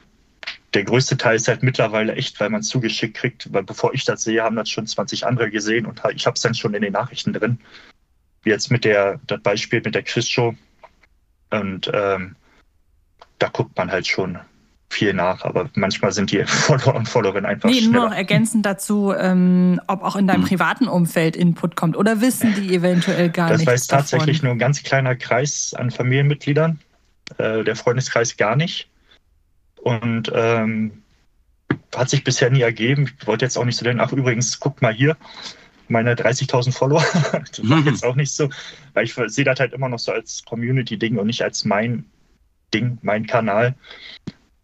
der 0.73 0.83
größte 0.83 1.17
Teil 1.17 1.35
ist 1.35 1.47
halt 1.47 1.63
mittlerweile 1.63 2.15
echt, 2.15 2.39
weil 2.39 2.49
man 2.49 2.61
es 2.61 2.67
zugeschickt 2.67 3.15
kriegt. 3.15 3.53
Weil 3.53 3.63
bevor 3.63 3.93
ich 3.93 4.05
das 4.05 4.23
sehe, 4.23 4.43
haben 4.43 4.55
das 4.55 4.69
schon 4.69 4.87
20 4.87 5.25
andere 5.25 5.51
gesehen 5.51 5.85
und 5.85 6.01
ich 6.15 6.25
habe 6.25 6.35
es 6.35 6.41
dann 6.41 6.55
schon 6.55 6.73
in 6.73 6.81
den 6.81 6.93
Nachrichten 6.93 7.33
drin. 7.33 7.59
Wie 8.43 8.49
jetzt 8.49 8.71
mit 8.71 8.85
der, 8.85 9.19
das 9.27 9.41
Beispiel 9.41 9.81
mit 9.83 9.95
der 9.95 10.03
Quizshow. 10.03 10.55
Und 11.51 11.89
ähm, 11.93 12.35
da 13.37 13.49
guckt 13.49 13.77
man 13.77 13.91
halt 13.91 14.07
schon 14.07 14.39
viel 14.89 15.13
nach, 15.13 15.43
aber 15.43 15.69
manchmal 15.75 16.11
sind 16.11 16.31
die 16.31 16.43
Follower 16.45 16.95
und 16.95 17.07
Followerinnen 17.07 17.45
einfach 17.45 17.69
nee, 17.69 17.79
schneller. 17.79 17.93
nur 17.93 18.09
noch 18.09 18.15
ergänzend 18.15 18.65
dazu, 18.65 19.13
ähm, 19.17 19.79
ob 19.87 20.03
auch 20.03 20.15
in 20.15 20.27
deinem 20.27 20.41
hm. 20.41 20.49
privaten 20.49 20.87
Umfeld 20.87 21.35
Input 21.35 21.75
kommt 21.75 21.95
oder 21.95 22.21
wissen 22.21 22.53
die 22.55 22.73
eventuell 22.73 23.29
gar 23.29 23.49
nicht. 23.49 23.61
Das 23.61 23.67
weiß 23.67 23.87
tatsächlich 23.87 24.41
nur 24.43 24.51
ein 24.51 24.59
ganz 24.59 24.83
kleiner 24.83 25.15
Kreis 25.15 25.73
an 25.77 25.91
Familienmitgliedern, 25.91 26.79
äh, 27.37 27.63
der 27.63 27.75
Freundeskreis 27.75 28.35
gar 28.37 28.55
nicht. 28.55 28.89
Und 29.81 30.31
ähm, 30.35 31.03
hat 31.95 32.09
sich 32.09 32.23
bisher 32.23 32.49
nie 32.49 32.61
ergeben. 32.61 33.09
Ich 33.19 33.27
wollte 33.27 33.45
jetzt 33.45 33.57
auch 33.57 33.65
nicht 33.65 33.77
so 33.77 33.83
denken, 33.83 34.01
ach 34.01 34.11
übrigens, 34.11 34.59
guck 34.59 34.81
mal 34.81 34.93
hier, 34.93 35.15
meine 35.87 36.15
30.000 36.15 36.71
Follower. 36.71 37.03
das 37.31 37.69
war 37.69 37.79
jetzt 37.79 38.05
auch 38.05 38.15
nicht 38.15 38.31
so, 38.31 38.49
weil 38.93 39.05
ich 39.05 39.13
sehe 39.13 39.45
das 39.45 39.59
halt 39.59 39.73
immer 39.73 39.89
noch 39.89 39.99
so 39.99 40.11
als 40.11 40.43
Community-Ding 40.45 41.17
und 41.17 41.27
nicht 41.27 41.41
als 41.41 41.65
mein 41.65 42.05
Ding, 42.73 42.97
mein 43.01 43.25
Kanal. 43.25 43.75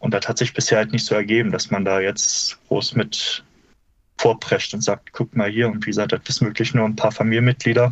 Und 0.05 0.13
das 0.13 0.27
hat 0.27 0.37
sich 0.37 0.53
bisher 0.53 0.77
halt 0.77 0.91
nicht 0.91 1.03
so 1.03 1.15
ergeben, 1.15 1.51
dass 1.51 1.71
man 1.71 1.83
da 1.83 1.99
jetzt 1.99 2.59
groß 2.67 2.93
mit 2.93 3.43
vorprescht 4.19 4.71
und 4.75 4.81
sagt, 4.81 5.11
guck 5.13 5.35
mal 5.35 5.49
hier. 5.49 5.67
Und 5.67 5.83
wie 5.83 5.89
gesagt, 5.89 6.11
das 6.11 6.21
wissen 6.27 6.45
wirklich 6.45 6.75
nur 6.75 6.85
ein 6.85 6.95
paar 6.95 7.11
Familienmitglieder. 7.11 7.91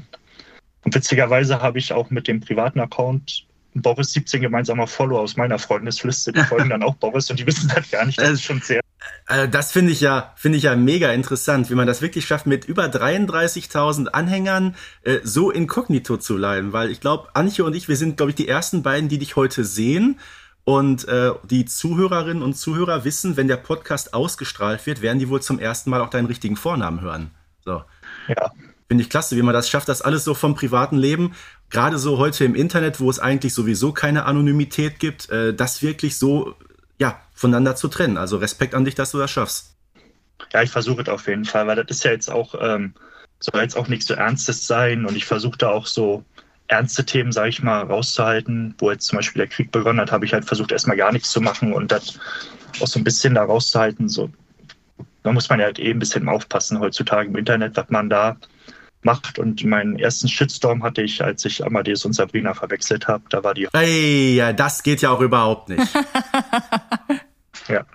Und 0.84 0.94
witzigerweise 0.94 1.60
habe 1.60 1.80
ich 1.80 1.92
auch 1.92 2.12
mit 2.12 2.28
dem 2.28 2.40
privaten 2.40 2.80
Account 2.80 3.48
Boris 3.74 4.14
17 4.14 4.42
gemeinsamer 4.42 4.86
Follower 4.86 5.22
aus 5.22 5.38
meiner 5.38 5.58
Freundesliste. 5.58 6.32
Die 6.32 6.44
folgen 6.44 6.70
dann 6.70 6.84
auch 6.84 6.94
Boris 6.94 7.32
und 7.32 7.40
die 7.40 7.48
wissen 7.48 7.72
das 7.74 7.90
gar 7.90 8.06
nicht. 8.06 8.22
Das 8.22 8.30
ist 8.30 8.44
schon 8.44 8.62
sehr. 8.62 8.82
Äh, 9.28 9.50
das 9.50 9.72
finde 9.72 9.92
ich 9.92 10.02
ja, 10.02 10.34
finde 10.36 10.60
ich 10.60 10.66
ja 10.66 10.76
mega 10.76 11.12
interessant, 11.12 11.72
wie 11.72 11.76
man 11.76 11.88
das 11.88 12.04
wirklich 12.04 12.28
schafft, 12.28 12.46
mit 12.46 12.66
über 12.66 12.86
33.000 12.86 14.10
Anhängern 14.10 14.76
äh, 15.02 15.18
so 15.24 15.50
inkognito 15.50 16.18
zu 16.18 16.36
bleiben. 16.36 16.74
Weil 16.74 16.92
ich 16.92 17.02
glaube, 17.02 17.30
Antje 17.34 17.66
und 17.66 17.76
ich, 17.76 17.88
wir 17.88 17.98
sind, 17.98 18.18
glaube 18.18 18.30
ich, 18.30 18.36
die 18.36 18.48
ersten 18.48 18.84
beiden, 18.84 19.10
die 19.10 19.18
dich 19.18 19.36
heute 19.36 19.66
sehen. 19.66 20.20
Und 20.66 21.08
äh, 21.08 21.32
die 21.44 21.66
Zuhörerinnen 21.66 22.42
und 22.42 22.54
Zuhörer 22.54 23.04
wissen, 23.04 23.36
wenn 23.36 23.48
der 23.48 23.58
Podcast 23.58 24.14
ausgestrahlt 24.14 24.86
wird, 24.86 25.02
werden 25.02 25.20
die 25.20 25.28
wohl 25.30 25.42
zum 25.42 25.60
ersten 25.60 25.90
Mal 25.90 26.02
auch 26.02 26.10
deinen 26.10 26.28
richtigen 26.28 26.56
Vornamen 26.56 27.02
hören. 27.02 27.32
So. 27.66 27.84
Ja. 28.30 28.52
Finde 28.88 29.04
ich 29.04 29.10
klasse, 29.10 29.36
wie 29.36 29.42
man 29.42 29.54
das 29.54 29.70
schafft, 29.70 29.90
das 29.90 30.02
alles 30.02 30.24
so 30.24 30.34
vom 30.34 30.56
privaten 30.56 30.98
Leben, 30.98 31.34
gerade 31.70 31.98
so 31.98 32.18
heute 32.18 32.46
im 32.46 32.56
Internet, 32.56 33.00
wo 33.00 33.10
es 33.10 33.20
eigentlich 33.20 33.54
sowieso 33.54 33.92
keine 33.92 34.26
Anonymität 34.26 35.00
gibt, 35.00 35.30
äh, 35.30 35.54
das 35.54 35.82
wirklich 35.82 36.18
so 36.18 36.56
ja, 37.00 37.20
voneinander 37.34 37.76
zu 37.76 37.88
trennen. 37.88 38.18
Also 38.18 38.38
Respekt 38.38 38.76
an 38.76 38.86
dich, 38.86 38.96
dass 38.96 39.12
du 39.12 39.18
das 39.18 39.32
schaffst. 39.32 39.76
Ja, 40.54 40.62
ich 40.62 40.70
versuche 40.70 41.02
es 41.02 41.10
auf 41.10 41.28
jeden 41.28 41.46
Fall, 41.46 41.68
weil 41.68 41.76
das 41.76 41.88
ist 41.90 42.04
ja 42.04 42.12
jetzt 42.12 42.30
auch, 42.30 42.56
ähm, 42.60 42.94
soll 43.40 43.62
jetzt 43.62 43.76
auch 43.76 43.88
nichts 43.88 44.08
so 44.08 44.14
Ernstes 44.14 44.68
sein 44.68 45.06
und 45.06 45.16
ich 45.16 45.26
versuche 45.26 45.58
da 45.58 45.70
auch 45.70 45.88
so 45.88 46.24
ernste 46.68 47.06
Themen, 47.06 47.32
sage 47.32 47.50
ich 47.50 47.62
mal, 47.62 47.82
rauszuhalten. 47.84 48.76
Wo 48.78 48.92
jetzt 48.92 49.08
zum 49.08 49.18
Beispiel 49.18 49.42
der 49.42 49.48
Krieg 49.48 49.72
begonnen 49.72 50.00
hat, 50.00 50.12
habe 50.12 50.26
ich 50.26 50.34
halt 50.34 50.46
versucht, 50.46 50.72
erstmal 50.72 50.98
gar 50.98 51.12
nichts 51.12 51.32
zu 51.32 51.42
machen 51.42 51.74
und 51.74 51.92
das 51.92 52.20
auch 52.80 52.88
so 52.88 53.00
ein 53.00 53.04
bisschen 53.04 53.36
da 53.36 53.44
rauszuhalten. 53.44 54.10
So, 54.10 54.30
da 55.24 55.32
muss 55.32 55.50
man 55.50 55.60
ja 55.60 55.66
halt 55.66 55.80
eben 55.80 55.98
ein 55.98 56.00
bisschen 56.00 56.28
aufpassen 56.28 56.80
heutzutage 56.80 57.30
im 57.30 57.36
Internet, 57.36 57.76
was 57.78 57.90
man 57.90 58.10
da 58.10 58.38
macht. 59.04 59.40
Und 59.40 59.64
meinen 59.64 60.00
ersten 60.00 60.28
Shitstorm 60.28 60.84
hatte 60.84 61.02
ich, 61.02 61.24
als 61.24 61.46
ich 61.46 61.66
Amadeus 61.66 62.06
und 62.06 62.14
Sabrina 62.14 62.54
verwechselt 62.54 63.08
habe. 63.08 63.24
Da 63.30 63.44
war 63.44 63.54
die. 63.54 63.68
Ey, 63.74 64.36
ja, 64.36 64.54
das 64.54 64.84
geht 64.84 65.02
ja 65.02 65.12
auch 65.12 65.22
überhaupt 65.22 65.70
nicht. 65.70 65.88
ja. 67.68 67.86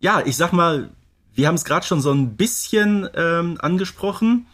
Ja, 0.00 0.22
ich 0.24 0.36
sag 0.36 0.52
mal, 0.52 0.90
wir 1.34 1.48
haben 1.48 1.54
es 1.54 1.64
gerade 1.64 1.86
schon 1.86 2.00
so 2.00 2.12
ein 2.12 2.36
bisschen 2.36 3.08
ähm, 3.14 3.56
angesprochen. 3.60 4.46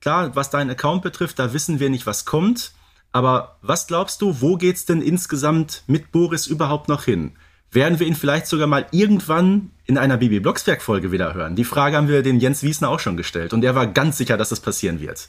Klar, 0.00 0.36
was 0.36 0.50
deinen 0.50 0.70
Account 0.70 1.02
betrifft, 1.02 1.38
da 1.38 1.52
wissen 1.52 1.80
wir 1.80 1.90
nicht, 1.90 2.06
was 2.06 2.24
kommt. 2.24 2.72
Aber 3.12 3.58
was 3.62 3.86
glaubst 3.86 4.20
du, 4.22 4.40
wo 4.40 4.56
geht's 4.56 4.84
denn 4.84 5.00
insgesamt 5.00 5.82
mit 5.86 6.12
Boris 6.12 6.46
überhaupt 6.46 6.88
noch 6.88 7.04
hin? 7.04 7.32
Werden 7.70 7.98
wir 7.98 8.06
ihn 8.06 8.14
vielleicht 8.14 8.46
sogar 8.46 8.66
mal 8.66 8.86
irgendwann 8.92 9.70
in 9.84 9.98
einer 9.98 10.16
Bibi 10.16 10.40
Blocksberg 10.40 10.80
Folge 10.80 11.12
wieder 11.12 11.34
hören? 11.34 11.56
Die 11.56 11.64
Frage 11.64 11.96
haben 11.96 12.08
wir 12.08 12.22
den 12.22 12.40
Jens 12.40 12.62
Wiesner 12.62 12.88
auch 12.88 13.00
schon 13.00 13.16
gestellt 13.16 13.52
und 13.52 13.64
er 13.64 13.74
war 13.74 13.86
ganz 13.86 14.16
sicher, 14.18 14.36
dass 14.36 14.48
das 14.48 14.60
passieren 14.60 15.00
wird. 15.00 15.28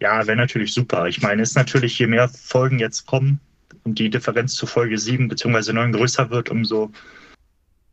Ja, 0.00 0.26
wäre 0.26 0.36
natürlich 0.36 0.72
super. 0.72 1.06
Ich 1.06 1.22
meine, 1.22 1.42
es 1.42 1.50
ist 1.50 1.54
natürlich, 1.56 1.98
je 1.98 2.06
mehr 2.06 2.28
Folgen 2.28 2.78
jetzt 2.78 3.06
kommen 3.06 3.40
und 3.84 3.98
die 3.98 4.10
Differenz 4.10 4.54
zu 4.54 4.66
Folge 4.66 4.98
7 4.98 5.28
bzw. 5.28 5.72
9 5.72 5.92
größer 5.92 6.30
wird, 6.30 6.50
umso 6.50 6.90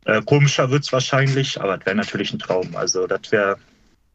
äh, 0.04 0.22
komischer 0.22 0.70
wird 0.70 0.84
es 0.84 0.92
wahrscheinlich, 0.92 1.60
aber 1.60 1.76
das 1.76 1.86
wäre 1.86 1.96
natürlich 1.96 2.32
ein 2.32 2.38
Traum. 2.38 2.74
Also 2.76 3.06
das 3.06 3.32
wäre 3.32 3.56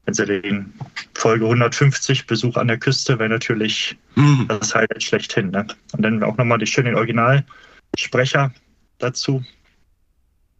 sie 0.07 0.25
den 0.25 0.73
Folge 1.13 1.45
150 1.45 2.27
Besuch 2.27 2.57
an 2.57 2.67
der 2.67 2.77
Küste 2.77 3.19
wäre 3.19 3.29
natürlich 3.29 3.97
mhm. 4.15 4.45
das 4.47 4.73
Highlight 4.73 5.03
schlechthin. 5.03 5.51
Ne? 5.51 5.67
Und 5.93 6.01
dann 6.01 6.23
auch 6.23 6.37
nochmal 6.37 6.57
die 6.57 6.67
schönen 6.67 6.95
Originalsprecher 6.95 8.51
dazu. 8.97 9.43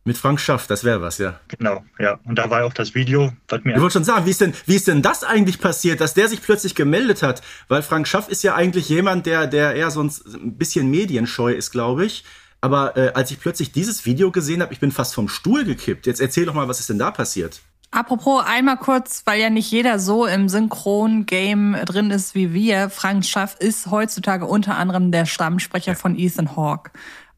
Mit 0.03 0.17
Frank 0.17 0.39
Schaff, 0.39 0.65
das 0.65 0.83
wäre 0.83 0.99
was, 1.01 1.19
ja. 1.19 1.39
Genau, 1.47 1.85
ja. 1.99 2.19
Und 2.23 2.39
da 2.39 2.49
war 2.49 2.65
auch 2.65 2.73
das 2.73 2.95
Video, 2.95 3.33
was 3.47 3.63
mir. 3.63 3.75
Ich 3.75 3.81
wollte 3.81 3.93
schon 3.93 4.03
sagen, 4.03 4.25
wie 4.25 4.31
ist, 4.31 4.41
denn, 4.41 4.53
wie 4.65 4.75
ist 4.75 4.87
denn 4.87 5.03
das 5.03 5.23
eigentlich 5.23 5.59
passiert, 5.59 6.01
dass 6.01 6.15
der 6.15 6.27
sich 6.27 6.41
plötzlich 6.41 6.73
gemeldet 6.73 7.21
hat? 7.21 7.43
Weil 7.67 7.83
Frank 7.83 8.07
Schaff 8.07 8.27
ist 8.27 8.41
ja 8.41 8.55
eigentlich 8.55 8.89
jemand, 8.89 9.27
der, 9.27 9.45
der 9.45 9.75
eher 9.75 9.91
sonst 9.91 10.25
ein 10.25 10.57
bisschen 10.57 10.89
medienscheu 10.89 11.53
ist, 11.53 11.69
glaube 11.69 12.05
ich. 12.05 12.23
Aber 12.61 12.97
äh, 12.97 13.11
als 13.13 13.29
ich 13.29 13.39
plötzlich 13.39 13.71
dieses 13.71 14.05
Video 14.05 14.31
gesehen 14.31 14.63
habe, 14.63 14.73
ich 14.73 14.79
bin 14.79 14.91
fast 14.91 15.13
vom 15.13 15.27
Stuhl 15.27 15.65
gekippt. 15.65 16.07
Jetzt 16.07 16.19
erzähl 16.21 16.45
doch 16.45 16.55
mal, 16.55 16.67
was 16.67 16.79
ist 16.79 16.89
denn 16.89 16.99
da 16.99 17.11
passiert? 17.11 17.61
Apropos 17.93 18.41
einmal 18.45 18.77
kurz, 18.77 19.23
weil 19.25 19.41
ja 19.41 19.49
nicht 19.49 19.69
jeder 19.69 19.99
so 19.99 20.25
im 20.25 20.47
Synchron-Game 20.47 21.75
drin 21.85 22.09
ist 22.09 22.35
wie 22.35 22.53
wir. 22.53 22.89
Frank 22.89 23.25
Schaff 23.25 23.57
ist 23.59 23.91
heutzutage 23.91 24.45
unter 24.45 24.77
anderem 24.77 25.11
der 25.11 25.25
Stammsprecher 25.25 25.95
von 25.97 26.17
Ethan 26.17 26.55
Hawke. 26.55 26.91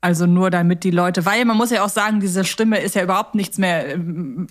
Also 0.03 0.25
nur 0.25 0.49
damit 0.49 0.83
die 0.83 0.91
Leute, 0.91 1.25
weil 1.25 1.45
man 1.45 1.55
muss 1.55 1.71
ja 1.71 1.81
auch 1.81 1.89
sagen, 1.89 2.19
diese 2.19 2.43
Stimme 2.43 2.81
ist 2.81 2.93
ja 2.93 3.03
überhaupt 3.03 3.35
nichts 3.35 3.57
mehr. 3.57 3.97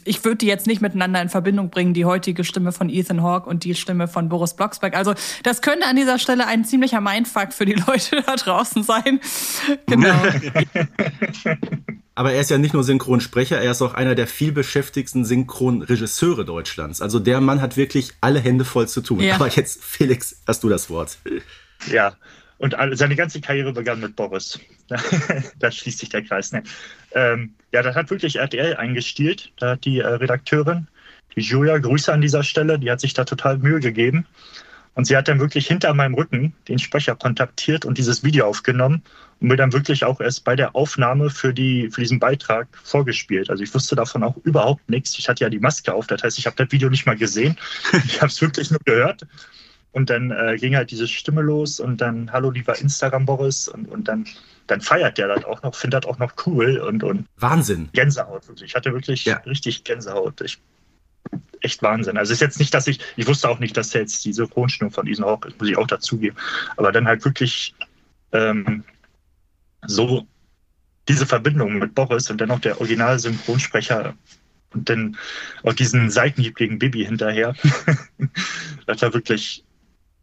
Ich 0.03 0.25
würde 0.25 0.39
die 0.39 0.47
jetzt 0.47 0.67
nicht 0.67 0.81
miteinander 0.81 1.21
in 1.21 1.29
Verbindung 1.29 1.69
bringen, 1.69 1.93
die 1.93 2.07
heutige 2.07 2.43
Stimme 2.43 2.73
von 2.73 2.89
Ethan 2.89 3.23
Hawke 3.23 3.51
und 3.51 3.63
die 3.65 3.75
Stimme 3.75 4.09
von 4.09 4.31
Boris 4.31 4.55
Blocksberg. 4.55 4.97
Also 4.97 5.13
das 5.43 5.61
könnte 5.61 5.85
an 5.87 5.97
dieser 5.97 6.19
Stelle 6.19 6.47
ein 6.47 6.65
ziemlicher 6.65 7.03
Mindfuck 7.03 7.53
für 7.53 7.67
die 7.67 7.75
Leute 7.87 8.23
da 8.25 8.37
draußen 8.37 8.83
sein. 8.83 9.21
Genau. 9.87 10.15
Aber 12.15 12.33
er 12.33 12.41
ist 12.41 12.51
ja 12.51 12.57
nicht 12.57 12.73
nur 12.73 12.85
Synchronsprecher, 12.85 13.61
er 13.61 13.73
ist 13.73 13.83
auch 13.83 13.95
einer 13.95 14.15
der 14.15 14.27
vielbeschäftigsten 14.27 15.25
Synchronregisseure 15.25 16.47
Deutschlands. 16.47 17.03
Also 17.03 17.19
der 17.19 17.43
Mann 17.43 17.61
hat 17.61 17.77
wirklich 17.77 18.13
alle 18.23 18.41
Hände 18.41 18.65
voll 18.65 18.89
zu 18.89 19.03
tun. 19.03 19.21
Ja. 19.21 19.35
Aber 19.35 19.49
jetzt, 19.49 19.85
Felix, 19.85 20.41
hast 20.47 20.65
du 20.65 20.71
das 20.71 20.89
Wort. 20.89 21.19
Ja, 21.91 22.15
Und 22.63 22.77
seine 22.93 23.17
ganze 23.17 23.41
Karriere 23.41 23.73
begann 23.73 23.99
mit 23.99 24.15
Boris. 24.15 24.61
da 25.59 25.73
schließt 25.73 25.99
sich 25.99 26.11
der 26.11 26.23
Kreis. 26.23 26.53
Ne? 26.53 26.63
Ähm, 27.11 27.55
ja, 27.73 27.83
das 27.83 27.97
hat 27.97 28.09
wirklich 28.09 28.37
RTL 28.37 28.77
eingestielt. 28.77 29.51
Da 29.59 29.71
hat 29.71 29.85
die 29.85 29.99
äh, 29.99 30.07
Redakteurin, 30.07 30.87
die 31.35 31.41
Julia, 31.41 31.79
Grüße 31.79 32.13
an 32.13 32.21
dieser 32.21 32.45
Stelle, 32.45 32.79
die 32.79 32.89
hat 32.89 33.01
sich 33.01 33.15
da 33.15 33.25
total 33.25 33.59
Mühe 33.59 33.81
gegeben. 33.81 34.27
Und 34.95 35.07
sie 35.07 35.17
hat 35.17 35.27
dann 35.27 35.41
wirklich 35.41 35.67
hinter 35.67 35.93
meinem 35.93 36.15
Rücken 36.15 36.55
den 36.69 36.79
Sprecher 36.79 37.17
kontaktiert 37.17 37.85
und 37.85 37.99
dieses 37.99 38.23
Video 38.23 38.47
aufgenommen 38.47 39.03
und 39.41 39.49
mir 39.49 39.57
dann 39.57 39.73
wirklich 39.73 40.05
auch 40.05 40.21
erst 40.21 40.45
bei 40.45 40.55
der 40.55 40.77
Aufnahme 40.77 41.31
für, 41.31 41.53
die, 41.53 41.91
für 41.91 42.03
diesen 42.03 42.21
Beitrag 42.21 42.69
vorgespielt. 42.85 43.51
Also 43.51 43.65
ich 43.65 43.75
wusste 43.75 43.97
davon 43.97 44.23
auch 44.23 44.37
überhaupt 44.45 44.89
nichts. 44.89 45.19
Ich 45.19 45.29
hatte 45.29 45.43
ja 45.43 45.51
die 45.51 45.59
Maske 45.59 45.93
auf, 45.93 46.07
das 46.07 46.23
heißt, 46.23 46.39
ich 46.39 46.47
habe 46.47 46.55
das 46.55 46.71
Video 46.71 46.89
nicht 46.91 47.07
mal 47.07 47.17
gesehen. 47.17 47.57
Ich 48.07 48.21
habe 48.21 48.31
es 48.31 48.41
wirklich 48.41 48.71
nur 48.71 48.79
gehört. 48.85 49.27
Und 49.93 50.09
dann 50.09 50.31
äh, 50.31 50.57
ging 50.59 50.75
halt 50.75 50.91
diese 50.91 51.07
Stimme 51.07 51.43
los 51.43 51.79
und 51.79 52.01
dann, 52.01 52.33
hallo 52.33 52.51
lieber 52.51 52.79
Instagram 52.79 53.27
Boris 53.27 53.69
und, 53.69 53.91
und 53.91 54.09
dann, 54.09 54.27
dann 54.67 54.81
feiert 54.81 55.19
der 55.19 55.29
das 55.29 55.45
auch 55.45 55.63
noch, 55.63 55.75
findet 55.75 56.05
das 56.05 56.11
auch 56.11 56.19
noch 56.19 56.33
cool 56.47 56.79
und, 56.79 57.05
und 57.05 57.27
Wahnsinn. 57.37 57.91
Gänsehaut 57.93 58.49
wirklich. 58.49 58.71
Ich 58.71 58.75
hatte 58.75 58.93
wirklich 58.93 59.27
ja. 59.27 59.37
richtig 59.39 59.85
Gänsehaut. 59.85 60.41
Ich, 60.41 60.59
echt 61.61 61.83
Wahnsinn. 61.83 62.17
Also 62.17 62.33
es 62.33 62.39
ist 62.39 62.41
jetzt 62.41 62.59
nicht, 62.59 62.73
dass 62.73 62.87
ich, 62.87 63.01
ich 63.17 63.27
wusste 63.27 63.49
auch 63.49 63.59
nicht, 63.59 63.77
dass 63.77 63.91
der 63.91 64.01
jetzt 64.01 64.25
die 64.25 64.33
Synchronstimme 64.33 64.91
von 64.91 65.07
Ethan 65.07 65.27
Hawke 65.27 65.49
ist, 65.49 65.61
muss 65.61 65.69
ich 65.69 65.77
auch 65.77 65.87
dazugeben. 65.87 66.37
Aber 66.77 66.91
dann 66.91 67.07
halt 67.07 67.25
wirklich 67.25 67.75
ähm, 68.33 68.85
so 69.87 70.27
diese 71.09 71.27
Verbindung 71.27 71.75
mit 71.79 71.95
Boris 71.95 72.31
und 72.31 72.41
dann 72.41 72.49
noch 72.49 72.61
der 72.61 72.81
Original-Synchronsprecher 72.81 74.15
und 74.73 74.89
dann 74.89 75.17
auch 75.65 75.75
diesen 75.75 76.11
Seitenhieb 76.11 76.57
Bibi 76.57 77.05
hinterher. 77.05 77.55
das 78.87 79.03
war 79.03 79.13
wirklich 79.13 79.65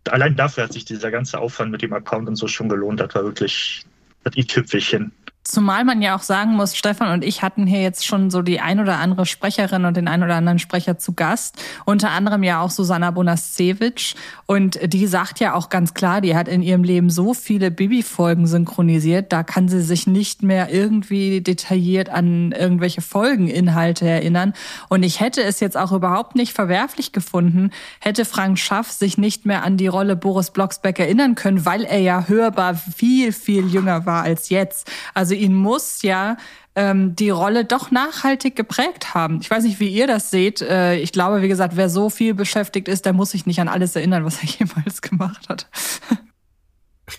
allein 0.09 0.35
dafür 0.35 0.65
hat 0.65 0.73
sich 0.73 0.85
dieser 0.85 1.11
ganze 1.11 1.39
Aufwand 1.39 1.71
mit 1.71 1.81
dem 1.81 1.93
Account 1.93 2.27
und 2.27 2.35
so 2.35 2.47
schon 2.47 2.69
gelohnt. 2.69 2.99
Das 2.99 3.13
war 3.15 3.23
wirklich 3.23 3.83
das 4.23 4.35
i-Tüpfelchen. 4.35 5.11
Zumal 5.49 5.83
man 5.83 6.03
ja 6.03 6.15
auch 6.15 6.21
sagen 6.21 6.51
muss, 6.51 6.77
Stefan 6.77 7.11
und 7.11 7.23
ich 7.23 7.41
hatten 7.41 7.65
hier 7.65 7.81
jetzt 7.81 8.05
schon 8.05 8.29
so 8.29 8.43
die 8.43 8.59
ein 8.59 8.79
oder 8.79 8.99
andere 8.99 9.25
Sprecherin 9.25 9.85
und 9.85 9.97
den 9.97 10.07
ein 10.07 10.21
oder 10.21 10.35
anderen 10.35 10.59
Sprecher 10.59 10.99
zu 10.99 11.13
Gast. 11.13 11.57
Unter 11.85 12.11
anderem 12.11 12.43
ja 12.43 12.61
auch 12.61 12.69
Susanna 12.69 13.09
Bonascevic. 13.09 14.13
Und 14.45 14.79
die 14.93 15.07
sagt 15.07 15.39
ja 15.39 15.55
auch 15.55 15.69
ganz 15.69 15.95
klar, 15.95 16.21
die 16.21 16.35
hat 16.35 16.47
in 16.47 16.61
ihrem 16.61 16.83
Leben 16.83 17.09
so 17.09 17.33
viele 17.33 17.71
Bibi-Folgen 17.71 18.45
synchronisiert, 18.45 19.33
da 19.33 19.41
kann 19.41 19.67
sie 19.69 19.81
sich 19.81 20.05
nicht 20.05 20.43
mehr 20.43 20.71
irgendwie 20.71 21.41
detailliert 21.41 22.09
an 22.09 22.51
irgendwelche 22.51 23.01
Folgeninhalte 23.01 24.07
erinnern. 24.07 24.53
Und 24.87 25.01
ich 25.01 25.19
hätte 25.19 25.41
es 25.41 25.59
jetzt 25.61 25.77
auch 25.77 25.91
überhaupt 25.91 26.35
nicht 26.35 26.53
verwerflich 26.53 27.11
gefunden, 27.11 27.71
hätte 27.99 28.23
Frank 28.23 28.59
Schaff 28.59 28.91
sich 28.91 29.17
nicht 29.17 29.47
mehr 29.47 29.63
an 29.63 29.77
die 29.77 29.87
Rolle 29.87 30.15
Boris 30.15 30.51
Blocksberg 30.51 30.99
erinnern 30.99 31.33
können, 31.33 31.65
weil 31.65 31.85
er 31.85 31.99
ja 32.01 32.27
hörbar 32.27 32.75
viel, 32.75 33.31
viel 33.33 33.65
jünger 33.65 34.05
war 34.05 34.21
als 34.21 34.49
jetzt. 34.49 34.91
Also 35.15 35.38
ihn 35.39 35.53
muss 35.53 36.01
ja 36.01 36.37
ähm, 36.75 37.15
die 37.15 37.29
Rolle 37.29 37.65
doch 37.65 37.91
nachhaltig 37.91 38.55
geprägt 38.55 39.13
haben. 39.13 39.39
Ich 39.41 39.49
weiß 39.49 39.63
nicht, 39.63 39.79
wie 39.79 39.89
ihr 39.89 40.07
das 40.07 40.31
seht. 40.31 40.61
Äh, 40.61 40.97
ich 40.97 41.11
glaube, 41.11 41.41
wie 41.41 41.47
gesagt, 41.47 41.75
wer 41.75 41.89
so 41.89 42.09
viel 42.09 42.33
beschäftigt 42.33 42.87
ist, 42.87 43.05
der 43.05 43.13
muss 43.13 43.31
sich 43.31 43.45
nicht 43.45 43.59
an 43.59 43.67
alles 43.67 43.95
erinnern, 43.95 44.23
was 44.25 44.41
er 44.41 44.49
jemals 44.59 45.01
gemacht 45.01 45.49
hat. 45.49 45.67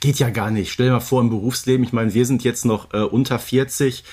Geht 0.01 0.19
ja 0.19 0.31
gar 0.31 0.51
nicht. 0.51 0.73
Stell 0.73 0.87
dir 0.87 0.93
mal 0.93 1.01
vor, 1.01 1.21
im 1.21 1.31
Berufsleben, 1.31 1.85
ich 1.85 1.93
meine, 1.93 2.15
wir 2.15 2.25
sind 2.25 2.45
jetzt 2.45 2.65
noch 2.65 2.95
äh, 2.95 2.99
unter 2.99 3.39
40. 3.39 4.05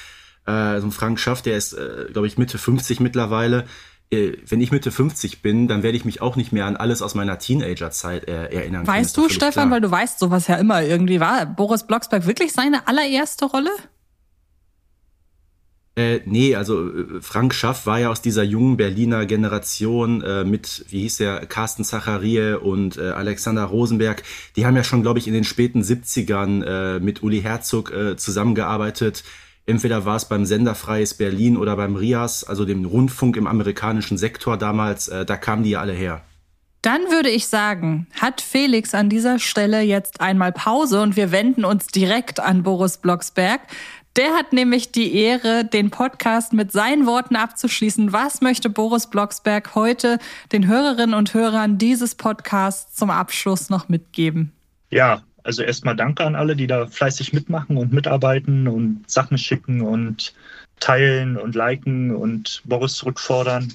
Äh, 0.45 0.79
so 0.79 0.87
ein 0.87 0.91
Frank 0.91 1.19
Schaff, 1.19 1.41
der 1.41 1.55
ist, 1.55 1.73
äh, 1.73 2.07
glaube 2.11 2.27
ich, 2.27 2.37
Mitte 2.37 2.57
50 2.57 2.99
mittlerweile. 2.99 3.65
Äh, 4.09 4.33
wenn 4.47 4.61
ich 4.61 4.71
Mitte 4.71 4.91
50 4.91 5.41
bin, 5.41 5.67
dann 5.67 5.83
werde 5.83 5.97
ich 5.97 6.05
mich 6.05 6.21
auch 6.21 6.35
nicht 6.35 6.51
mehr 6.51 6.65
an 6.65 6.77
alles 6.77 7.01
aus 7.01 7.13
meiner 7.13 7.39
Teenagerzeit 7.39 8.27
äh, 8.27 8.45
erinnern. 8.47 8.87
Weißt 8.87 9.15
du, 9.17 9.29
Stefan, 9.29 9.51
klar. 9.51 9.71
weil 9.71 9.81
du 9.81 9.91
weißt 9.91 10.19
sowas 10.19 10.47
ja 10.47 10.55
immer 10.55 10.81
irgendwie 10.81 11.19
war, 11.19 11.45
Boris 11.45 11.83
Blocksberg 11.85 12.25
wirklich 12.25 12.53
seine 12.53 12.87
allererste 12.87 13.45
Rolle? 13.45 13.71
Äh, 15.97 16.21
nee, 16.25 16.55
also 16.55 16.89
äh, 16.89 17.21
Frank 17.21 17.55
Schaff 17.55 17.87
war 17.87 17.99
ja 17.99 18.11
aus 18.11 18.21
dieser 18.21 18.43
jungen 18.43 18.77
Berliner 18.77 19.25
Generation 19.25 20.21
äh, 20.21 20.43
mit, 20.43 20.85
wie 20.89 21.01
hieß 21.01 21.17
der, 21.17 21.47
Carsten 21.47 21.83
Zacharie 21.83 22.53
und 22.53 22.97
äh, 22.97 23.09
Alexander 23.09 23.63
Rosenberg. 23.63 24.21
Die 24.55 24.67
haben 24.67 24.75
ja 24.75 24.83
schon, 24.83 25.01
glaube 25.01 25.17
ich, 25.17 25.27
in 25.27 25.33
den 25.33 25.43
späten 25.43 25.81
70ern 25.81 26.63
äh, 26.63 26.99
mit 26.99 27.23
Uli 27.23 27.41
Herzog 27.41 27.91
äh, 27.91 28.15
zusammengearbeitet. 28.15 29.23
Entweder 29.65 30.05
war 30.05 30.17
es 30.17 30.25
beim 30.25 30.45
Sender 30.45 30.75
Freies 30.75 31.15
Berlin 31.15 31.57
oder 31.57 31.75
beim 31.75 31.95
RIAS, 31.95 32.43
also 32.43 32.63
dem 32.63 32.85
Rundfunk 32.85 33.35
im 33.35 33.47
amerikanischen 33.47 34.19
Sektor 34.19 34.55
damals. 34.55 35.07
Äh, 35.07 35.25
da 35.25 35.35
kamen 35.35 35.63
die 35.63 35.71
ja 35.71 35.81
alle 35.81 35.93
her. 35.93 36.21
Dann 36.83 37.01
würde 37.09 37.29
ich 37.29 37.47
sagen, 37.47 38.07
hat 38.13 38.39
Felix 38.39 38.93
an 38.93 39.09
dieser 39.09 39.39
Stelle 39.39 39.81
jetzt 39.81 40.21
einmal 40.21 40.51
Pause 40.51 41.01
und 41.01 41.17
wir 41.17 41.31
wenden 41.31 41.65
uns 41.65 41.87
direkt 41.87 42.39
an 42.39 42.63
Boris 42.63 42.97
Blocksberg. 42.99 43.61
Der 44.17 44.33
hat 44.33 44.51
nämlich 44.51 44.91
die 44.91 45.13
Ehre, 45.13 45.63
den 45.63 45.91
Podcast 45.91 46.51
mit 46.51 46.71
seinen 46.71 47.05
Worten 47.05 47.35
abzuschließen. 47.35 48.13
Was 48.13 48.41
möchte 48.41 48.67
Boris 48.67 49.05
Blocksberg 49.07 49.75
heute 49.75 50.17
den 50.51 50.65
Hörerinnen 50.65 51.13
und 51.13 51.35
Hörern 51.35 51.77
dieses 51.77 52.15
Podcasts 52.15 52.95
zum 52.95 53.11
Abschluss 53.11 53.69
noch 53.69 53.89
mitgeben? 53.89 54.51
Ja, 54.89 55.21
also 55.43 55.61
erstmal 55.61 55.95
danke 55.95 56.25
an 56.25 56.35
alle, 56.35 56.55
die 56.55 56.65
da 56.65 56.87
fleißig 56.87 57.31
mitmachen 57.31 57.77
und 57.77 57.93
mitarbeiten 57.93 58.67
und 58.67 59.07
Sachen 59.07 59.37
schicken 59.37 59.81
und 59.81 60.33
teilen 60.79 61.37
und 61.37 61.53
liken 61.53 62.15
und 62.15 62.63
Boris 62.65 62.95
zurückfordern. 62.95 63.71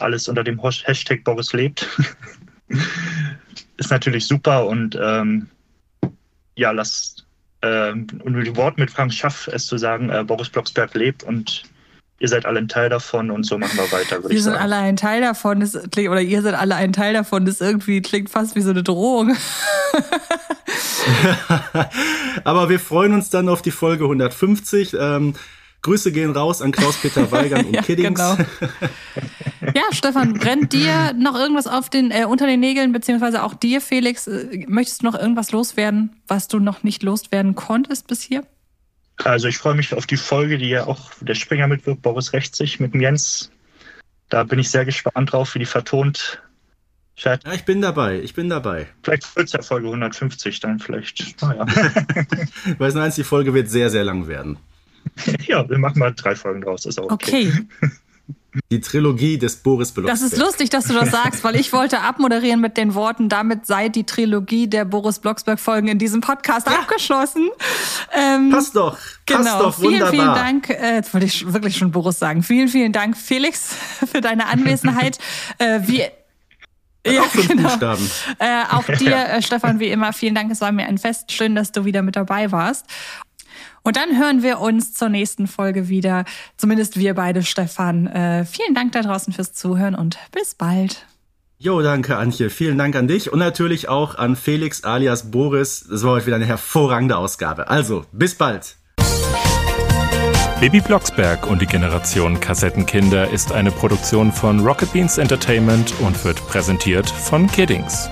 Alles 0.00 0.28
unter 0.28 0.44
dem 0.44 0.60
Hashtag 0.62 1.24
Boris 1.24 1.54
lebt. 1.54 1.88
Ist 3.78 3.90
natürlich 3.90 4.26
super 4.26 4.66
und 4.66 4.98
ähm, 5.00 5.48
ja, 6.56 6.72
lasst 6.72 7.25
äh, 7.60 7.90
und 7.90 8.24
mit 8.24 8.46
dem 8.46 8.56
Wort 8.56 8.78
mit 8.78 8.90
Frank 8.90 9.12
Schaff 9.12 9.48
es 9.52 9.66
zu 9.66 9.78
sagen, 9.78 10.10
äh, 10.10 10.24
Boris 10.24 10.48
Blocksberg 10.48 10.94
lebt 10.94 11.22
und 11.22 11.64
ihr 12.18 12.28
seid 12.28 12.46
alle 12.46 12.58
ein 12.58 12.68
Teil 12.68 12.88
davon 12.88 13.30
und 13.30 13.44
so 13.44 13.58
machen 13.58 13.76
wir 13.76 13.92
weiter. 13.92 14.28
Wir 14.28 14.42
sind 14.42 14.54
alle 14.54 14.76
ein 14.76 14.96
Teil 14.96 15.20
davon, 15.20 15.60
das 15.60 15.78
klingt, 15.90 16.10
oder 16.10 16.22
ihr 16.22 16.42
seid 16.42 16.54
alle 16.54 16.76
ein 16.76 16.92
Teil 16.92 17.12
davon, 17.12 17.44
das 17.44 17.60
irgendwie 17.60 18.00
klingt 18.00 18.30
fast 18.30 18.56
wie 18.56 18.62
so 18.62 18.70
eine 18.70 18.82
Drohung. 18.82 19.36
Aber 22.44 22.68
wir 22.68 22.80
freuen 22.80 23.12
uns 23.12 23.30
dann 23.30 23.48
auf 23.48 23.62
die 23.62 23.70
Folge 23.70 24.04
150. 24.04 24.96
Ähm, 24.98 25.34
Grüße 25.82 26.12
gehen 26.12 26.32
raus 26.32 26.62
an 26.62 26.72
Klaus-Peter 26.72 27.30
Weigern 27.30 27.66
und 27.66 27.74
ja, 27.74 27.82
Kiddings. 27.82 28.18
Genau. 28.18 28.36
Ja, 29.74 29.82
Stefan, 29.92 30.34
brennt 30.34 30.72
dir 30.72 31.12
noch 31.12 31.34
irgendwas 31.34 31.66
auf 31.66 31.90
den, 31.90 32.10
äh, 32.10 32.24
unter 32.24 32.46
den 32.46 32.60
Nägeln, 32.60 32.92
beziehungsweise 32.92 33.42
auch 33.42 33.54
dir, 33.54 33.80
Felix? 33.80 34.26
Äh, 34.26 34.64
möchtest 34.68 35.02
du 35.02 35.06
noch 35.06 35.14
irgendwas 35.14 35.52
loswerden, 35.52 36.16
was 36.26 36.48
du 36.48 36.58
noch 36.58 36.82
nicht 36.82 37.02
loswerden 37.02 37.54
konntest 37.54 38.06
bis 38.06 38.22
hier? 38.22 38.44
Also 39.24 39.48
ich 39.48 39.58
freue 39.58 39.74
mich 39.74 39.94
auf 39.94 40.06
die 40.06 40.16
Folge, 40.16 40.58
die 40.58 40.68
ja 40.68 40.86
auch 40.86 41.10
der 41.20 41.34
Springer 41.34 41.66
mitwirkt, 41.66 42.02
Boris 42.02 42.32
Rechtsig 42.32 42.80
mit 42.80 42.94
Jens. 42.94 43.50
Da 44.28 44.44
bin 44.44 44.58
ich 44.58 44.70
sehr 44.70 44.84
gespannt 44.84 45.32
drauf, 45.32 45.54
wie 45.54 45.60
die 45.60 45.66
vertont 45.66 46.42
Ja, 47.16 47.38
ich 47.54 47.64
bin 47.64 47.80
dabei, 47.80 48.20
ich 48.20 48.34
bin 48.34 48.48
dabei. 48.48 48.88
Vielleicht 49.02 49.34
wird 49.36 49.46
es 49.46 49.52
ja 49.52 49.62
Folge 49.62 49.86
150 49.86 50.60
dann 50.60 50.78
vielleicht. 50.78 51.40
Naja. 51.40 51.66
Weiß 52.78 52.94
du 52.94 53.00
eins, 53.00 53.14
die 53.14 53.24
Folge 53.24 53.54
wird 53.54 53.70
sehr, 53.70 53.88
sehr 53.88 54.04
lang 54.04 54.26
werden. 54.26 54.58
ja, 55.46 55.68
wir 55.68 55.78
machen 55.78 55.98
mal 55.98 56.14
drei 56.14 56.36
Folgen 56.36 56.60
draus, 56.60 56.84
ist 56.86 56.98
auch 56.98 57.10
okay. 57.10 57.52
okay. 57.80 57.90
Die 58.70 58.80
Trilogie 58.80 59.38
des 59.38 59.56
Boris 59.56 59.92
Blocksberg. 59.92 60.18
Das 60.18 60.32
ist 60.32 60.38
lustig, 60.38 60.70
dass 60.70 60.86
du 60.86 60.94
das 60.94 61.10
sagst, 61.10 61.44
weil 61.44 61.56
ich 61.56 61.72
wollte 61.72 62.00
abmoderieren 62.00 62.60
mit 62.60 62.76
den 62.76 62.94
Worten, 62.94 63.28
damit 63.28 63.66
sei 63.66 63.88
die 63.88 64.04
Trilogie 64.04 64.66
der 64.66 64.84
Boris 64.84 65.18
Blocksberg-Folgen 65.18 65.88
in 65.88 65.98
diesem 65.98 66.22
Podcast 66.22 66.66
ja. 66.66 66.78
abgeschlossen. 66.78 67.50
Ähm, 68.14 68.50
passt 68.50 68.74
doch. 68.74 68.96
Genau. 69.26 69.42
Passt 69.42 69.60
doch, 69.60 69.78
wunderbar. 69.78 70.10
Vielen, 70.10 70.24
vielen 70.24 70.34
Dank. 70.34 70.70
Äh, 70.70 70.94
jetzt 70.94 71.12
wollte 71.12 71.26
ich 71.26 71.52
wirklich 71.52 71.76
schon 71.76 71.90
Boris 71.90 72.18
sagen. 72.18 72.42
Vielen, 72.42 72.68
vielen 72.68 72.92
Dank, 72.92 73.16
Felix, 73.16 73.74
für 74.10 74.22
deine 74.22 74.46
Anwesenheit. 74.46 75.18
äh, 75.58 75.80
wie 75.84 76.04
ja, 77.06 77.22
genau. 77.46 77.94
Äh, 78.38 78.64
auch 78.70 78.84
dir, 78.98 79.16
äh, 79.16 79.42
Stefan, 79.42 79.78
wie 79.78 79.88
immer, 79.88 80.12
vielen 80.12 80.34
Dank. 80.34 80.50
Es 80.50 80.60
war 80.60 80.72
mir 80.72 80.86
ein 80.86 80.98
Fest. 80.98 81.30
Schön, 81.30 81.54
dass 81.54 81.72
du 81.72 81.84
wieder 81.84 82.02
mit 82.02 82.16
dabei 82.16 82.50
warst. 82.50 82.86
Und 83.86 83.96
dann 83.96 84.18
hören 84.18 84.42
wir 84.42 84.58
uns 84.58 84.94
zur 84.94 85.08
nächsten 85.10 85.46
Folge 85.46 85.88
wieder. 85.88 86.24
Zumindest 86.56 86.98
wir 86.98 87.14
beide, 87.14 87.44
Stefan. 87.44 88.08
Äh, 88.08 88.44
vielen 88.44 88.74
Dank 88.74 88.90
da 88.90 89.00
draußen 89.00 89.32
fürs 89.32 89.52
Zuhören 89.52 89.94
und 89.94 90.18
bis 90.32 90.56
bald. 90.56 91.06
Jo, 91.58 91.80
danke, 91.82 92.16
Antje. 92.16 92.50
Vielen 92.50 92.78
Dank 92.78 92.96
an 92.96 93.06
dich 93.06 93.32
und 93.32 93.38
natürlich 93.38 93.88
auch 93.88 94.16
an 94.16 94.34
Felix 94.34 94.82
alias 94.82 95.30
Boris. 95.30 95.86
Das 95.88 96.02
war 96.02 96.14
heute 96.14 96.26
wieder 96.26 96.34
eine 96.34 96.46
hervorragende 96.46 97.16
Ausgabe. 97.16 97.68
Also, 97.68 98.04
bis 98.10 98.34
bald. 98.34 98.74
Baby 100.58 100.80
Blocksberg 100.80 101.46
und 101.46 101.62
die 101.62 101.66
Generation 101.66 102.40
Kassettenkinder 102.40 103.30
ist 103.30 103.52
eine 103.52 103.70
Produktion 103.70 104.32
von 104.32 104.66
Rocket 104.66 104.92
Beans 104.92 105.16
Entertainment 105.16 105.94
und 106.00 106.24
wird 106.24 106.44
präsentiert 106.48 107.08
von 107.08 107.46
Kiddings. 107.46 108.10